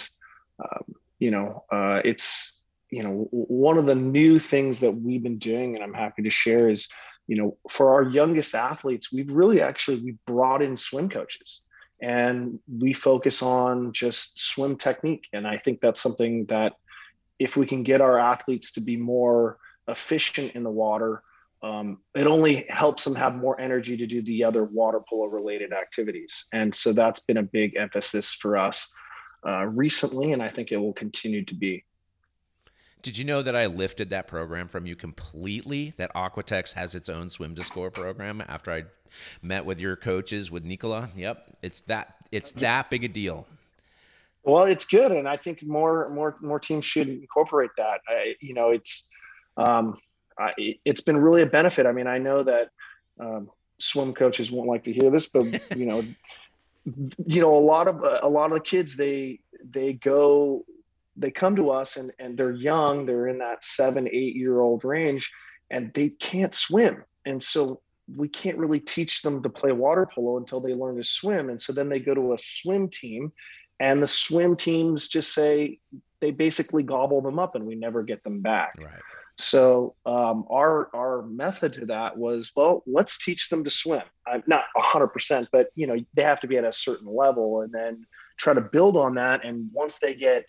um, 0.63 0.95
you 1.19 1.31
know 1.31 1.63
uh, 1.71 2.01
it's 2.03 2.65
you 2.89 3.03
know 3.03 3.27
one 3.31 3.77
of 3.77 3.85
the 3.85 3.95
new 3.95 4.39
things 4.39 4.79
that 4.79 4.91
we've 4.91 5.23
been 5.23 5.37
doing 5.37 5.75
and 5.75 5.83
i'm 5.83 5.93
happy 5.93 6.23
to 6.23 6.29
share 6.29 6.69
is 6.69 6.87
you 7.27 7.35
know 7.35 7.57
for 7.69 7.93
our 7.93 8.03
youngest 8.03 8.55
athletes 8.55 9.11
we've 9.11 9.29
really 9.29 9.61
actually 9.61 9.97
we 9.97 10.15
brought 10.25 10.61
in 10.61 10.75
swim 10.75 11.09
coaches 11.09 11.66
and 12.01 12.59
we 12.79 12.93
focus 12.93 13.41
on 13.41 13.91
just 13.91 14.39
swim 14.39 14.75
technique. 14.75 15.27
And 15.33 15.47
i 15.47 15.57
think 15.57 15.81
that's 15.81 16.01
something 16.01 16.45
that 16.45 16.73
if 17.39 17.55
we 17.55 17.65
can 17.65 17.83
get 17.83 18.01
our 18.01 18.17
athletes 18.17 18.71
to 18.73 18.81
be 18.81 18.97
more 18.97 19.57
efficient 19.87 20.55
in 20.55 20.63
the 20.63 20.71
water 20.71 21.23
um, 21.63 21.99
it 22.15 22.27
only 22.27 22.65
helps 22.69 23.03
them 23.03 23.15
have 23.15 23.35
more 23.35 23.59
energy 23.59 23.97
to 23.97 24.05
do 24.05 24.21
the 24.21 24.43
other 24.43 24.63
water 24.63 25.01
polo 25.09 25.25
related 25.25 25.73
activities. 25.73 26.45
And 26.53 26.73
so 26.73 26.93
that's 26.93 27.21
been 27.21 27.37
a 27.37 27.43
big 27.43 27.75
emphasis 27.75 28.31
for 28.31 28.57
us 28.57 28.93
uh, 29.45 29.65
recently 29.65 30.33
and 30.33 30.41
i 30.41 30.47
think 30.47 30.71
it 30.71 30.77
will 30.77 30.93
continue 30.93 31.43
to 31.45 31.55
be 31.55 31.83
did 33.01 33.17
you 33.17 33.23
know 33.23 33.41
that 33.41 33.55
I 33.55 33.67
lifted 33.67 34.09
that 34.09 34.27
program 34.27 34.67
from 34.67 34.85
you 34.85 34.95
completely? 34.95 35.93
That 35.97 36.13
Aquatex 36.13 36.73
has 36.73 36.95
its 36.95 37.09
own 37.09 37.29
swim 37.29 37.55
to 37.55 37.63
score 37.63 37.91
program 37.91 38.43
after 38.47 38.71
I 38.71 38.83
met 39.41 39.65
with 39.65 39.79
your 39.79 39.95
coaches 39.95 40.51
with 40.51 40.63
Nicola. 40.63 41.09
Yep, 41.15 41.57
it's 41.61 41.81
that 41.81 42.15
it's 42.31 42.51
that 42.51 42.89
big 42.89 43.03
a 43.03 43.07
deal. 43.07 43.47
Well, 44.43 44.63
it's 44.63 44.85
good, 44.85 45.11
and 45.11 45.27
I 45.27 45.37
think 45.37 45.63
more 45.63 46.09
more 46.09 46.35
more 46.41 46.59
teams 46.59 46.85
should 46.85 47.09
incorporate 47.09 47.71
that. 47.77 48.01
I, 48.07 48.35
you 48.39 48.53
know, 48.53 48.71
it's 48.71 49.09
um, 49.57 49.97
I, 50.39 50.53
it's 50.85 51.01
been 51.01 51.17
really 51.17 51.41
a 51.41 51.47
benefit. 51.47 51.85
I 51.85 51.91
mean, 51.91 52.07
I 52.07 52.17
know 52.17 52.43
that 52.43 52.69
um, 53.19 53.49
swim 53.77 54.13
coaches 54.13 54.51
won't 54.51 54.67
like 54.67 54.83
to 54.85 54.93
hear 54.93 55.09
this, 55.09 55.27
but 55.27 55.45
you 55.77 55.85
know, 55.85 56.03
you 57.25 57.41
know, 57.41 57.53
a 57.53 57.59
lot 57.59 57.87
of 57.87 58.03
a 58.21 58.29
lot 58.29 58.51
of 58.51 58.53
the 58.53 58.61
kids 58.63 58.97
they 58.97 59.39
they 59.63 59.93
go 59.93 60.65
they 61.17 61.31
come 61.31 61.55
to 61.55 61.71
us 61.71 61.97
and, 61.97 62.11
and 62.19 62.37
they're 62.37 62.51
young, 62.51 63.05
they're 63.05 63.27
in 63.27 63.39
that 63.39 63.63
seven, 63.63 64.07
eight 64.07 64.35
year 64.35 64.59
old 64.59 64.83
range, 64.83 65.31
and 65.71 65.93
they 65.93 66.09
can't 66.09 66.53
swim. 66.53 67.03
And 67.25 67.41
so 67.41 67.81
we 68.15 68.29
can't 68.29 68.57
really 68.57 68.79
teach 68.79 69.21
them 69.21 69.43
to 69.43 69.49
play 69.49 69.71
water 69.71 70.07
polo 70.13 70.37
until 70.37 70.61
they 70.61 70.73
learn 70.73 70.95
to 70.97 71.03
swim. 71.03 71.49
And 71.49 71.59
so 71.59 71.73
then 71.73 71.89
they 71.89 71.99
go 71.99 72.13
to 72.13 72.33
a 72.33 72.37
swim 72.37 72.89
team, 72.89 73.31
and 73.79 74.01
the 74.01 74.07
swim 74.07 74.55
teams 74.55 75.09
just 75.09 75.33
say 75.33 75.79
they 76.19 76.31
basically 76.31 76.83
gobble 76.83 77.21
them 77.21 77.37
up 77.37 77.55
and 77.55 77.65
we 77.65 77.75
never 77.75 78.03
get 78.03 78.23
them 78.23 78.41
back. 78.41 78.73
Right. 78.79 79.01
So 79.39 79.93
um, 80.05 80.45
our 80.49 80.89
our 80.95 81.21
method 81.21 81.73
to 81.73 81.85
that 81.87 82.17
was 82.17 82.51
well, 82.55 82.83
let's 82.87 83.23
teach 83.23 83.49
them 83.49 83.63
to 83.65 83.69
swim. 83.69 84.01
I'm 84.25 84.43
not 84.47 84.63
hundred 84.75 85.09
percent, 85.09 85.49
but 85.51 85.67
you 85.75 85.85
know 85.85 85.95
they 86.15 86.23
have 86.23 86.39
to 86.39 86.47
be 86.47 86.57
at 86.57 86.65
a 86.65 86.71
certain 86.71 87.13
level, 87.13 87.61
and 87.61 87.71
then 87.71 88.05
try 88.37 88.55
to 88.55 88.61
build 88.61 88.97
on 88.97 89.13
that. 89.15 89.45
And 89.45 89.69
once 89.71 89.99
they 89.99 90.15
get 90.15 90.45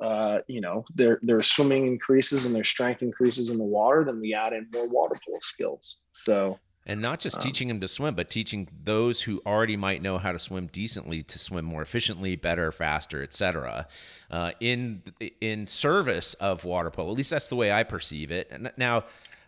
uh, 0.00 0.40
you 0.46 0.60
know, 0.60 0.84
their 0.94 1.18
their 1.22 1.42
swimming 1.42 1.86
increases 1.86 2.44
and 2.46 2.54
their 2.54 2.64
strength 2.64 3.02
increases 3.02 3.50
in 3.50 3.58
the 3.58 3.64
water, 3.64 4.04
then 4.04 4.20
we 4.20 4.34
add 4.34 4.52
in 4.52 4.66
more 4.72 4.86
water 4.88 5.16
polo 5.24 5.38
skills. 5.42 5.98
So 6.12 6.58
and 6.88 7.02
not 7.02 7.18
just 7.18 7.36
um, 7.36 7.42
teaching 7.42 7.68
them 7.68 7.80
to 7.80 7.88
swim, 7.88 8.14
but 8.14 8.30
teaching 8.30 8.68
those 8.84 9.22
who 9.22 9.42
already 9.44 9.76
might 9.76 10.02
know 10.02 10.18
how 10.18 10.30
to 10.30 10.38
swim 10.38 10.68
decently 10.68 11.24
to 11.24 11.38
swim 11.38 11.64
more 11.64 11.82
efficiently, 11.82 12.36
better, 12.36 12.70
faster, 12.70 13.22
etc. 13.22 13.88
Uh, 14.30 14.52
in 14.60 15.02
in 15.40 15.66
service 15.66 16.34
of 16.34 16.64
water 16.64 16.90
polo. 16.90 17.10
At 17.10 17.16
least 17.16 17.30
that's 17.30 17.48
the 17.48 17.56
way 17.56 17.72
I 17.72 17.82
perceive 17.82 18.30
it. 18.30 18.48
And 18.50 18.70
now, 18.76 19.04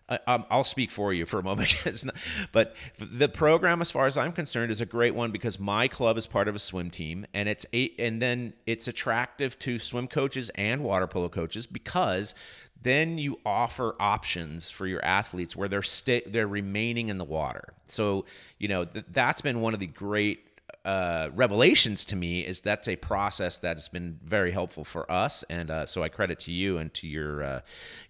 I, 0.09 0.45
will 0.51 0.65
speak 0.65 0.91
for 0.91 1.13
you 1.13 1.27
for 1.27 1.39
a 1.39 1.43
moment, 1.43 1.83
but 2.53 2.75
the 2.99 3.29
program, 3.29 3.81
as 3.83 3.91
far 3.91 4.07
as 4.07 4.17
I'm 4.17 4.33
concerned, 4.33 4.73
is 4.73 4.81
a 4.81 4.87
great 4.87 5.15
one 5.15 5.33
because 5.33 5.59
my 5.59 5.87
club 5.87 6.17
is 6.17 6.27
part 6.27 6.49
of 6.49 6.55
a 6.55 6.59
swim 6.59 6.91
team, 6.91 7.27
and 7.35 7.49
it's 7.49 7.67
eight, 7.73 7.95
and 7.99 8.23
then 8.23 8.55
it's 8.67 8.89
attractive 8.89 9.59
to 9.61 9.79
swim 9.79 10.09
coaches 10.09 10.51
and 10.55 10.83
water 10.83 11.07
polo 11.07 11.29
coaches 11.29 11.67
because 11.67 12.35
then 12.81 13.19
you 13.19 13.39
offer 13.45 13.97
options 14.01 14.71
for 14.71 14.87
your 14.87 15.05
athletes 15.05 15.55
where 15.55 15.69
they're 15.69 15.83
they're 16.27 16.49
remaining 16.49 17.09
in 17.09 17.19
the 17.19 17.25
water. 17.25 17.75
So 17.87 18.25
you 18.59 18.69
know 18.69 18.85
th- 18.85 19.07
that's 19.11 19.41
been 19.41 19.61
one 19.61 19.75
of 19.75 19.81
the 19.81 19.87
great 19.87 20.45
uh, 20.85 21.29
revelations 21.35 22.07
to 22.07 22.17
me 22.17 22.41
is 22.47 22.61
that's 22.63 22.89
a 22.89 22.97
process 22.97 23.59
that 23.59 23.77
has 23.77 23.89
been 23.89 24.19
very 24.25 24.53
helpful 24.53 24.85
for 24.85 25.11
us, 25.11 25.45
and 25.51 25.71
uh, 25.71 25.87
so 25.87 26.03
I 26.03 26.09
credit 26.09 26.39
to 26.41 26.53
you 26.53 26.79
and 26.79 26.93
to 26.95 27.07
your 27.07 27.43
uh, 27.43 27.61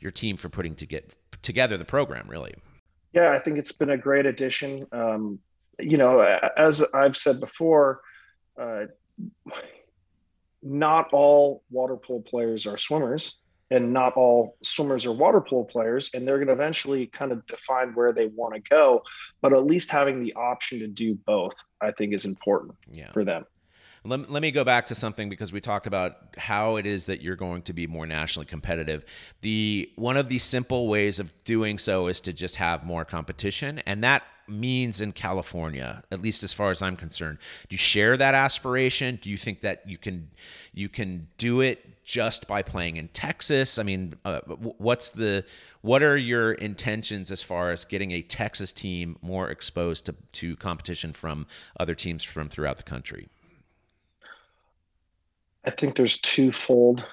your 0.01 0.13
team 0.13 0.37
for 0.37 0.49
putting 0.49 0.75
to 0.77 0.87
get 0.87 1.13
together 1.43 1.77
the 1.77 1.85
program. 1.85 2.27
Really, 2.29 2.55
yeah, 3.13 3.33
I 3.33 3.39
think 3.41 3.59
it's 3.59 3.73
been 3.73 3.91
a 3.91 3.99
great 3.99 4.27
addition. 4.27 4.87
Um, 4.93 5.39
you 5.79 5.97
know, 5.97 6.21
as 6.57 6.85
I've 6.93 7.17
said 7.17 7.41
before, 7.41 8.01
uh, 8.61 8.87
not 10.63 11.09
all 11.13 11.63
water 11.71 11.97
polo 11.97 12.21
players 12.21 12.67
are 12.67 12.77
swimmers 12.77 13.39
and 13.71 13.93
not 13.93 14.15
all 14.15 14.57
swimmers 14.63 15.05
are 15.07 15.13
water 15.13 15.41
polo 15.41 15.65
players 15.65 16.11
and 16.15 16.27
they're 16.27 16.39
going 16.39 16.49
to 16.49 16.53
eventually 16.53 17.07
kind 17.07 17.33
of 17.33 17.47
define 17.47 17.93
where 17.95 18.13
they 18.13 18.27
want 18.27 18.55
to 18.55 18.61
go 18.71 19.03
but 19.41 19.53
at 19.53 19.65
least 19.65 19.91
having 19.91 20.21
the 20.21 20.33
option 20.35 20.79
to 20.79 20.89
do 20.89 21.15
both 21.27 21.55
i 21.81 21.91
think 21.93 22.13
is 22.13 22.25
important 22.25 22.75
yeah. 22.93 23.11
for 23.13 23.25
them 23.25 23.45
let, 24.09 24.31
let 24.31 24.43
me 24.43 24.51
go 24.51 24.65
back 24.65 24.87
to 24.87 24.95
something 24.95 25.29
because 25.29 25.53
we 25.53 25.61
talked 25.61 25.87
about 25.87 26.17
how 26.37 26.77
it 26.77 26.87
is 26.87 27.07
that 27.07 27.21
you're 27.21 27.37
going 27.37 27.63
to 27.63 27.73
be 27.73 27.87
more 27.87 28.07
nationally 28.07 28.47
competitive. 28.47 29.05
The 29.43 29.91
one 29.97 30.17
of 30.17 30.29
the 30.29 30.39
simple 30.39 30.89
ways 30.89 31.21
of 31.21 31.33
doing 31.45 31.79
so 31.79 32.07
is 32.07 32.21
to 32.23 32.33
just 32.33 32.57
have 32.57 32.85
more 32.85 33.05
competition, 33.05 33.81
and 33.81 34.03
that 34.05 34.23
means 34.49 35.01
in 35.03 35.13
California, 35.13 36.03
at 36.11 36.23
least 36.23 36.43
as 36.43 36.55
far 36.55 36.71
as 36.71 36.81
I'm 36.81 36.97
concerned. 36.97 37.39
Do 37.69 37.75
you 37.75 37.79
share 37.79 38.17
that 38.17 38.35
aspiration? 38.35 39.19
Do 39.21 39.29
you 39.29 39.37
think 39.37 39.61
that 39.61 39.87
you 39.87 39.99
can 39.99 40.31
you 40.73 40.89
can 40.89 41.29
do 41.37 41.61
it 41.61 42.05
just 42.05 42.49
by 42.49 42.63
playing 42.63 42.97
in 42.97 43.09
Texas? 43.09 43.79
I 43.79 43.83
mean, 43.83 44.15
uh, 44.25 44.41
what's 44.79 45.11
the 45.11 45.45
what 45.83 46.03
are 46.03 46.17
your 46.17 46.53
intentions 46.53 47.31
as 47.31 47.43
far 47.43 47.73
as 47.73 47.85
getting 47.85 48.13
a 48.13 48.23
Texas 48.23 48.73
team 48.73 49.19
more 49.21 49.51
exposed 49.51 50.07
to 50.07 50.15
to 50.33 50.57
competition 50.57 51.13
from 51.13 51.47
other 51.79 51.95
teams 51.95 52.25
from 52.25 52.49
throughout 52.49 52.79
the 52.79 52.83
country? 52.83 53.29
I 55.65 55.71
think 55.71 55.97
there's 55.97 56.21
twofold 56.21 57.07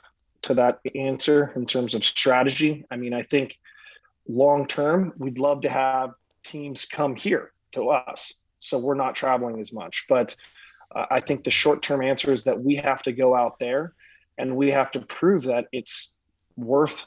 to 0.44 0.54
that 0.54 0.80
answer 0.96 1.52
in 1.56 1.66
terms 1.66 1.94
of 1.94 2.06
strategy. 2.06 2.86
I 2.92 2.98
mean, 2.98 3.14
I 3.14 3.24
think 3.24 3.58
long 4.28 4.68
term, 4.68 5.14
we'd 5.18 5.40
love 5.40 5.62
to 5.62 5.70
have 5.70 6.12
teams 6.44 6.86
come 6.86 7.16
here 7.16 7.52
to 7.74 7.90
us. 7.90 8.36
So 8.60 8.78
we're 8.78 8.96
not 8.96 9.16
traveling 9.16 9.60
as 9.60 9.74
much. 9.74 10.06
But 10.08 10.36
uh, 10.96 11.06
I 11.10 11.20
think 11.20 11.44
the 11.44 11.52
short 11.52 11.82
term 11.82 12.02
answer 12.02 12.32
is 12.32 12.44
that 12.46 12.62
we 12.62 12.76
have 12.78 13.04
to 13.04 13.12
go 13.12 13.36
out 13.36 13.60
there 13.60 13.94
and 14.38 14.56
we 14.56 14.72
have 14.72 14.92
to 14.92 15.02
prove 15.02 15.44
that 15.44 15.68
it's 15.72 16.14
worth 16.56 17.06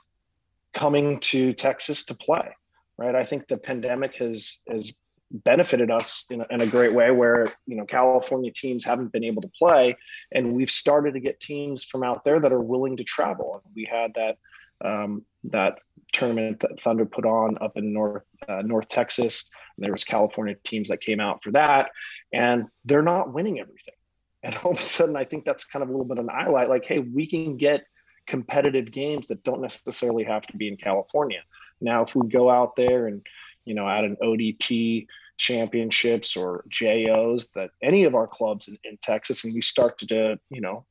coming 0.74 1.20
to 1.20 1.53
Texas 1.53 2.05
to 2.07 2.14
play. 2.14 2.55
Right. 2.96 3.14
I 3.14 3.22
think 3.22 3.46
the 3.46 3.57
pandemic 3.57 4.16
has 4.16 4.59
has 4.68 4.96
benefited 5.30 5.90
us 5.90 6.24
in 6.30 6.40
a, 6.40 6.46
in 6.50 6.62
a 6.62 6.66
great 6.66 6.94
way 6.94 7.10
where 7.10 7.46
you 7.66 7.76
know 7.76 7.84
california 7.84 8.50
teams 8.50 8.82
haven't 8.82 9.12
been 9.12 9.24
able 9.24 9.42
to 9.42 9.50
play 9.58 9.94
and 10.32 10.54
we've 10.54 10.70
started 10.70 11.14
to 11.14 11.20
get 11.20 11.40
teams 11.40 11.84
from 11.84 12.02
out 12.02 12.24
there 12.24 12.40
that 12.40 12.52
are 12.52 12.60
willing 12.60 12.96
to 12.96 13.04
travel. 13.04 13.62
We 13.74 13.84
had 13.90 14.12
that 14.14 14.36
um, 14.84 15.24
that 15.44 15.80
tournament 16.12 16.60
that 16.60 16.80
thunder 16.80 17.04
put 17.04 17.24
on 17.24 17.58
up 17.60 17.76
in 17.76 17.92
north 17.92 18.22
uh, 18.48 18.62
north 18.62 18.88
texas. 18.88 19.48
And 19.76 19.84
there 19.84 19.92
was 19.92 20.04
california 20.04 20.56
teams 20.64 20.88
that 20.88 21.00
came 21.00 21.20
out 21.20 21.42
for 21.42 21.52
that 21.52 21.90
and 22.33 22.66
they're 22.85 23.02
not 23.02 23.33
winning 23.33 23.58
everything. 23.58 23.94
And 24.42 24.56
all 24.62 24.70
of 24.72 24.79
a 24.79 24.83
sudden 24.83 25.16
i 25.16 25.24
think 25.24 25.44
that's 25.44 25.64
kind 25.64 25.83
of 25.83 25.88
a 25.88 25.92
little 25.92 26.06
bit 26.06 26.18
of 26.18 26.24
an 26.24 26.31
highlight 26.33 26.68
like 26.68 26.85
hey 26.85 27.00
we 27.00 27.26
can 27.26 27.56
get 27.56 27.85
competitive 28.26 28.92
games 28.92 29.29
that 29.29 29.42
don't 29.42 29.60
necessarily 29.60 30.22
have 30.24 30.46
to 30.46 30.56
be 30.56 30.68
in 30.68 30.76
california. 30.76 31.40
Now 31.81 32.04
if 32.04 32.14
we 32.14 32.29
go 32.29 32.48
out 32.48 32.76
there 32.76 33.08
and 33.08 33.26
you 33.69 33.75
know, 33.75 33.87
at 33.87 34.02
an 34.04 34.16
ODP 34.23 35.06
championships 35.37 36.37
or 36.37 36.64
JOs 36.69 37.50
that 37.54 37.71
any 37.83 38.04
of 38.04 38.14
our 38.14 38.27
clubs 38.27 38.66
in, 38.66 38.79
in 38.83 38.96
Texas, 39.02 39.44
and 39.44 39.54
we 39.54 39.60
start 39.60 39.98
to, 39.98 40.38
you 40.50 40.60
know, 40.62 40.87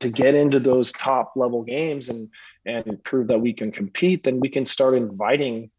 to 0.00 0.10
get 0.10 0.34
into 0.34 0.58
those 0.58 0.90
top 0.92 1.32
level 1.36 1.62
games 1.62 2.08
and 2.08 2.28
and 2.66 3.02
prove 3.04 3.28
that 3.28 3.40
we 3.40 3.52
can 3.52 3.70
compete, 3.70 4.24
then 4.24 4.40
we 4.40 4.48
can 4.48 4.64
start 4.64 4.94
inviting 4.94 5.70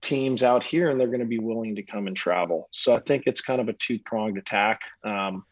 teams 0.00 0.42
out 0.42 0.64
here, 0.64 0.90
and 0.90 0.98
they're 0.98 1.08
going 1.08 1.20
to 1.20 1.26
be 1.26 1.38
willing 1.38 1.76
to 1.76 1.82
come 1.82 2.06
and 2.06 2.16
travel. 2.16 2.68
So 2.70 2.96
I 2.96 3.00
think 3.00 3.24
it's 3.26 3.42
kind 3.42 3.60
of 3.60 3.68
a 3.68 3.74
two 3.74 3.98
pronged 3.98 4.38
attack. 4.38 4.80
Um, 5.04 5.44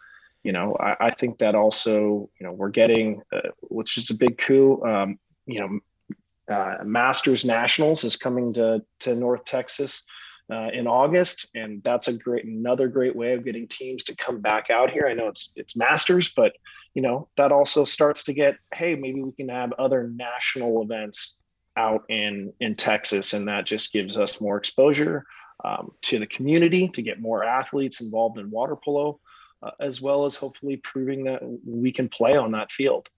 you 0.43 0.53
know, 0.53 0.77
I, 0.81 0.97
I, 1.07 1.11
think 1.11 1.39
that 1.39 1.55
also, 1.55 2.29
you 2.39 2.47
know, 2.47 2.53
we're 2.53 2.71
getting, 2.71 3.23
uh, 3.33 3.51
which 3.61 3.97
is 3.97 4.11
a 4.11 4.15
big 4.15 4.39
coup. 4.39 4.83
Um, 4.85 5.19
you 5.47 5.61
know, 5.61 6.55
uh, 6.55 6.85
Masters 6.85 7.45
Nationals 7.45 8.03
is 8.03 8.17
coming 8.17 8.53
to 8.55 8.83
to 9.01 9.15
North 9.15 9.45
Texas 9.45 10.05
uh, 10.51 10.71
in 10.73 10.87
August, 10.87 11.49
and 11.55 11.83
that's 11.83 12.09
a 12.09 12.13
great 12.13 12.45
another 12.45 12.89
great 12.89 13.15
way 13.15 13.33
of 13.33 13.45
getting 13.45 13.69
teams 13.69 14.05
to 14.05 14.17
come 14.17 14.41
back 14.41 14.71
out 14.71 14.91
here. 14.91 15.07
I 15.07 15.15
know 15.15 15.29
it's 15.29 15.53
it's 15.57 15.77
Masters, 15.77 16.33
but 16.35 16.53
you 16.95 17.03
know 17.03 17.29
that 17.37 17.53
also 17.53 17.85
starts 17.85 18.25
to 18.25 18.33
get 18.33 18.57
hey 18.75 18.95
maybe 18.95 19.23
we 19.23 19.33
can 19.33 19.49
have 19.49 19.73
other 19.75 20.09
national 20.15 20.83
events 20.83 21.41
out 21.77 22.05
in 22.09 22.53
in 22.61 22.75
Texas, 22.75 23.33
and 23.33 23.49
that 23.49 23.67
just 23.67 23.93
gives 23.93 24.17
us 24.17 24.41
more 24.41 24.57
exposure 24.57 25.25
um, 25.65 25.93
to 26.03 26.19
the 26.19 26.27
community 26.27 26.89
to 26.89 27.03
get 27.03 27.21
more 27.21 27.45
athletes 27.45 28.01
involved 28.01 28.39
in 28.39 28.51
water 28.51 28.77
polo, 28.77 29.21
uh, 29.63 29.71
as 29.81 30.01
well 30.01 30.25
as 30.25 30.35
hopefully 30.35 30.77
proving 30.79 31.25
that 31.25 31.41
we 31.65 31.93
can 31.93 32.09
play 32.09 32.37
on 32.37 32.53
that 32.53 32.73
field. 32.73 33.09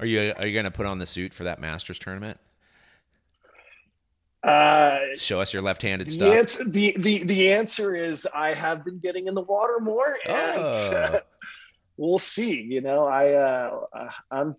Are 0.00 0.06
you 0.06 0.32
are 0.36 0.46
you 0.46 0.52
going 0.52 0.64
to 0.64 0.70
put 0.70 0.86
on 0.86 0.98
the 0.98 1.06
suit 1.06 1.32
for 1.32 1.44
that 1.44 1.60
Masters 1.60 1.98
tournament? 1.98 2.40
Uh, 4.44 5.00
Show 5.16 5.40
us 5.40 5.52
your 5.52 5.62
left-handed 5.62 6.06
the 6.08 6.12
stuff. 6.12 6.34
answer, 6.34 6.64
the, 6.64 6.94
the 6.98 7.24
the 7.24 7.52
answer 7.52 7.96
is 7.96 8.26
I 8.34 8.52
have 8.54 8.84
been 8.84 8.98
getting 8.98 9.26
in 9.26 9.34
the 9.34 9.42
water 9.42 9.78
more, 9.80 10.18
and 10.26 10.52
Oh. 10.58 11.20
we'll 11.96 12.18
see. 12.18 12.62
You 12.62 12.80
know, 12.82 13.04
I 13.06 13.32
uh, 13.32 14.10
I'm 14.30 14.54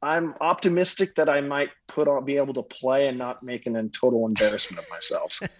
I'm 0.00 0.34
optimistic 0.40 1.16
that 1.16 1.28
I 1.28 1.40
might 1.40 1.70
put 1.88 2.06
on 2.06 2.24
be 2.24 2.36
able 2.36 2.54
to 2.54 2.62
play 2.62 3.08
and 3.08 3.18
not 3.18 3.42
make 3.42 3.66
an 3.66 3.90
total 3.90 4.26
embarrassment 4.26 4.82
of 4.82 4.90
myself. 4.90 5.40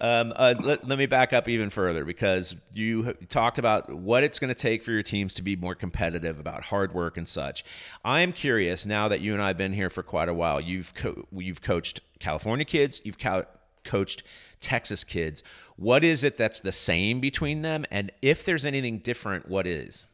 Um, 0.00 0.34
uh, 0.36 0.54
let, 0.60 0.86
let 0.86 0.98
me 0.98 1.06
back 1.06 1.32
up 1.32 1.48
even 1.48 1.70
further 1.70 2.04
because 2.04 2.56
you 2.74 3.14
talked 3.28 3.58
about 3.58 3.90
what 3.90 4.22
it's 4.22 4.38
going 4.38 4.52
to 4.52 4.54
take 4.54 4.82
for 4.82 4.90
your 4.90 5.02
teams 5.02 5.32
to 5.34 5.42
be 5.42 5.56
more 5.56 5.74
competitive 5.74 6.38
about 6.38 6.64
hard 6.64 6.92
work 6.92 7.16
and 7.16 7.26
such. 7.26 7.64
I 8.04 8.20
am 8.20 8.32
curious 8.32 8.84
now 8.84 9.08
that 9.08 9.20
you 9.20 9.32
and 9.32 9.40
I 9.40 9.48
have 9.48 9.56
been 9.56 9.72
here 9.72 9.88
for 9.88 10.02
quite 10.02 10.28
a 10.28 10.34
while. 10.34 10.60
You've 10.60 10.92
co- 10.94 11.26
you've 11.32 11.62
coached 11.62 12.00
California 12.18 12.66
kids, 12.66 13.00
you've 13.04 13.18
co- 13.18 13.46
coached 13.82 14.24
Texas 14.60 15.04
kids. 15.04 15.42
What 15.76 16.04
is 16.04 16.22
it 16.22 16.36
that's 16.36 16.60
the 16.60 16.72
same 16.72 17.20
between 17.20 17.62
them, 17.62 17.86
and 17.90 18.10
if 18.20 18.44
there's 18.44 18.66
anything 18.66 18.98
different, 18.98 19.48
what 19.48 19.66
is? 19.66 20.06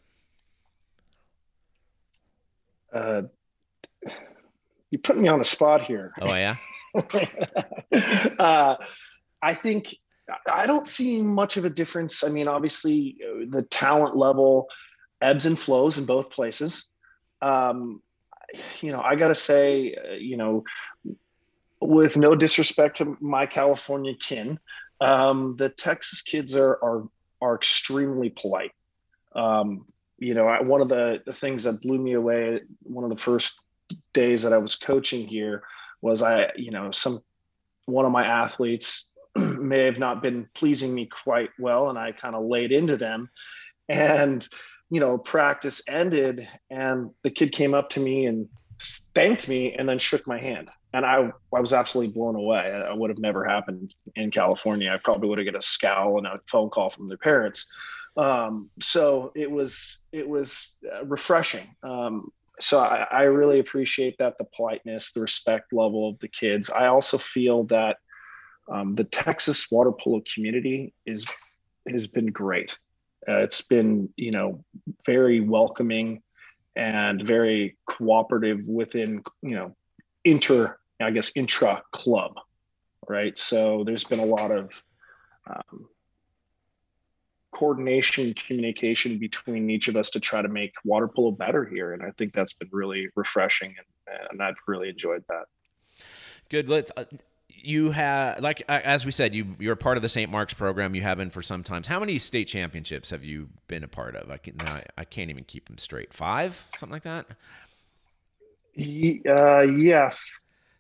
Uh, 2.93 3.23
you 4.91 4.99
put 4.99 5.19
me 5.19 5.29
on 5.29 5.41
a 5.41 5.45
spot 5.45 5.83
here. 5.83 6.13
Oh 6.21 6.35
yeah, 6.35 6.57
uh, 8.39 8.77
I 9.43 9.55
think 9.55 9.95
I 10.47 10.67
don't 10.67 10.87
see 10.87 11.23
much 11.23 11.57
of 11.57 11.65
a 11.65 11.71
difference. 11.71 12.25
I 12.25 12.29
mean, 12.29 12.49
obviously, 12.49 13.17
uh, 13.25 13.47
the 13.49 13.63
talent 13.63 14.17
level 14.17 14.69
ebbs 15.21 15.47
and 15.47 15.59
flows 15.59 15.99
in 15.99 16.07
both 16.07 16.31
places. 16.31 16.89
Um, 17.43 18.03
you 18.81 18.93
know, 18.93 19.01
I 19.01 19.15
got 19.15 19.29
to 19.29 19.35
say, 19.35 19.95
uh, 19.95 20.15
you 20.15 20.37
know, 20.37 20.65
with 21.81 22.17
no 22.17 22.35
disrespect 22.35 22.99
to 22.99 23.17
my 23.21 23.47
California 23.47 24.15
kin, 24.15 24.59
um, 25.01 25.57
the 25.57 25.69
Texas 25.69 26.23
kids 26.23 26.55
are 26.55 26.79
are 26.83 27.09
are 27.41 27.55
extremely 27.55 28.31
polite. 28.31 28.73
Um, 29.35 29.87
you 30.21 30.35
know, 30.35 30.47
I, 30.47 30.63
one 30.63 30.83
of 30.83 30.89
the, 30.89 31.23
the 31.25 31.33
things 31.33 31.65
that 31.65 31.81
blew 31.81 31.99
me 31.99 32.13
away 32.13 32.61
one 32.83 33.05
of 33.05 33.11
the 33.11 33.21
first 33.21 33.65
days 34.13 34.43
that 34.43 34.53
I 34.53 34.59
was 34.59 34.77
coaching 34.77 35.27
here 35.27 35.63
was 36.03 36.23
I, 36.23 36.53
you 36.57 36.71
know, 36.71 36.91
some 36.93 37.23
one 37.87 38.05
of 38.05 38.13
my 38.13 38.25
athletes 38.25 39.11
may 39.37 39.85
have 39.85 39.99
not 39.99 40.23
been 40.23 40.47
pleasing 40.55 40.95
me 40.95 41.07
quite 41.07 41.51
well, 41.59 41.89
and 41.89 41.99
I 41.99 42.13
kind 42.13 42.37
of 42.37 42.45
laid 42.45 42.71
into 42.71 42.97
them, 42.97 43.31
and 43.89 44.47
you 44.91 45.01
know, 45.01 45.19
practice 45.19 45.83
ended, 45.89 46.49
and 46.69 47.11
the 47.23 47.31
kid 47.31 47.53
came 47.53 47.75
up 47.75 47.89
to 47.91 48.01
me 48.01 48.27
and 48.27 48.49
thanked 49.15 49.49
me, 49.49 49.75
and 49.75 49.89
then 49.89 49.99
shook 49.99 50.27
my 50.27 50.39
hand, 50.39 50.69
and 50.93 51.05
I 51.05 51.31
I 51.55 51.61
was 51.61 51.73
absolutely 51.73 52.13
blown 52.13 52.37
away. 52.37 52.73
I 52.73 52.93
would 52.93 53.11
have 53.11 53.19
never 53.19 53.45
happened 53.45 53.95
in 54.17 54.31
California. 54.31 54.93
I 54.93 54.99
probably 54.99 55.29
would 55.29 55.39
have 55.39 55.47
get 55.47 55.57
a 55.57 55.63
scowl 55.63 56.19
and 56.19 56.27
a 56.27 56.41
phone 56.47 56.69
call 56.71 56.91
from 56.91 57.07
their 57.07 57.19
parents. 57.19 57.73
Um, 58.17 58.71
so 58.81 59.33
it 59.35 59.51
was 59.51 60.09
it 60.13 60.29
was 60.29 60.79
uh, 60.93 61.05
refreshing. 61.07 61.75
Um, 61.83 62.31
so 62.61 62.79
I, 62.79 63.07
I 63.11 63.23
really 63.23 63.59
appreciate 63.59 64.19
that 64.19 64.37
the 64.37 64.45
politeness, 64.45 65.13
the 65.13 65.21
respect 65.21 65.73
level 65.73 66.09
of 66.09 66.19
the 66.19 66.29
kids. 66.29 66.71
I 66.71 66.87
also 66.87 67.17
feel 67.17 67.65
that 67.65 67.97
um, 68.71 68.95
the 68.95 69.05
Texas 69.05 69.71
water 69.71 69.93
polo 69.93 70.23
community 70.33 70.93
is 71.07 71.27
has 71.89 72.07
been 72.07 72.27
great. 72.27 72.73
Uh, 73.29 73.39
it's 73.39 73.63
been 73.63 74.09
you 74.17 74.31
know 74.31 74.65
very 75.07 75.41
welcoming 75.41 76.23
and 76.77 77.23
very 77.23 77.77
cooperative 77.87 78.61
within 78.67 79.23
you 79.43 79.55
know 79.55 79.75
inter 80.25 80.77
I 81.01 81.11
guess 81.11 81.33
intra 81.37 81.83
club, 81.93 82.35
right? 83.09 83.37
So 83.39 83.85
there's 83.85 84.05
been 84.05 84.21
a 84.21 84.25
lot 84.27 84.51
of 84.51 84.83
um, 85.47 85.89
coordination 87.61 88.33
communication 88.35 89.19
between 89.19 89.69
each 89.69 89.89
of 89.89 89.95
us 89.95 90.09
to 90.09 90.19
try 90.19 90.41
to 90.41 90.49
make 90.49 90.73
water 90.85 91.07
polo 91.07 91.31
better 91.31 91.65
here 91.67 91.93
and 91.93 92.03
i 92.03 92.11
think 92.17 92.33
that's 92.33 92.55
been 92.55 92.69
really 92.73 93.07
refreshing 93.15 93.75
and, 93.79 94.19
and 94.31 94.43
i've 94.43 94.57
really 94.67 94.89
enjoyed 94.89 95.23
that 95.29 95.45
good. 96.51 96.69
Let's. 96.69 96.93
Uh, 96.97 97.05
you 97.63 97.91
have 97.91 98.41
like 98.41 98.63
as 98.69 99.05
we 99.05 99.11
said, 99.11 99.35
you 99.35 99.55
you're 99.59 99.77
part 99.77 99.99
of 99.99 100.03
the 100.03 100.09
St. 100.09 100.31
Mark's 100.31 100.55
program. 100.55 100.95
You 100.95 101.03
have 101.03 101.19
been 101.19 101.29
for 101.29 101.43
some 101.43 101.63
times. 101.63 101.87
How 101.87 102.01
many 102.01 102.19
state 102.19 102.49
championships 102.49 103.11
have 103.11 103.23
you 103.23 103.51
been 103.67 103.85
a 103.85 103.89
part 103.89 104.17
of? 104.17 104.31
I 104.31 104.39
can 104.39 104.57
I, 104.61 104.83
I 104.97 105.05
can't 105.05 105.29
even 105.31 105.45
keep 105.45 105.69
them 105.69 105.77
straight. 105.77 106.15
Five, 106.15 106.65
something 106.75 106.93
like 106.93 107.03
that. 107.03 107.27
Uh, 108.79 109.61
yeah 109.61 110.11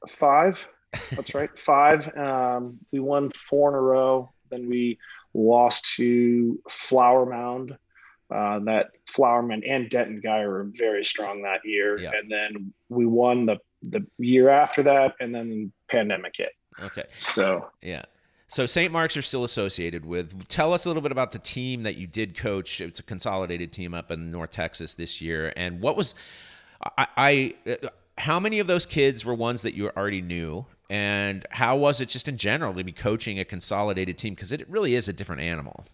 five 0.08 0.66
that's 1.10 1.34
right 1.34 1.58
five 1.58 2.16
um, 2.16 2.78
we 2.92 3.00
won 3.00 3.28
four 3.30 3.68
in 3.68 3.74
a 3.74 3.80
row 3.80 4.30
then 4.48 4.68
we 4.68 4.96
lost 5.34 5.94
to 5.96 6.58
flower 6.68 7.24
mound 7.26 7.76
uh, 8.30 8.58
that 8.60 8.90
flower 9.06 9.42
mound 9.42 9.64
and 9.64 9.88
denton 9.90 10.20
Guyer 10.24 10.46
were 10.48 10.64
very 10.72 11.04
strong 11.04 11.42
that 11.42 11.60
year 11.64 11.98
Yeah. 11.98 12.12
and 12.14 12.30
then 12.30 12.72
we 12.88 13.06
won 13.06 13.46
the 13.46 13.58
the 13.82 14.06
year 14.18 14.48
after 14.50 14.82
that 14.82 15.14
and 15.20 15.34
then 15.34 15.72
pandemic 15.88 16.34
hit 16.36 16.52
Okay. 16.82 17.04
so 17.18 17.70
Yeah. 17.82 18.02
So 18.48 18.66
St. 18.66 18.92
Mark's 18.92 19.16
are 19.16 19.22
still 19.22 19.44
associated 19.44 20.04
with. 20.04 20.48
Tell 20.48 20.72
us 20.72 20.84
a 20.84 20.88
little 20.88 21.02
bit 21.02 21.12
about 21.12 21.30
the 21.30 21.38
team 21.38 21.84
that 21.84 21.94
you 21.96 22.08
did 22.08 22.36
coach. 22.36 22.80
It's 22.80 22.98
a 22.98 23.02
consolidated 23.04 23.72
team 23.72 23.94
up 23.94 24.10
in 24.10 24.32
North 24.32 24.50
Texas 24.50 24.94
this 24.94 25.20
year, 25.20 25.52
and 25.56 25.80
what 25.80 25.96
was 25.96 26.16
I? 26.98 27.06
I 27.16 27.54
how 28.20 28.38
many 28.38 28.58
of 28.58 28.66
those 28.66 28.86
kids 28.86 29.24
were 29.24 29.34
ones 29.34 29.62
that 29.62 29.74
you 29.74 29.90
already 29.96 30.20
knew, 30.20 30.66
and 30.90 31.46
how 31.50 31.76
was 31.76 32.00
it 32.00 32.08
just 32.08 32.28
in 32.28 32.36
general 32.36 32.74
to 32.74 32.84
be 32.84 32.92
coaching 32.92 33.38
a 33.38 33.44
consolidated 33.44 34.18
team 34.18 34.34
because 34.34 34.52
it 34.52 34.68
really 34.68 34.94
is 34.94 35.08
a 35.08 35.12
different 35.12 35.40
animal. 35.40 35.84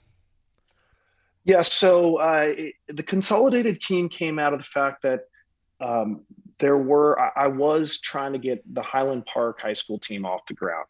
Yeah, 1.45 1.63
so 1.63 2.17
uh, 2.17 2.55
it, 2.57 2.75
the 2.89 3.05
consolidated 3.05 3.81
team 3.81 4.09
came 4.09 4.39
out 4.39 4.53
of 4.53 4.59
the 4.59 4.65
fact 4.65 5.03
that 5.03 5.27
um, 5.81 6.23
there 6.59 6.77
were, 6.77 7.21
I, 7.21 7.45
I 7.45 7.47
was 7.47 8.01
trying 8.01 8.33
to 8.33 8.39
get 8.39 8.63
the 8.75 8.83
Highland 8.83 9.27
Park 9.27 9.61
High 9.61 9.75
School 9.75 9.99
team 9.99 10.27
off 10.27 10.47
the 10.47 10.55
ground. 10.55 10.87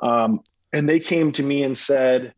Um, 0.00 0.40
and 0.72 0.88
they 0.88 0.98
came 0.98 1.30
to 1.32 1.42
me 1.42 1.62
and 1.62 1.76
said, 1.78 2.34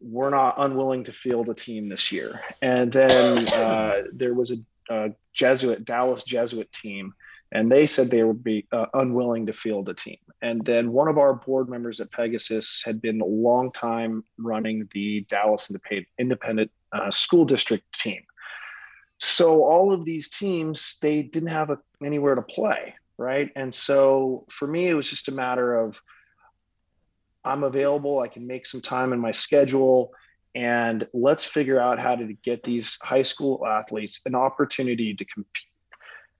We're 0.00 0.30
not 0.30 0.54
unwilling 0.56 1.04
to 1.04 1.12
field 1.12 1.50
a 1.50 1.54
team 1.54 1.88
this 1.88 2.10
year. 2.10 2.40
And 2.62 2.90
then 2.90 3.48
uh, 3.48 4.02
there 4.12 4.32
was 4.32 4.52
a, 4.52 4.94
a 4.94 5.10
Jesuit, 5.34 5.84
Dallas 5.84 6.24
Jesuit 6.24 6.72
team, 6.72 7.12
and 7.52 7.70
they 7.70 7.86
said 7.86 8.10
they 8.10 8.22
would 8.22 8.44
be 8.44 8.66
uh, 8.72 8.86
unwilling 8.94 9.46
to 9.46 9.52
field 9.52 9.88
a 9.88 9.94
team. 9.94 10.18
And 10.42 10.64
then 10.64 10.92
one 10.92 11.08
of 11.08 11.18
our 11.18 11.34
board 11.34 11.68
members 11.68 12.00
at 12.00 12.10
Pegasus 12.12 12.82
had 12.84 13.02
been 13.02 13.20
a 13.20 13.26
long 13.26 13.72
time 13.72 14.24
running 14.38 14.88
the 14.92 15.26
Dallas 15.28 15.70
Independent 16.18 16.70
uh, 16.92 17.10
School 17.10 17.44
District 17.44 17.84
team. 17.92 18.22
So 19.18 19.64
all 19.64 19.92
of 19.92 20.04
these 20.04 20.30
teams, 20.30 20.98
they 21.02 21.22
didn't 21.22 21.50
have 21.50 21.70
a, 21.70 21.78
anywhere 22.02 22.34
to 22.34 22.42
play, 22.42 22.94
right? 23.18 23.50
And 23.54 23.74
so 23.74 24.46
for 24.48 24.66
me, 24.66 24.88
it 24.88 24.94
was 24.94 25.10
just 25.10 25.28
a 25.28 25.32
matter 25.32 25.74
of 25.74 26.00
I'm 27.44 27.64
available. 27.64 28.20
I 28.20 28.28
can 28.28 28.46
make 28.46 28.66
some 28.66 28.80
time 28.80 29.12
in 29.12 29.18
my 29.18 29.30
schedule, 29.30 30.12
and 30.54 31.06
let's 31.12 31.44
figure 31.44 31.80
out 31.80 31.98
how 31.98 32.16
to 32.16 32.32
get 32.42 32.64
these 32.64 32.98
high 33.02 33.22
school 33.22 33.66
athletes 33.66 34.20
an 34.26 34.34
opportunity 34.34 35.14
to 35.14 35.24
compete. 35.24 35.69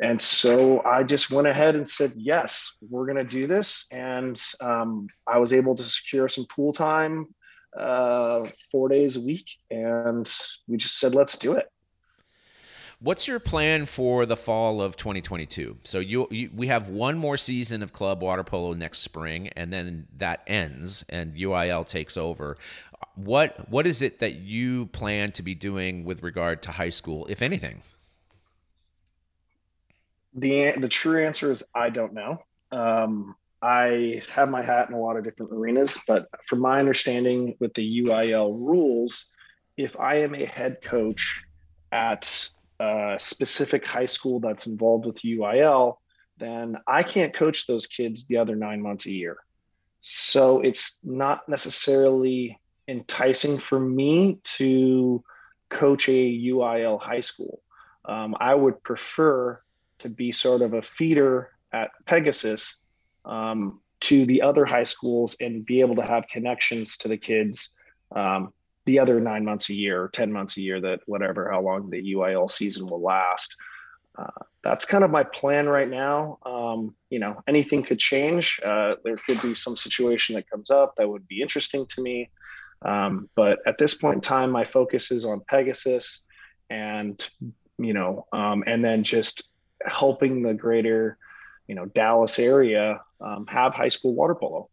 And 0.00 0.20
so 0.20 0.82
I 0.84 1.02
just 1.02 1.30
went 1.30 1.46
ahead 1.46 1.76
and 1.76 1.86
said, 1.86 2.12
yes, 2.16 2.78
we're 2.88 3.04
going 3.04 3.18
to 3.18 3.24
do 3.24 3.46
this. 3.46 3.86
And 3.92 4.40
um, 4.62 5.08
I 5.26 5.38
was 5.38 5.52
able 5.52 5.74
to 5.74 5.82
secure 5.82 6.26
some 6.26 6.46
pool 6.46 6.72
time 6.72 7.34
uh, 7.78 8.46
four 8.72 8.88
days 8.88 9.16
a 9.16 9.20
week. 9.20 9.50
And 9.70 10.30
we 10.66 10.78
just 10.78 10.98
said, 10.98 11.14
let's 11.14 11.36
do 11.36 11.52
it. 11.52 11.66
What's 13.02 13.26
your 13.26 13.40
plan 13.40 13.86
for 13.86 14.26
the 14.26 14.36
fall 14.36 14.82
of 14.82 14.96
2022? 14.96 15.78
So 15.84 16.00
you, 16.00 16.28
you 16.30 16.50
we 16.54 16.66
have 16.66 16.90
one 16.90 17.16
more 17.16 17.38
season 17.38 17.82
of 17.82 17.94
club 17.94 18.20
water 18.20 18.44
polo 18.44 18.74
next 18.74 18.98
spring, 18.98 19.48
and 19.56 19.72
then 19.72 20.06
that 20.18 20.42
ends, 20.46 21.02
and 21.08 21.34
UIL 21.34 21.88
takes 21.88 22.18
over. 22.18 22.58
What 23.14 23.70
what 23.70 23.86
is 23.86 24.02
it 24.02 24.18
that 24.18 24.34
you 24.34 24.84
plan 24.88 25.32
to 25.32 25.42
be 25.42 25.54
doing 25.54 26.04
with 26.04 26.22
regard 26.22 26.60
to 26.64 26.72
high 26.72 26.90
school, 26.90 27.26
if 27.30 27.40
anything? 27.40 27.80
The, 30.34 30.72
the 30.78 30.88
true 30.88 31.24
answer 31.24 31.50
is 31.50 31.64
I 31.74 31.90
don't 31.90 32.14
know. 32.14 32.38
Um, 32.70 33.34
I 33.62 34.22
have 34.30 34.48
my 34.48 34.62
hat 34.62 34.88
in 34.88 34.94
a 34.94 35.00
lot 35.00 35.16
of 35.16 35.24
different 35.24 35.52
arenas, 35.52 36.02
but 36.06 36.28
from 36.46 36.60
my 36.60 36.78
understanding 36.78 37.56
with 37.60 37.74
the 37.74 38.02
UIL 38.02 38.54
rules, 38.58 39.32
if 39.76 39.98
I 39.98 40.16
am 40.16 40.34
a 40.34 40.44
head 40.44 40.78
coach 40.82 41.44
at 41.92 42.48
a 42.78 43.16
specific 43.18 43.86
high 43.86 44.06
school 44.06 44.40
that's 44.40 44.66
involved 44.66 45.04
with 45.04 45.16
UIL, 45.16 45.96
then 46.38 46.78
I 46.86 47.02
can't 47.02 47.34
coach 47.34 47.66
those 47.66 47.86
kids 47.86 48.26
the 48.26 48.38
other 48.38 48.56
nine 48.56 48.80
months 48.80 49.06
a 49.06 49.12
year. 49.12 49.36
So 50.00 50.60
it's 50.60 51.00
not 51.04 51.46
necessarily 51.46 52.58
enticing 52.88 53.58
for 53.58 53.78
me 53.78 54.38
to 54.56 55.22
coach 55.68 56.08
a 56.08 56.12
UIL 56.12 56.98
high 57.00 57.20
school. 57.20 57.60
Um, 58.06 58.34
I 58.40 58.54
would 58.54 58.82
prefer 58.82 59.60
to 60.00 60.08
be 60.08 60.32
sort 60.32 60.62
of 60.62 60.74
a 60.74 60.82
feeder 60.82 61.50
at 61.72 61.90
Pegasus 62.06 62.84
um, 63.24 63.80
to 64.00 64.26
the 64.26 64.42
other 64.42 64.64
high 64.64 64.84
schools 64.84 65.36
and 65.40 65.64
be 65.64 65.80
able 65.80 65.96
to 65.96 66.02
have 66.02 66.26
connections 66.28 66.96
to 66.98 67.08
the 67.08 67.16
kids 67.16 67.76
um, 68.14 68.52
the 68.86 68.98
other 68.98 69.20
nine 69.20 69.44
months 69.44 69.70
a 69.70 69.74
year, 69.74 70.02
or 70.02 70.08
10 70.08 70.32
months 70.32 70.56
a 70.56 70.60
year, 70.62 70.80
that 70.80 71.00
whatever, 71.06 71.50
how 71.50 71.60
long 71.60 71.90
the 71.90 72.14
UIL 72.14 72.50
season 72.50 72.88
will 72.88 73.00
last. 73.00 73.54
Uh, 74.18 74.26
that's 74.64 74.84
kind 74.84 75.04
of 75.04 75.10
my 75.10 75.22
plan 75.22 75.68
right 75.68 75.88
now. 75.88 76.38
Um, 76.44 76.94
you 77.08 77.18
know, 77.18 77.42
anything 77.46 77.82
could 77.82 77.98
change. 77.98 78.58
Uh, 78.64 78.96
there 79.04 79.16
could 79.16 79.40
be 79.42 79.54
some 79.54 79.76
situation 79.76 80.34
that 80.34 80.50
comes 80.50 80.70
up 80.70 80.96
that 80.96 81.08
would 81.08 81.28
be 81.28 81.40
interesting 81.40 81.86
to 81.86 82.02
me. 82.02 82.30
Um, 82.82 83.28
but 83.36 83.60
at 83.66 83.78
this 83.78 83.94
point 83.94 84.16
in 84.16 84.20
time, 84.22 84.50
my 84.50 84.64
focus 84.64 85.10
is 85.10 85.24
on 85.24 85.40
Pegasus 85.48 86.22
and, 86.70 87.24
you 87.78 87.92
know, 87.92 88.26
um, 88.32 88.64
and 88.66 88.84
then 88.84 89.04
just 89.04 89.49
helping 89.86 90.42
the 90.42 90.54
greater, 90.54 91.18
you 91.66 91.74
know, 91.74 91.86
Dallas 91.86 92.38
area 92.38 93.00
um, 93.20 93.46
have 93.46 93.74
high 93.74 93.88
school 93.88 94.14
water 94.14 94.34
polo. 94.34 94.68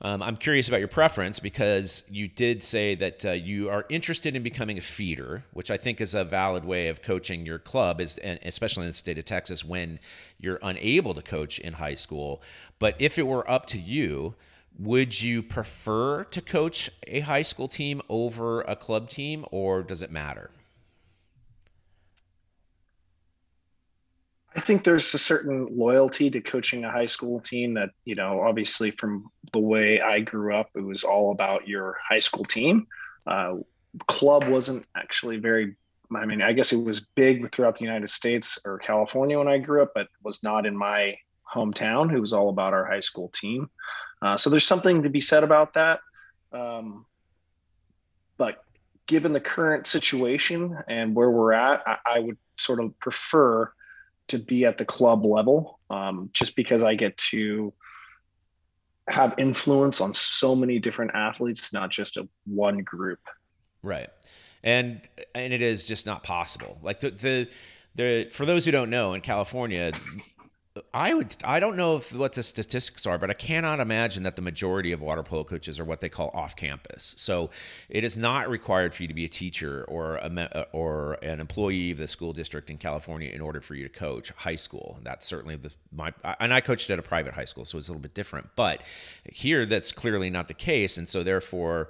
Um, 0.00 0.22
I'm 0.22 0.36
curious 0.36 0.68
about 0.68 0.78
your 0.78 0.88
preference 0.88 1.40
because 1.40 2.04
you 2.08 2.28
did 2.28 2.62
say 2.62 2.94
that 2.94 3.24
uh, 3.24 3.32
you 3.32 3.68
are 3.68 3.84
interested 3.88 4.36
in 4.36 4.44
becoming 4.44 4.78
a 4.78 4.80
feeder, 4.80 5.42
which 5.52 5.72
I 5.72 5.76
think 5.76 6.00
is 6.00 6.14
a 6.14 6.22
valid 6.22 6.64
way 6.64 6.86
of 6.88 7.02
coaching 7.02 7.44
your 7.44 7.58
club, 7.58 8.00
is 8.00 8.16
and 8.18 8.38
especially 8.42 8.84
in 8.84 8.90
the 8.90 8.94
state 8.94 9.18
of 9.18 9.24
Texas 9.24 9.64
when 9.64 9.98
you're 10.38 10.60
unable 10.62 11.14
to 11.14 11.22
coach 11.22 11.58
in 11.58 11.74
high 11.74 11.96
school. 11.96 12.40
But 12.78 12.94
if 13.00 13.18
it 13.18 13.26
were 13.26 13.48
up 13.50 13.66
to 13.66 13.80
you, 13.80 14.36
would 14.78 15.20
you 15.20 15.42
prefer 15.42 16.22
to 16.22 16.40
coach 16.40 16.88
a 17.08 17.20
high 17.20 17.42
school 17.42 17.66
team 17.66 18.00
over 18.08 18.60
a 18.62 18.76
club 18.76 19.08
team, 19.08 19.44
or 19.50 19.82
does 19.82 20.02
it 20.02 20.12
matter? 20.12 20.52
I 24.56 24.60
think 24.60 24.84
there's 24.84 25.12
a 25.14 25.18
certain 25.18 25.68
loyalty 25.70 26.30
to 26.30 26.40
coaching 26.40 26.84
a 26.84 26.90
high 26.90 27.06
school 27.06 27.40
team 27.40 27.74
that, 27.74 27.90
you 28.04 28.14
know, 28.14 28.40
obviously 28.40 28.90
from 28.90 29.30
the 29.52 29.60
way 29.60 30.00
I 30.00 30.20
grew 30.20 30.54
up, 30.54 30.70
it 30.74 30.80
was 30.80 31.04
all 31.04 31.32
about 31.32 31.68
your 31.68 31.96
high 32.08 32.18
school 32.18 32.44
team. 32.44 32.86
Uh, 33.26 33.56
club 34.06 34.48
wasn't 34.48 34.86
actually 34.96 35.36
very, 35.36 35.76
I 36.14 36.24
mean, 36.24 36.40
I 36.40 36.52
guess 36.52 36.72
it 36.72 36.84
was 36.84 37.06
big 37.14 37.50
throughout 37.52 37.76
the 37.76 37.84
United 37.84 38.08
States 38.10 38.58
or 38.64 38.78
California 38.78 39.38
when 39.38 39.48
I 39.48 39.58
grew 39.58 39.82
up, 39.82 39.92
but 39.94 40.08
was 40.22 40.42
not 40.42 40.66
in 40.66 40.76
my 40.76 41.16
hometown. 41.52 42.12
It 42.12 42.20
was 42.20 42.32
all 42.32 42.48
about 42.48 42.72
our 42.72 42.84
high 42.84 43.00
school 43.00 43.30
team. 43.34 43.70
Uh, 44.22 44.36
so 44.36 44.50
there's 44.50 44.66
something 44.66 45.02
to 45.02 45.10
be 45.10 45.20
said 45.20 45.44
about 45.44 45.74
that. 45.74 46.00
Um, 46.52 47.04
but 48.38 48.64
given 49.06 49.32
the 49.32 49.40
current 49.40 49.86
situation 49.86 50.76
and 50.88 51.14
where 51.14 51.30
we're 51.30 51.52
at, 51.52 51.82
I, 51.86 51.98
I 52.06 52.20
would 52.20 52.38
sort 52.56 52.80
of 52.80 52.98
prefer 52.98 53.72
to 54.28 54.38
be 54.38 54.64
at 54.64 54.78
the 54.78 54.84
club 54.84 55.24
level 55.24 55.78
um, 55.90 56.30
just 56.32 56.56
because 56.56 56.82
I 56.82 56.94
get 56.94 57.16
to 57.30 57.72
have 59.08 59.34
influence 59.38 60.00
on 60.00 60.12
so 60.12 60.54
many 60.54 60.78
different 60.78 61.12
athletes, 61.14 61.72
not 61.72 61.90
just 61.90 62.16
a 62.16 62.28
one 62.44 62.78
group. 62.82 63.20
Right. 63.82 64.10
And 64.62 65.00
and 65.34 65.52
it 65.52 65.62
is 65.62 65.86
just 65.86 66.04
not 66.04 66.22
possible. 66.22 66.78
Like 66.82 67.00
the 67.00 67.10
the, 67.10 67.48
the 67.94 68.28
for 68.30 68.44
those 68.44 68.64
who 68.64 68.70
don't 68.70 68.90
know, 68.90 69.14
in 69.14 69.20
California, 69.20 69.92
I 70.92 71.14
would 71.14 71.36
I 71.44 71.60
don't 71.60 71.76
know 71.76 71.96
if 71.96 72.14
what 72.14 72.32
the 72.32 72.42
statistics 72.42 73.06
are, 73.06 73.18
but 73.18 73.30
I 73.30 73.34
cannot 73.34 73.80
imagine 73.80 74.22
that 74.24 74.36
the 74.36 74.42
majority 74.42 74.92
of 74.92 75.00
water 75.00 75.22
polo 75.22 75.44
coaches 75.44 75.78
are 75.78 75.84
what 75.84 76.00
they 76.00 76.08
call 76.08 76.30
off 76.34 76.56
campus. 76.56 77.14
So 77.18 77.50
it 77.88 78.04
is 78.04 78.16
not 78.16 78.48
required 78.48 78.94
for 78.94 79.02
you 79.02 79.08
to 79.08 79.14
be 79.14 79.24
a 79.24 79.28
teacher 79.28 79.84
or 79.88 80.16
a 80.16 80.48
uh, 80.54 80.64
or 80.72 81.14
an 81.22 81.40
employee 81.40 81.90
of 81.90 81.98
the 81.98 82.08
school 82.08 82.32
district 82.32 82.70
in 82.70 82.78
California 82.78 83.30
in 83.30 83.40
order 83.40 83.60
for 83.60 83.74
you 83.74 83.84
to 83.84 83.90
coach 83.90 84.30
high 84.36 84.56
school. 84.56 84.98
That's 85.02 85.26
certainly 85.26 85.56
the 85.56 85.70
my 85.92 86.12
and 86.40 86.52
I 86.52 86.60
coached 86.60 86.90
at 86.90 86.98
a 86.98 87.02
private 87.02 87.34
high 87.34 87.44
school, 87.44 87.64
so 87.64 87.78
it's 87.78 87.88
a 87.88 87.92
little 87.92 88.02
bit 88.02 88.14
different. 88.14 88.50
But 88.56 88.82
here 89.24 89.66
that's 89.66 89.92
clearly 89.92 90.30
not 90.30 90.48
the 90.48 90.54
case, 90.54 90.98
and 90.98 91.08
so 91.08 91.22
therefore 91.22 91.88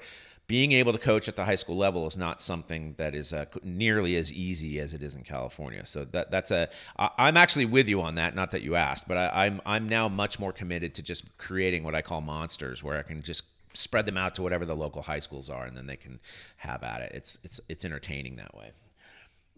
being 0.48 0.72
able 0.72 0.92
to 0.92 0.98
coach 0.98 1.28
at 1.28 1.36
the 1.36 1.44
high 1.44 1.54
school 1.54 1.76
level 1.76 2.06
is 2.06 2.16
not 2.16 2.40
something 2.40 2.94
that 2.96 3.14
is 3.14 3.34
uh, 3.34 3.44
nearly 3.62 4.16
as 4.16 4.32
easy 4.32 4.80
as 4.80 4.94
it 4.94 5.02
is 5.02 5.14
in 5.14 5.22
California. 5.22 5.84
So 5.84 6.06
that 6.06 6.30
that's 6.30 6.50
a 6.50 6.70
I, 6.98 7.10
I'm 7.18 7.36
actually 7.36 7.66
with 7.66 7.86
you 7.86 8.00
on 8.00 8.16
that. 8.16 8.34
Not 8.34 8.50
that 8.50 8.62
you 8.62 8.74
asked, 8.74 9.06
but 9.06 9.18
I, 9.18 9.46
I'm 9.46 9.60
I'm 9.66 9.88
now 9.88 10.08
much 10.08 10.40
more 10.40 10.52
committed 10.52 10.94
to 10.96 11.02
just 11.02 11.36
creating 11.36 11.84
what 11.84 11.94
I 11.94 12.00
call 12.00 12.22
monsters, 12.22 12.82
where 12.82 12.98
I 12.98 13.02
can 13.02 13.22
just 13.22 13.44
spread 13.74 14.06
them 14.06 14.16
out 14.16 14.34
to 14.36 14.42
whatever 14.42 14.64
the 14.64 14.74
local 14.74 15.02
high 15.02 15.18
schools 15.18 15.50
are, 15.50 15.66
and 15.66 15.76
then 15.76 15.86
they 15.86 15.96
can 15.96 16.18
have 16.56 16.82
at 16.82 17.02
it. 17.02 17.12
It's 17.14 17.38
it's 17.44 17.60
it's 17.68 17.84
entertaining 17.84 18.36
that 18.36 18.56
way. 18.56 18.72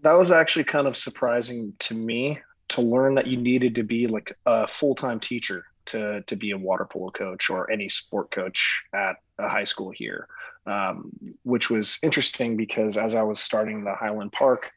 That 0.02 0.18
was 0.18 0.32
actually 0.32 0.64
kind 0.64 0.88
of 0.88 0.96
surprising 0.96 1.72
to 1.78 1.94
me 1.94 2.40
to 2.70 2.82
learn 2.82 3.14
that 3.14 3.28
you 3.28 3.36
needed 3.36 3.76
to 3.76 3.84
be 3.84 4.08
like 4.08 4.36
a 4.44 4.66
full 4.66 4.96
time 4.96 5.20
teacher 5.20 5.66
to 5.86 6.22
to 6.22 6.34
be 6.34 6.50
a 6.50 6.58
water 6.58 6.84
polo 6.84 7.10
coach 7.10 7.48
or 7.48 7.70
any 7.70 7.88
sport 7.88 8.32
coach 8.32 8.82
at 8.92 9.16
a 9.38 9.48
high 9.48 9.64
school 9.64 9.90
here 9.90 10.26
um, 10.70 11.10
which 11.42 11.68
was 11.68 11.98
interesting 12.02 12.56
because 12.56 12.96
as 12.96 13.14
I 13.14 13.22
was 13.22 13.40
starting 13.40 13.82
the 13.82 13.94
Highland 13.94 14.32
Park 14.32 14.70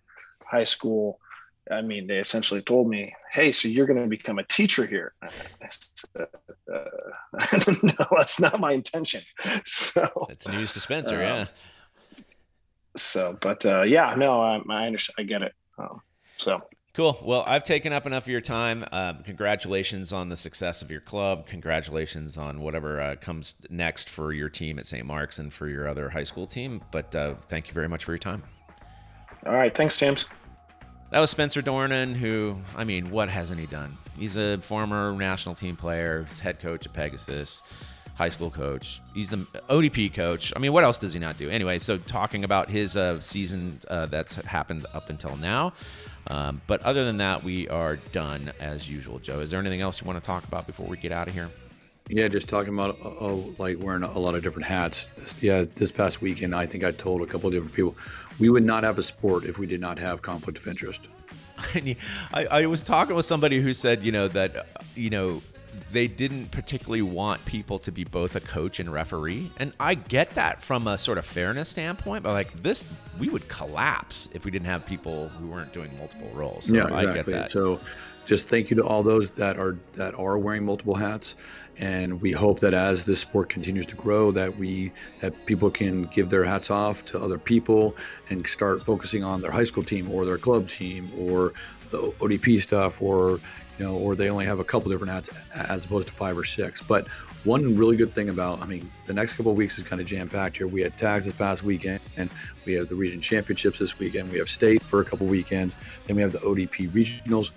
High 0.45 0.63
School, 0.63 1.19
I 1.71 1.81
mean, 1.81 2.07
they 2.07 2.17
essentially 2.17 2.61
told 2.61 2.89
me, 2.89 3.13
"Hey, 3.31 3.51
so 3.51 3.67
you're 3.67 3.85
going 3.85 4.01
to 4.01 4.07
become 4.07 4.39
a 4.39 4.43
teacher 4.43 4.85
here." 4.85 5.13
Said, 5.69 6.27
uh, 6.73 6.85
no, 7.83 8.05
that's 8.11 8.39
not 8.39 8.59
my 8.59 8.73
intention. 8.73 9.21
So 9.65 10.27
it's 10.29 10.47
news 10.47 10.73
to 10.73 10.79
Spencer, 10.79 11.19
yeah. 11.21 11.41
Um, 11.41 11.47
so, 12.95 13.37
but 13.39 13.65
uh, 13.65 13.83
yeah, 13.83 14.15
no, 14.15 14.41
I, 14.41 14.61
I 14.69 14.87
understand. 14.87 15.15
I 15.19 15.23
get 15.23 15.41
it. 15.41 15.53
Um, 15.77 16.01
so 16.37 16.61
Cool. 16.95 17.17
Well, 17.23 17.43
I've 17.47 17.63
taken 17.63 17.91
up 17.91 18.05
enough 18.05 18.25
of 18.25 18.27
your 18.27 18.39
time. 18.39 18.85
Um, 18.91 19.23
congratulations 19.23 20.13
on 20.13 20.29
the 20.29 20.37
success 20.37 20.83
of 20.83 20.91
your 20.91 21.01
club. 21.01 21.47
Congratulations 21.47 22.37
on 22.37 22.61
whatever 22.61 23.01
uh, 23.01 23.15
comes 23.15 23.55
next 23.71 24.11
for 24.11 24.31
your 24.31 24.47
team 24.47 24.77
at 24.77 24.85
St. 24.85 25.03
Mark's 25.03 25.39
and 25.39 25.51
for 25.51 25.67
your 25.67 25.87
other 25.87 26.09
high 26.09 26.23
school 26.23 26.45
team. 26.45 26.83
But 26.91 27.15
uh, 27.15 27.33
thank 27.47 27.67
you 27.67 27.73
very 27.73 27.89
much 27.89 28.03
for 28.03 28.11
your 28.11 28.19
time. 28.19 28.43
All 29.47 29.53
right. 29.53 29.75
Thanks, 29.75 29.97
James. 29.97 30.27
That 31.09 31.19
was 31.19 31.31
Spencer 31.31 31.63
Dornan, 31.63 32.15
who, 32.15 32.57
I 32.75 32.83
mean, 32.83 33.09
what 33.09 33.27
hasn't 33.27 33.59
he 33.59 33.65
done? 33.65 33.97
He's 34.15 34.37
a 34.37 34.59
former 34.59 35.13
national 35.13 35.55
team 35.55 35.75
player, 35.75 36.25
he's 36.27 36.41
head 36.41 36.59
coach 36.59 36.85
at 36.85 36.93
Pegasus, 36.93 37.63
high 38.15 38.29
school 38.29 38.51
coach. 38.51 39.01
He's 39.15 39.31
the 39.31 39.37
ODP 39.69 40.13
coach. 40.13 40.53
I 40.55 40.59
mean, 40.59 40.73
what 40.73 40.83
else 40.83 40.99
does 40.99 41.13
he 41.13 41.19
not 41.19 41.37
do? 41.37 41.49
Anyway, 41.49 41.79
so 41.79 41.97
talking 41.97 42.43
about 42.43 42.69
his 42.69 42.95
uh, 42.95 43.19
season 43.19 43.79
uh, 43.87 44.05
that's 44.07 44.35
happened 44.35 44.85
up 44.93 45.09
until 45.09 45.35
now. 45.37 45.73
Um, 46.27 46.61
but 46.67 46.81
other 46.83 47.03
than 47.05 47.17
that, 47.17 47.43
we 47.43 47.67
are 47.67 47.97
done 48.11 48.51
as 48.59 48.89
usual. 48.89 49.19
Joe, 49.19 49.39
is 49.39 49.49
there 49.49 49.59
anything 49.59 49.81
else 49.81 50.01
you 50.01 50.07
want 50.07 50.21
to 50.21 50.25
talk 50.25 50.45
about 50.45 50.65
before 50.65 50.87
we 50.87 50.97
get 50.97 51.11
out 51.11 51.27
of 51.27 51.33
here? 51.33 51.49
Yeah, 52.09 52.27
just 52.27 52.49
talking 52.49 52.73
about 52.73 52.97
oh, 53.01 53.53
like 53.57 53.77
wearing 53.79 54.03
a 54.03 54.19
lot 54.19 54.35
of 54.35 54.43
different 54.43 54.65
hats. 54.65 55.07
Yeah, 55.41 55.65
this 55.75 55.91
past 55.91 56.21
weekend, 56.21 56.53
I 56.53 56.65
think 56.65 56.83
I 56.83 56.91
told 56.91 57.21
a 57.21 57.25
couple 57.25 57.47
of 57.47 57.53
different 57.53 57.73
people 57.73 57.95
we 58.39 58.49
would 58.49 58.65
not 58.65 58.83
have 58.83 58.97
a 58.97 59.03
sport 59.03 59.45
if 59.45 59.57
we 59.57 59.65
did 59.65 59.79
not 59.79 59.99
have 59.99 60.21
conflict 60.21 60.57
of 60.57 60.67
interest. 60.67 61.01
I, 62.33 62.45
I 62.49 62.65
was 62.65 62.81
talking 62.81 63.15
with 63.15 63.25
somebody 63.25 63.61
who 63.61 63.73
said, 63.73 64.03
you 64.03 64.11
know, 64.11 64.27
that 64.29 64.67
you 64.95 65.09
know 65.09 65.41
they 65.91 66.07
didn't 66.07 66.51
particularly 66.51 67.01
want 67.01 67.43
people 67.45 67.79
to 67.79 67.91
be 67.91 68.03
both 68.03 68.35
a 68.35 68.39
coach 68.39 68.79
and 68.79 68.91
referee. 68.91 69.51
And 69.57 69.73
I 69.79 69.95
get 69.95 70.31
that 70.31 70.61
from 70.61 70.87
a 70.87 70.97
sort 70.97 71.17
of 71.17 71.25
fairness 71.25 71.69
standpoint, 71.69 72.23
but 72.23 72.33
like 72.33 72.61
this, 72.61 72.85
we 73.19 73.29
would 73.29 73.47
collapse 73.47 74.29
if 74.33 74.45
we 74.45 74.51
didn't 74.51 74.67
have 74.67 74.85
people 74.85 75.29
who 75.29 75.47
weren't 75.47 75.73
doing 75.73 75.95
multiple 75.97 76.29
roles. 76.33 76.65
So 76.65 76.75
yeah, 76.75 76.83
exactly. 76.83 77.09
I 77.09 77.13
get 77.13 77.25
that. 77.27 77.51
So 77.51 77.79
just 78.25 78.47
thank 78.47 78.69
you 78.69 78.75
to 78.77 78.83
all 78.83 79.03
those 79.03 79.31
that 79.31 79.57
are 79.57 79.77
that 79.93 80.15
are 80.15 80.37
wearing 80.37 80.65
multiple 80.65 80.95
hats 80.95 81.35
and 81.77 82.21
we 82.21 82.31
hope 82.31 82.59
that 82.59 82.73
as 82.73 83.03
this 83.03 83.19
sport 83.19 83.49
continues 83.49 83.85
to 83.87 83.95
grow 83.95 84.31
that 84.31 84.55
we 84.57 84.91
that 85.19 85.45
people 85.45 85.71
can 85.71 86.03
give 86.05 86.29
their 86.29 86.43
hats 86.43 86.69
off 86.69 87.03
to 87.05 87.19
other 87.19 87.37
people 87.37 87.95
and 88.29 88.45
start 88.47 88.85
focusing 88.85 89.23
on 89.23 89.41
their 89.41 89.51
high 89.51 89.63
school 89.63 89.83
team 89.83 90.09
or 90.11 90.25
their 90.25 90.37
club 90.37 90.69
team 90.69 91.11
or 91.17 91.53
the 91.89 91.97
ODP 91.97 92.61
stuff 92.61 93.01
or 93.01 93.39
you 93.77 93.85
know, 93.85 93.95
or 93.95 94.15
they 94.15 94.29
only 94.29 94.45
have 94.45 94.59
a 94.59 94.63
couple 94.63 94.91
different 94.91 95.11
ads 95.11 95.29
as 95.55 95.85
opposed 95.85 96.07
to 96.07 96.13
five 96.13 96.37
or 96.37 96.43
six. 96.43 96.81
But 96.81 97.07
one 97.43 97.75
really 97.75 97.97
good 97.97 98.13
thing 98.13 98.29
about, 98.29 98.61
I 98.61 98.65
mean, 98.65 98.89
the 99.05 99.13
next 99.13 99.33
couple 99.33 99.51
of 99.51 99.57
weeks 99.57 99.77
is 99.77 99.83
kind 99.83 100.01
of 100.01 100.07
jam 100.07 100.29
packed 100.29 100.57
here. 100.57 100.67
We 100.67 100.81
had 100.81 100.97
tags 100.97 101.25
this 101.25 101.35
past 101.35 101.63
weekend, 101.63 101.99
and 102.15 102.29
we 102.65 102.73
have 102.73 102.87
the 102.87 102.95
region 102.95 103.19
championships 103.19 103.79
this 103.79 103.99
weekend. 103.99 104.31
We 104.31 104.37
have 104.37 104.49
state 104.49 104.81
for 104.81 105.01
a 105.01 105.05
couple 105.05 105.27
weekends, 105.27 105.75
then 106.05 106.15
we 106.15 106.21
have 106.21 106.31
the 106.31 106.39
ODP 106.39 106.89
regionals. 106.91 107.51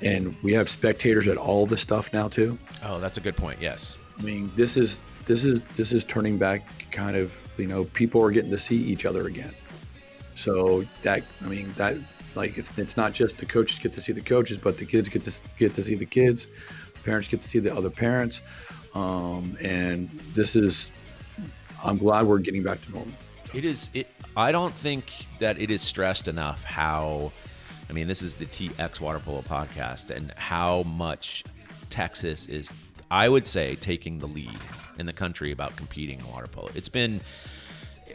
and 0.00 0.34
we 0.42 0.52
have 0.52 0.68
spectators 0.68 1.28
at 1.28 1.36
all 1.36 1.66
the 1.66 1.76
stuff 1.76 2.12
now 2.12 2.28
too. 2.28 2.58
Oh, 2.84 2.98
that's 2.98 3.18
a 3.18 3.20
good 3.20 3.36
point. 3.36 3.60
Yes. 3.60 3.96
I 4.18 4.22
mean, 4.22 4.50
this 4.56 4.76
is 4.76 5.00
this 5.26 5.44
is 5.44 5.66
this 5.70 5.92
is 5.92 6.04
turning 6.04 6.36
back 6.38 6.62
kind 6.90 7.16
of 7.16 7.32
you 7.56 7.66
know 7.66 7.84
people 7.84 8.22
are 8.22 8.30
getting 8.30 8.50
to 8.50 8.58
see 8.58 8.76
each 8.76 9.04
other 9.04 9.26
again. 9.26 9.52
So 10.34 10.84
that 11.02 11.22
I 11.44 11.48
mean 11.48 11.72
that 11.76 11.96
like 12.36 12.58
it's 12.58 12.76
it's 12.78 12.96
not 12.96 13.12
just 13.12 13.38
the 13.38 13.46
coaches 13.46 13.78
get 13.78 13.92
to 13.94 14.00
see 14.00 14.12
the 14.12 14.20
coaches, 14.20 14.58
but 14.58 14.78
the 14.78 14.84
kids 14.84 15.08
get 15.08 15.22
to 15.24 15.32
get 15.58 15.74
to 15.74 15.82
see 15.82 15.94
the 15.94 16.06
kids. 16.06 16.46
Parents 17.04 17.28
get 17.28 17.40
to 17.40 17.48
see 17.48 17.58
the 17.58 17.74
other 17.74 17.90
parents, 17.90 18.40
um, 18.94 19.56
and 19.60 20.08
this 20.34 20.56
is. 20.56 20.88
I'm 21.84 21.98
glad 21.98 22.26
we're 22.26 22.38
getting 22.38 22.62
back 22.62 22.80
to 22.82 22.92
normal. 22.92 23.12
It 23.54 23.64
is. 23.64 23.90
It. 23.94 24.08
I 24.36 24.52
don't 24.52 24.72
think 24.74 25.04
that 25.40 25.60
it 25.60 25.70
is 25.70 25.82
stressed 25.82 26.28
enough 26.28 26.64
how. 26.64 27.32
I 27.90 27.92
mean, 27.92 28.08
this 28.08 28.22
is 28.22 28.36
the 28.36 28.46
TX 28.46 29.00
Water 29.00 29.18
Polo 29.18 29.42
podcast, 29.42 30.10
and 30.10 30.32
how 30.36 30.84
much 30.84 31.44
Texas 31.90 32.48
is, 32.48 32.72
I 33.10 33.28
would 33.28 33.46
say, 33.46 33.74
taking 33.76 34.18
the 34.18 34.26
lead 34.26 34.58
in 34.98 35.06
the 35.06 35.12
country 35.12 35.52
about 35.52 35.76
competing 35.76 36.20
in 36.20 36.28
water 36.28 36.46
polo. 36.46 36.70
It's 36.74 36.88
been 36.88 37.20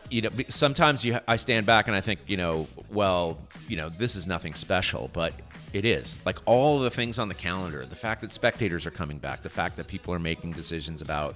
you 0.10 0.22
know 0.22 0.30
sometimes 0.50 1.04
you 1.04 1.20
I 1.28 1.38
stand 1.38 1.66
back 1.66 1.88
and 1.88 1.96
I 1.96 2.02
think 2.02 2.20
you 2.28 2.38
know 2.38 2.68
well 2.90 3.38
you 3.68 3.78
know 3.78 3.90
this 3.90 4.16
is 4.16 4.28
nothing 4.28 4.54
special 4.54 5.10
but 5.14 5.34
it 5.74 5.84
is. 5.84 6.18
Like 6.26 6.40
all 6.46 6.80
the 6.80 6.90
things 6.90 7.20
on 7.20 7.28
the 7.28 7.36
calendar 7.36 7.86
the 7.86 7.96
fact 7.96 8.22
that 8.22 8.34
spectators 8.34 8.86
are 8.86 8.92
coming 8.92 9.18
back 9.18 9.44
the 9.44 9.50
fact 9.50 9.78
that 9.78 9.88
people 9.88 10.14
are 10.14 10.20
making 10.20 10.54
decisions 10.54 11.02
about 11.02 11.36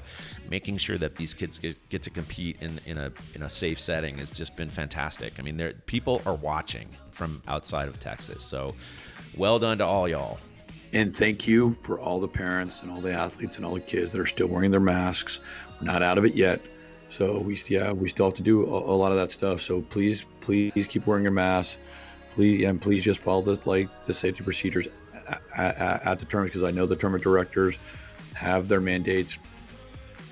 making 0.50 0.78
sure 0.78 0.98
that 0.98 1.16
these 1.16 1.34
kids 1.34 1.60
get, 1.60 1.90
get 1.90 2.02
to 2.04 2.10
compete 2.10 2.62
in, 2.62 2.80
in 2.86 2.98
a 2.98 3.12
in 3.36 3.44
a 3.44 3.50
safe 3.50 3.80
setting 3.80 4.18
has 4.18 4.32
just 4.32 4.56
been 4.56 4.70
fantastic. 4.70 5.40
I 5.40 5.42
mean 5.42 5.58
there 5.58 5.74
people 5.86 6.22
are 6.26 6.36
watching 6.36 6.90
from 7.12 7.42
outside 7.48 7.88
of 7.88 8.00
Texas. 8.00 8.44
So 8.44 8.76
well 9.38 9.60
done 9.60 9.78
to 9.80 9.86
all 9.86 10.08
y'all. 10.08 10.40
And 10.94 11.16
thank 11.16 11.48
you 11.48 11.74
for 11.82 12.00
all 12.00 12.20
the 12.20 12.28
parents 12.28 12.82
and 12.82 12.92
all 12.92 13.00
the 13.00 13.14
athletes 13.14 13.56
and 13.56 13.66
all 13.66 13.74
the 13.74 13.80
kids 13.80 14.12
that 14.12 14.20
are 14.20 14.26
still 14.26 14.48
wearing 14.48 14.72
their 14.72 14.82
masks. 14.82 15.40
We're 15.80 15.88
not 15.88 16.04
out 16.04 16.18
of 16.18 16.26
it 16.26 16.36
yet 16.36 16.62
so 17.12 17.40
we 17.40 17.60
yeah 17.68 17.92
we 17.92 18.10
still 18.10 18.26
have 18.26 18.34
to 18.36 18.42
do 18.42 18.66
a, 18.66 18.94
a 18.94 18.96
lot 18.96 19.12
of 19.12 19.18
that 19.18 19.32
stuff. 19.32 19.62
So 19.62 19.82
please 19.82 20.26
please 20.40 20.88
keep 20.88 21.06
wearing 21.06 21.24
your 21.24 21.34
mask. 21.34 21.78
Please 22.34 22.64
and 22.64 22.82
please 22.82 23.04
just 23.04 23.20
follow 23.20 23.42
the 23.42 23.60
like 23.66 23.90
the 24.06 24.14
safety 24.14 24.44
procedures 24.44 24.88
at, 25.28 25.42
at, 25.78 26.06
at 26.08 26.20
the 26.20 26.26
tournament 26.26 26.54
because 26.54 26.68
I 26.68 26.72
know 26.72 26.86
the 26.86 26.96
tournament 26.96 27.24
directors 27.24 27.78
have 28.34 28.68
their 28.68 28.82
mandates 28.82 29.38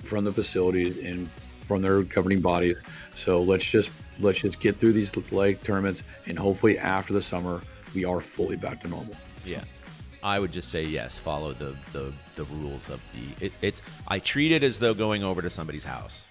from 0.04 0.24
the 0.24 0.32
facilities 0.32 1.04
and 1.06 1.30
from 1.30 1.82
their 1.82 2.02
governing 2.02 2.42
bodies. 2.42 2.78
So 3.16 3.44
let's 3.44 3.70
just 3.70 3.90
let's 4.20 4.40
just 4.40 4.62
get 4.62 4.80
through 4.80 4.94
these 4.94 5.16
like 5.32 5.62
tournaments 5.64 6.04
and 6.28 6.40
hopefully 6.40 6.80
after 6.80 7.14
the 7.14 7.22
summer 7.22 7.62
we 7.94 8.06
are 8.06 8.22
fully 8.22 8.56
back 8.56 8.82
to 8.82 8.88
normal. 8.88 9.16
Yeah. 9.46 9.64
I 10.22 10.40
would 10.40 10.52
just 10.52 10.70
say 10.70 10.84
yes. 10.84 11.18
Follow 11.18 11.54
the 11.54 11.76
the, 11.94 12.12
the 12.36 12.44
rules 12.46 12.90
of 12.90 13.02
the. 13.14 13.46
It, 13.46 13.54
it's. 13.62 13.82
I 14.08 14.20
treat 14.20 14.52
it 14.52 14.64
as 14.64 14.80
though 14.80 14.94
going 14.94 15.24
over 15.24 15.42
to 15.42 15.50
somebody's 15.50 15.86
house. 15.86 16.28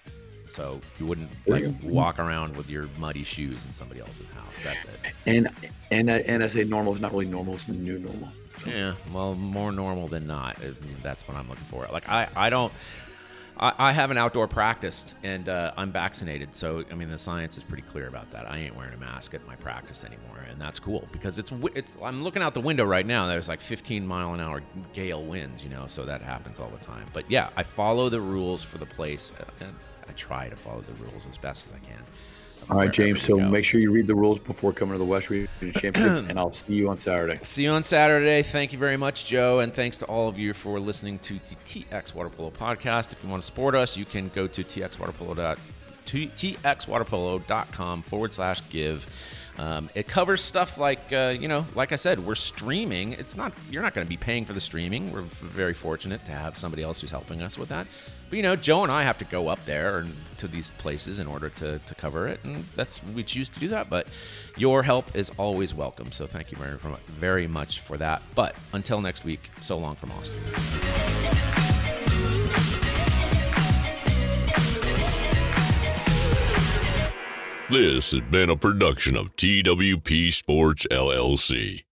So 0.49 0.81
you 0.99 1.05
wouldn't 1.05 1.29
like 1.47 1.63
walk 1.83 2.19
around 2.19 2.55
with 2.55 2.69
your 2.69 2.87
muddy 2.97 3.23
shoes 3.23 3.63
in 3.65 3.73
somebody 3.73 3.99
else's 3.99 4.29
house. 4.29 4.59
That's 4.63 4.85
it. 4.85 4.91
And 5.25 5.47
and 5.91 6.09
and 6.09 6.43
I 6.43 6.47
say 6.47 6.63
normal 6.63 6.93
is 6.93 7.01
not 7.01 7.11
really 7.11 7.27
normal; 7.27 7.55
it's 7.55 7.65
the 7.65 7.73
new 7.73 7.99
normal. 7.99 8.29
Yeah, 8.65 8.95
well, 9.13 9.35
more 9.35 9.71
normal 9.71 10.07
than 10.07 10.27
not. 10.27 10.57
That's 11.01 11.27
what 11.27 11.37
I'm 11.37 11.47
looking 11.47 11.63
for. 11.65 11.87
Like 11.91 12.09
I, 12.09 12.27
I 12.35 12.49
don't. 12.49 12.73
I, 13.59 13.73
I 13.77 13.91
have 13.91 14.09
an 14.09 14.17
outdoor 14.17 14.47
practice 14.47 15.15
and 15.21 15.49
uh, 15.49 15.73
I'm 15.75 15.91
vaccinated, 15.91 16.55
so 16.55 16.83
I 16.89 16.95
mean 16.95 17.09
the 17.09 17.19
science 17.19 17.57
is 17.57 17.63
pretty 17.63 17.83
clear 17.83 18.07
about 18.07 18.31
that. 18.31 18.49
I 18.49 18.57
ain't 18.59 18.75
wearing 18.75 18.93
a 18.93 18.97
mask 18.97 19.33
at 19.33 19.45
my 19.45 19.55
practice 19.57 20.03
anymore, 20.03 20.45
and 20.49 20.59
that's 20.59 20.79
cool 20.79 21.07
because 21.11 21.37
it's, 21.39 21.51
it's 21.75 21.91
I'm 22.01 22.23
looking 22.23 22.41
out 22.41 22.53
the 22.53 22.61
window 22.61 22.85
right 22.85 23.05
now. 23.05 23.27
There's 23.27 23.49
like 23.49 23.61
15 23.61 24.07
mile 24.07 24.33
an 24.33 24.39
hour 24.39 24.61
gale 24.93 25.23
winds, 25.23 25.63
you 25.63 25.69
know, 25.69 25.87
so 25.87 26.05
that 26.05 26.21
happens 26.21 26.57
all 26.57 26.69
the 26.69 26.83
time. 26.83 27.05
But 27.13 27.29
yeah, 27.29 27.49
I 27.57 27.63
follow 27.63 28.07
the 28.09 28.21
rules 28.21 28.63
for 28.63 28.77
the 28.77 28.85
place, 28.85 29.33
uh, 29.39 29.65
and 29.65 29.75
I 30.09 30.13
try 30.13 30.49
to 30.49 30.55
follow 30.55 30.81
the 30.81 30.93
rules 31.03 31.25
as 31.29 31.37
best 31.37 31.67
as 31.67 31.73
I 31.73 31.79
can. 31.85 32.03
All 32.69 32.77
right, 32.77 32.91
James. 32.91 33.21
So 33.21 33.39
make 33.39 33.65
sure 33.65 33.79
you 33.79 33.91
read 33.91 34.05
the 34.05 34.13
rules 34.13 34.37
before 34.37 34.71
coming 34.73 34.93
to 34.93 34.99
the 34.99 35.05
West 35.05 35.29
Region 35.29 35.49
Championships, 35.73 36.21
and 36.29 36.37
I'll 36.37 36.53
see 36.53 36.75
you 36.75 36.89
on 36.89 36.99
Saturday. 36.99 37.39
See 37.43 37.63
you 37.63 37.71
on 37.71 37.83
Saturday. 37.83 38.43
Thank 38.43 38.73
you 38.73 38.79
very 38.79 38.97
much, 38.97 39.25
Joe, 39.25 39.59
and 39.59 39.73
thanks 39.73 39.97
to 39.99 40.05
all 40.05 40.27
of 40.27 40.37
you 40.37 40.53
for 40.53 40.79
listening 40.79 41.17
to 41.19 41.33
the 41.33 41.55
TX 41.65 42.13
Water 42.13 42.29
Polo 42.29 42.51
podcast. 42.51 43.11
If 43.11 43.23
you 43.23 43.29
want 43.29 43.41
to 43.41 43.45
support 43.47 43.73
us, 43.73 43.97
you 43.97 44.05
can 44.05 44.29
go 44.29 44.45
to 44.45 44.63
txwaterpolo. 44.63 45.57
txwaterpolo.com 46.05 48.01
forward 48.03 48.33
slash 48.33 48.69
give. 48.69 49.07
Um, 49.57 49.89
it 49.95 50.07
covers 50.07 50.41
stuff 50.41 50.77
like, 50.77 51.11
uh, 51.11 51.35
you 51.37 51.47
know, 51.47 51.65
like 51.75 51.91
I 51.91 51.97
said, 51.97 52.19
we're 52.19 52.35
streaming. 52.35 53.13
It's 53.13 53.35
not, 53.35 53.51
you're 53.69 53.81
not 53.81 53.93
going 53.93 54.05
to 54.05 54.09
be 54.09 54.15
paying 54.15 54.45
for 54.45 54.53
the 54.53 54.61
streaming. 54.61 55.11
We're 55.11 55.21
very 55.21 55.73
fortunate 55.73 56.23
to 56.25 56.31
have 56.31 56.57
somebody 56.57 56.83
else 56.83 57.01
who's 57.01 57.11
helping 57.11 57.41
us 57.41 57.57
with 57.57 57.67
that. 57.69 57.85
But, 58.29 58.37
you 58.37 58.43
know, 58.43 58.55
Joe 58.55 58.83
and 58.83 58.91
I 58.91 59.03
have 59.03 59.17
to 59.19 59.25
go 59.25 59.47
up 59.47 59.63
there 59.65 59.99
and 59.99 60.13
to 60.37 60.47
these 60.47 60.71
places 60.71 61.19
in 61.19 61.27
order 61.27 61.49
to, 61.49 61.79
to 61.79 61.95
cover 61.95 62.27
it. 62.27 62.39
And 62.43 62.63
that's, 62.75 63.03
we 63.03 63.23
choose 63.23 63.49
to 63.49 63.59
do 63.59 63.67
that. 63.69 63.89
But 63.89 64.07
your 64.55 64.83
help 64.83 65.15
is 65.15 65.31
always 65.37 65.73
welcome. 65.73 66.11
So 66.11 66.27
thank 66.27 66.51
you 66.51 66.57
very, 66.57 66.77
very 67.07 67.47
much 67.47 67.79
for 67.79 67.97
that. 67.97 68.21
But 68.35 68.55
until 68.73 69.01
next 69.01 69.25
week, 69.25 69.49
so 69.61 69.77
long 69.77 69.95
from 69.95 70.11
Austin. 70.11 70.39
This 77.71 78.13
has 78.13 78.21
been 78.21 78.49
a 78.49 78.55
production 78.55 79.15
of 79.15 79.35
TWP 79.35 80.31
Sports 80.31 80.87
LLC. 80.89 81.83